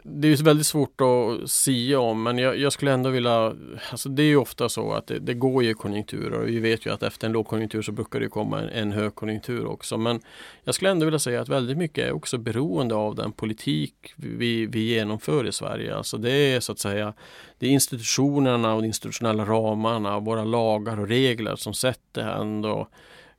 Det 0.02 0.28
är 0.28 0.44
väldigt 0.44 0.66
svårt 0.66 1.00
att 1.00 1.50
sia 1.50 2.00
om 2.00 2.22
men 2.22 2.38
jag, 2.38 2.56
jag, 2.56 2.72
skulle 2.72 2.92
ändå 2.92 3.10
vilja 3.10 3.56
alltså 3.90 4.08
Det 4.08 4.22
är 4.22 4.26
ju 4.26 4.36
ofta 4.36 4.68
så 4.68 4.92
att 4.92 5.06
det, 5.06 5.18
det, 5.18 5.34
går 5.34 5.64
ju 5.64 5.74
konjunkturer 5.74 6.40
och 6.40 6.48
vi 6.48 6.60
vet 6.60 6.86
ju 6.86 6.92
att 6.92 7.02
efter 7.02 7.26
en 7.26 7.32
lågkonjunktur 7.32 7.82
så 7.82 7.92
brukar 7.92 8.20
det 8.20 8.28
komma 8.28 8.60
en, 8.60 8.68
en 8.68 8.92
högkonjunktur 8.92 9.66
också 9.66 9.98
men 9.98 10.20
Jag 10.64 10.74
skulle 10.74 10.90
ändå 10.90 11.04
vilja 11.04 11.18
säga 11.18 11.40
att 11.40 11.48
väldigt 11.48 11.78
mycket 11.78 12.06
är 12.06 12.12
också 12.12 12.38
beroende 12.38 12.94
av 12.94 13.14
den 13.14 13.32
politik 13.32 13.94
vi, 14.16 14.66
vi 14.66 14.80
genomför 14.80 15.46
i 15.46 15.52
Sverige. 15.52 15.96
Alltså 15.96 16.16
det 16.18 16.32
är 16.32 16.60
så 16.60 16.72
att 16.72 16.78
säga 16.78 17.14
Det 17.58 17.66
är 17.66 17.70
institutionerna 17.70 18.74
och 18.74 18.82
de 18.82 18.86
institutionella 18.86 19.44
ramarna, 19.44 20.20
våra 20.20 20.44
lagar 20.44 21.00
och 21.00 21.08
regler 21.08 21.56
som 21.56 21.74
sätter 21.74 22.28
ändå 22.28 22.88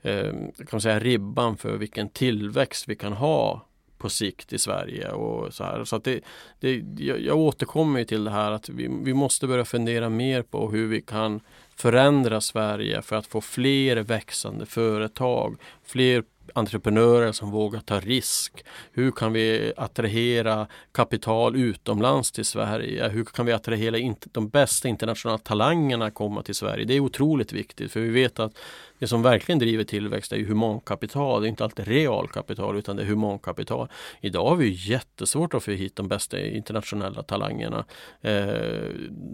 eh, 0.02 0.32
kan 0.58 0.68
man 0.72 0.82
säga, 0.82 1.00
ribban 1.00 1.58
för 1.58 1.78
vilken 1.78 2.10
tillväxt 2.10 2.88
vi 2.88 2.96
kan 2.96 3.14
ha 3.14 3.66
på 4.04 4.10
sikt 4.10 4.54
i 4.54 4.60
Sverige. 4.60 5.12
Och 5.12 5.54
så 5.54 5.64
här. 5.64 5.84
Så 5.84 5.96
att 5.96 6.04
det, 6.04 6.20
det, 6.60 6.84
jag, 6.98 7.20
jag 7.20 7.38
återkommer 7.38 8.04
till 8.04 8.24
det 8.24 8.32
här 8.32 8.52
att 8.52 8.70
vi, 8.70 8.88
vi 9.04 9.14
måste 9.14 9.48
börja 9.48 9.66
fundera 9.66 10.10
mer 10.10 10.42
på 10.42 10.72
hur 10.72 10.88
vi 10.88 11.02
kan 11.02 11.42
förändra 11.76 12.42
Sverige 12.42 13.02
för 13.02 13.16
att 13.16 13.28
få 13.28 13.42
fler 13.42 13.98
växande 13.98 14.66
företag, 14.66 15.58
fler 15.86 16.24
entreprenörer 16.54 17.32
som 17.32 17.52
vågar 17.52 17.80
ta 17.80 18.00
risk? 18.00 18.66
Hur 18.92 19.12
kan 19.12 19.34
vi 19.34 19.74
attrahera 19.78 20.68
kapital 20.92 21.56
utomlands 21.56 22.32
till 22.32 22.46
Sverige? 22.46 23.10
Hur 23.10 23.26
kan 23.26 23.46
vi 23.46 23.52
attrahera 23.52 24.16
de 24.32 24.50
bästa 24.50 24.88
internationella 24.88 25.38
talangerna 25.38 26.12
komma 26.12 26.44
till 26.44 26.56
Sverige? 26.56 26.86
Det 26.86 26.94
är 26.94 27.00
otroligt 27.00 27.54
viktigt 27.54 27.92
för 27.92 28.00
vi 28.00 28.10
vet 28.10 28.40
att 28.40 28.58
det 29.00 29.08
som 29.08 29.22
verkligen 29.22 29.60
driver 29.60 29.84
tillväxt 29.84 30.32
är 30.32 30.38
ju 30.38 30.48
humankapital. 30.48 31.42
Det 31.42 31.48
är 31.48 31.50
inte 31.50 31.64
alltid 31.64 31.88
realkapital 31.88 32.78
utan 32.78 32.96
det 32.96 33.04
är 33.04 33.08
humankapital. 33.08 33.88
Idag 34.22 34.50
har 34.50 34.56
vi 34.56 34.70
jättesvårt 34.70 35.54
att 35.54 35.64
få 35.64 35.72
hit 35.72 35.96
de 35.96 36.08
bästa 36.08 36.40
internationella 36.40 37.24
talangerna. 37.24 37.86
Eh, 38.22 38.44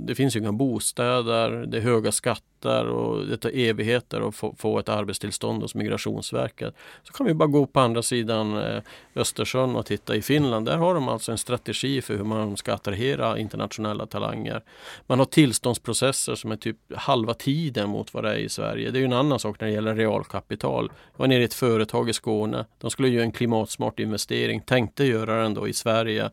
det 0.06 0.16
finns 0.16 0.36
ju 0.36 0.40
inga 0.40 0.52
bostäder, 0.52 1.66
det 1.68 1.78
är 1.78 1.82
höga 1.82 2.12
skatter 2.12 2.86
och 2.88 3.26
det 3.26 3.38
tar 3.38 3.50
evigheter 3.50 4.28
att 4.28 4.36
få, 4.36 4.56
få 4.58 4.80
ett 4.80 4.90
arbetstillstånd 4.90 5.62
hos 5.62 5.76
Migrationsverket. 5.76 6.76
Så 7.04 7.14
kan 7.14 7.26
vi 7.26 7.34
bara 7.34 7.48
gå 7.48 7.66
på 7.66 7.80
andra 7.80 8.02
sidan 8.02 8.58
eh, 8.58 8.82
Östersjön 9.16 9.76
och 9.76 9.86
titta 9.86 10.16
i 10.16 10.22
Finland. 10.22 10.66
Där 10.66 10.78
har 10.78 10.94
de 10.94 11.08
alltså 11.08 11.32
en 11.32 11.38
strategi 11.38 12.02
för 12.02 12.18
hur 12.18 12.24
man 12.24 12.58
ska 12.58 12.74
attrahera 12.74 13.38
internationella 13.38 14.06
talanger. 14.06 14.64
Man 15.08 15.20
har 15.20 15.26
tillståndsprocesser 15.26 16.36
som 16.36 16.52
är 16.52 16.56
typ 16.56 16.78
halva 16.96 17.34
tiden 17.34 17.90
mot 17.90 18.14
vad 18.14 18.24
det 18.24 18.32
är 18.32 18.38
i 18.38 18.50
Sverige. 18.50 18.92
Det 18.92 18.98
är 18.98 19.00
ju 19.00 19.06
en 19.06 19.14
annan 19.14 19.40
sak 19.40 19.49
när 19.60 19.68
det 19.68 19.74
gäller 19.74 19.96
realkapital. 19.96 20.92
Jag 21.12 21.20
var 21.20 21.28
nere 21.28 21.42
i 21.42 21.46
ett 21.46 21.54
företag 21.54 22.10
i 22.10 22.14
Skåne. 22.14 22.66
De 22.78 22.90
skulle 22.92 23.10
göra 23.10 23.24
en 23.24 23.32
klimatsmart 23.32 24.00
investering, 24.00 24.62
tänkte 24.62 25.04
göra 25.04 25.44
den 25.44 25.54
då 25.54 25.68
i 25.68 25.74
Sverige. 25.74 26.30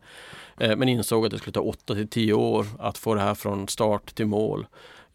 Eh, 0.59 0.75
men 0.75 0.89
insåg 0.89 1.25
att 1.25 1.31
det 1.31 1.37
skulle 1.37 1.53
ta 1.53 1.59
8 1.59 1.95
till 1.95 2.07
10 2.07 2.33
år 2.33 2.65
att 2.79 2.97
få 2.97 3.15
det 3.15 3.21
här 3.21 3.35
från 3.35 3.67
start 3.67 4.15
till 4.15 4.25
mål. 4.27 4.67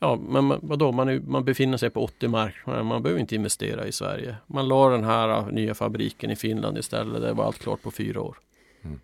Ja, 0.03 0.17
men 0.17 0.59
vadå, 0.63 0.93
man, 0.93 1.09
är, 1.09 1.21
man 1.21 1.45
befinner 1.45 1.77
sig 1.77 1.91
på 1.91 2.05
80 2.05 2.29
marknader, 2.29 2.83
man 2.83 3.03
behöver 3.03 3.21
inte 3.21 3.35
investera 3.35 3.87
i 3.87 3.93
Sverige. 3.93 4.37
Man 4.47 4.69
la 4.69 4.89
den 4.89 5.05
här 5.05 5.29
äh, 5.29 5.47
nya 5.47 5.75
fabriken 5.75 6.31
i 6.31 6.37
Finland 6.37 6.79
istället, 6.79 7.23
det 7.23 7.33
var 7.33 7.45
allt 7.45 7.59
klart 7.59 7.83
på 7.83 7.91
fyra 7.91 8.21
år. 8.21 8.37
Mm. 8.85 9.01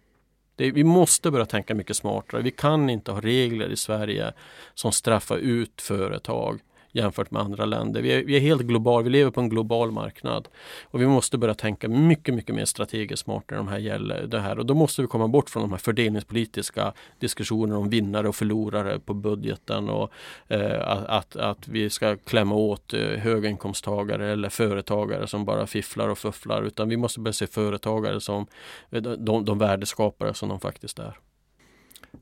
Det, 0.56 0.70
vi 0.70 0.84
måste 0.84 1.30
börja 1.30 1.46
tänka 1.46 1.74
mycket 1.74 1.96
smartare. 1.96 2.42
Vi 2.42 2.50
kan 2.50 2.90
inte 2.90 3.12
ha 3.12 3.20
regler 3.20 3.68
i 3.68 3.76
Sverige 3.76 4.32
som 4.74 4.92
straffar 4.92 5.36
ut 5.36 5.80
företag 5.80 6.60
jämfört 6.92 7.30
med 7.30 7.42
andra 7.42 7.64
länder. 7.64 8.02
Vi 8.02 8.12
är, 8.12 8.24
vi 8.24 8.36
är 8.36 8.40
helt 8.40 8.62
globala, 8.62 9.02
vi 9.02 9.10
lever 9.10 9.30
på 9.30 9.40
en 9.40 9.48
global 9.48 9.90
marknad. 9.90 10.48
Och 10.84 11.00
vi 11.00 11.06
måste 11.06 11.38
börja 11.38 11.54
tänka 11.54 11.88
mycket, 11.88 12.34
mycket 12.34 12.54
mer 12.54 12.64
strategiskt 12.64 13.22
smart 13.22 13.44
när 13.50 13.56
de 13.56 13.68
här 13.68 13.78
gäller 13.78 14.26
det 14.26 14.40
här. 14.40 14.58
Och 14.58 14.66
då 14.66 14.74
måste 14.74 15.02
vi 15.02 15.08
komma 15.08 15.28
bort 15.28 15.50
från 15.50 15.62
de 15.62 15.70
här 15.70 15.78
fördelningspolitiska 15.78 16.92
diskussionerna 17.18 17.78
om 17.78 17.90
vinnare 17.90 18.28
och 18.28 18.36
förlorare 18.36 18.98
på 18.98 19.14
budgeten 19.14 19.88
och 19.88 20.12
eh, 20.48 20.88
att, 21.08 21.36
att 21.36 21.68
vi 21.68 21.90
ska 21.90 22.16
klämma 22.16 22.54
åt 22.54 22.94
eh, 22.94 23.00
höginkomsttagare 23.00 24.32
eller 24.32 24.48
företagare 24.48 25.26
som 25.26 25.44
bara 25.44 25.66
fifflar 25.66 26.08
och 26.08 26.18
fufflar. 26.18 26.62
Utan 26.62 26.88
vi 26.88 26.96
måste 26.96 27.20
börja 27.20 27.32
se 27.32 27.46
företagare 27.46 28.20
som 28.20 28.46
eh, 28.90 29.02
de, 29.02 29.44
de 29.44 29.58
värdeskapare 29.58 30.34
som 30.34 30.48
de 30.48 30.60
faktiskt 30.60 30.98
är. 30.98 31.18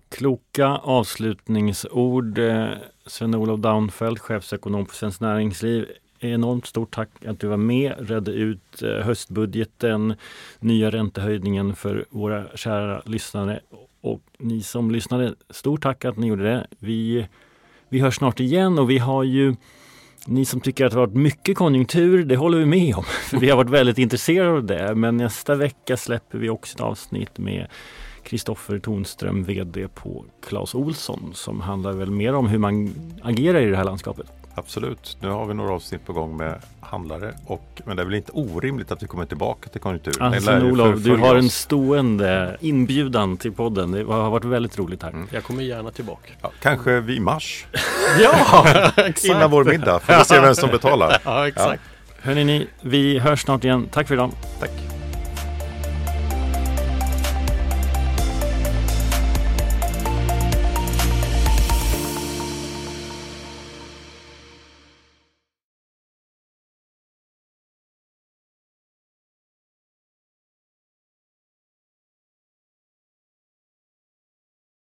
Kloka 0.08 0.66
avslutningsord. 0.68 2.38
Eh, 2.38 2.68
Sven-Olof 3.06 3.60
Daunfeldt, 3.60 4.20
chefsekonom 4.20 4.86
på 4.86 4.94
Svenskt 4.94 5.20
Näringsliv. 5.20 5.86
Enormt 6.20 6.66
stort 6.66 6.94
tack 6.94 7.24
att 7.26 7.40
du 7.40 7.46
var 7.46 7.56
med, 7.56 7.94
redde 7.98 8.30
ut 8.30 8.82
eh, 8.82 9.04
höstbudgeten, 9.04 10.14
nya 10.60 10.90
räntehöjningen 10.90 11.74
för 11.74 12.04
våra 12.10 12.56
kära 12.56 13.02
lyssnare. 13.04 13.60
Och 14.00 14.22
ni 14.38 14.62
som 14.62 14.90
lyssnade, 14.90 15.34
stort 15.50 15.82
tack 15.82 16.04
att 16.04 16.16
ni 16.16 16.26
gjorde 16.26 16.44
det. 16.44 16.66
Vi, 16.78 17.26
vi 17.88 18.00
hörs 18.00 18.16
snart 18.16 18.40
igen 18.40 18.78
och 18.78 18.90
vi 18.90 18.98
har 18.98 19.24
ju 19.24 19.56
ni 20.26 20.44
som 20.44 20.60
tycker 20.60 20.84
att 20.84 20.92
det 20.92 20.98
har 20.98 21.06
varit 21.06 21.16
mycket 21.16 21.56
konjunktur, 21.56 22.24
det 22.24 22.36
håller 22.36 22.58
vi 22.58 22.66
med 22.66 22.94
om. 22.94 23.04
För 23.04 23.36
vi 23.40 23.50
har 23.50 23.56
varit 23.56 23.70
väldigt 23.70 23.98
intresserade 23.98 24.50
av 24.50 24.64
det. 24.64 24.94
Men 24.94 25.16
nästa 25.16 25.54
vecka 25.54 25.96
släpper 25.96 26.38
vi 26.38 26.48
också 26.48 26.74
ett 26.74 26.80
avsnitt 26.80 27.38
med 27.38 27.66
Kristoffer 28.26 28.78
Tonström, 28.78 29.44
VD 29.44 29.88
på 29.88 30.24
Clas 30.46 30.74
Olsson 30.74 31.30
som 31.34 31.60
handlar 31.60 31.92
väl 31.92 32.10
mer 32.10 32.34
om 32.34 32.46
hur 32.46 32.58
man 32.58 32.94
agerar 33.22 33.60
i 33.60 33.66
det 33.66 33.76
här 33.76 33.84
landskapet. 33.84 34.26
Absolut. 34.54 35.16
Nu 35.20 35.28
har 35.28 35.46
vi 35.46 35.54
några 35.54 35.72
avsnitt 35.72 36.06
på 36.06 36.12
gång 36.12 36.36
med 36.36 36.62
handlare 36.80 37.34
och 37.46 37.82
men 37.84 37.96
det 37.96 38.02
är 38.02 38.04
väl 38.04 38.14
inte 38.14 38.32
orimligt 38.32 38.92
att 38.92 39.02
vi 39.02 39.06
kommer 39.06 39.26
tillbaka 39.26 39.68
till 39.68 39.80
konjunkturen. 39.80 40.34
Alltså 40.34 40.60
Olof, 40.60 41.00
du 41.00 41.16
har 41.16 41.36
en 41.36 41.50
stående 41.50 42.56
inbjudan 42.60 43.36
till 43.36 43.52
podden. 43.52 43.90
Det 43.90 44.04
har 44.04 44.30
varit 44.30 44.44
väldigt 44.44 44.78
roligt 44.78 45.02
här. 45.02 45.10
Mm. 45.10 45.28
Jag 45.30 45.44
kommer 45.44 45.62
gärna 45.62 45.90
tillbaka. 45.90 46.32
Ja, 46.42 46.52
kanske 46.62 47.00
vi 47.00 47.16
i 47.16 47.20
mars. 47.20 47.66
ja, 48.20 48.66
exakt. 48.96 49.24
Innan 49.24 49.50
vår 49.50 49.64
middag. 49.64 50.00
Får 50.00 50.18
vi 50.18 50.24
se 50.24 50.40
vem 50.40 50.54
som 50.54 50.70
betalar. 50.70 51.20
ja, 51.24 51.48
exakt. 51.48 51.82
Ja. 51.84 52.30
Hörrni, 52.30 52.66
vi 52.80 53.18
hörs 53.18 53.42
snart 53.42 53.64
igen. 53.64 53.88
Tack 53.92 54.08
för 54.08 54.14
idag. 54.14 54.30
Tack. 54.60 54.95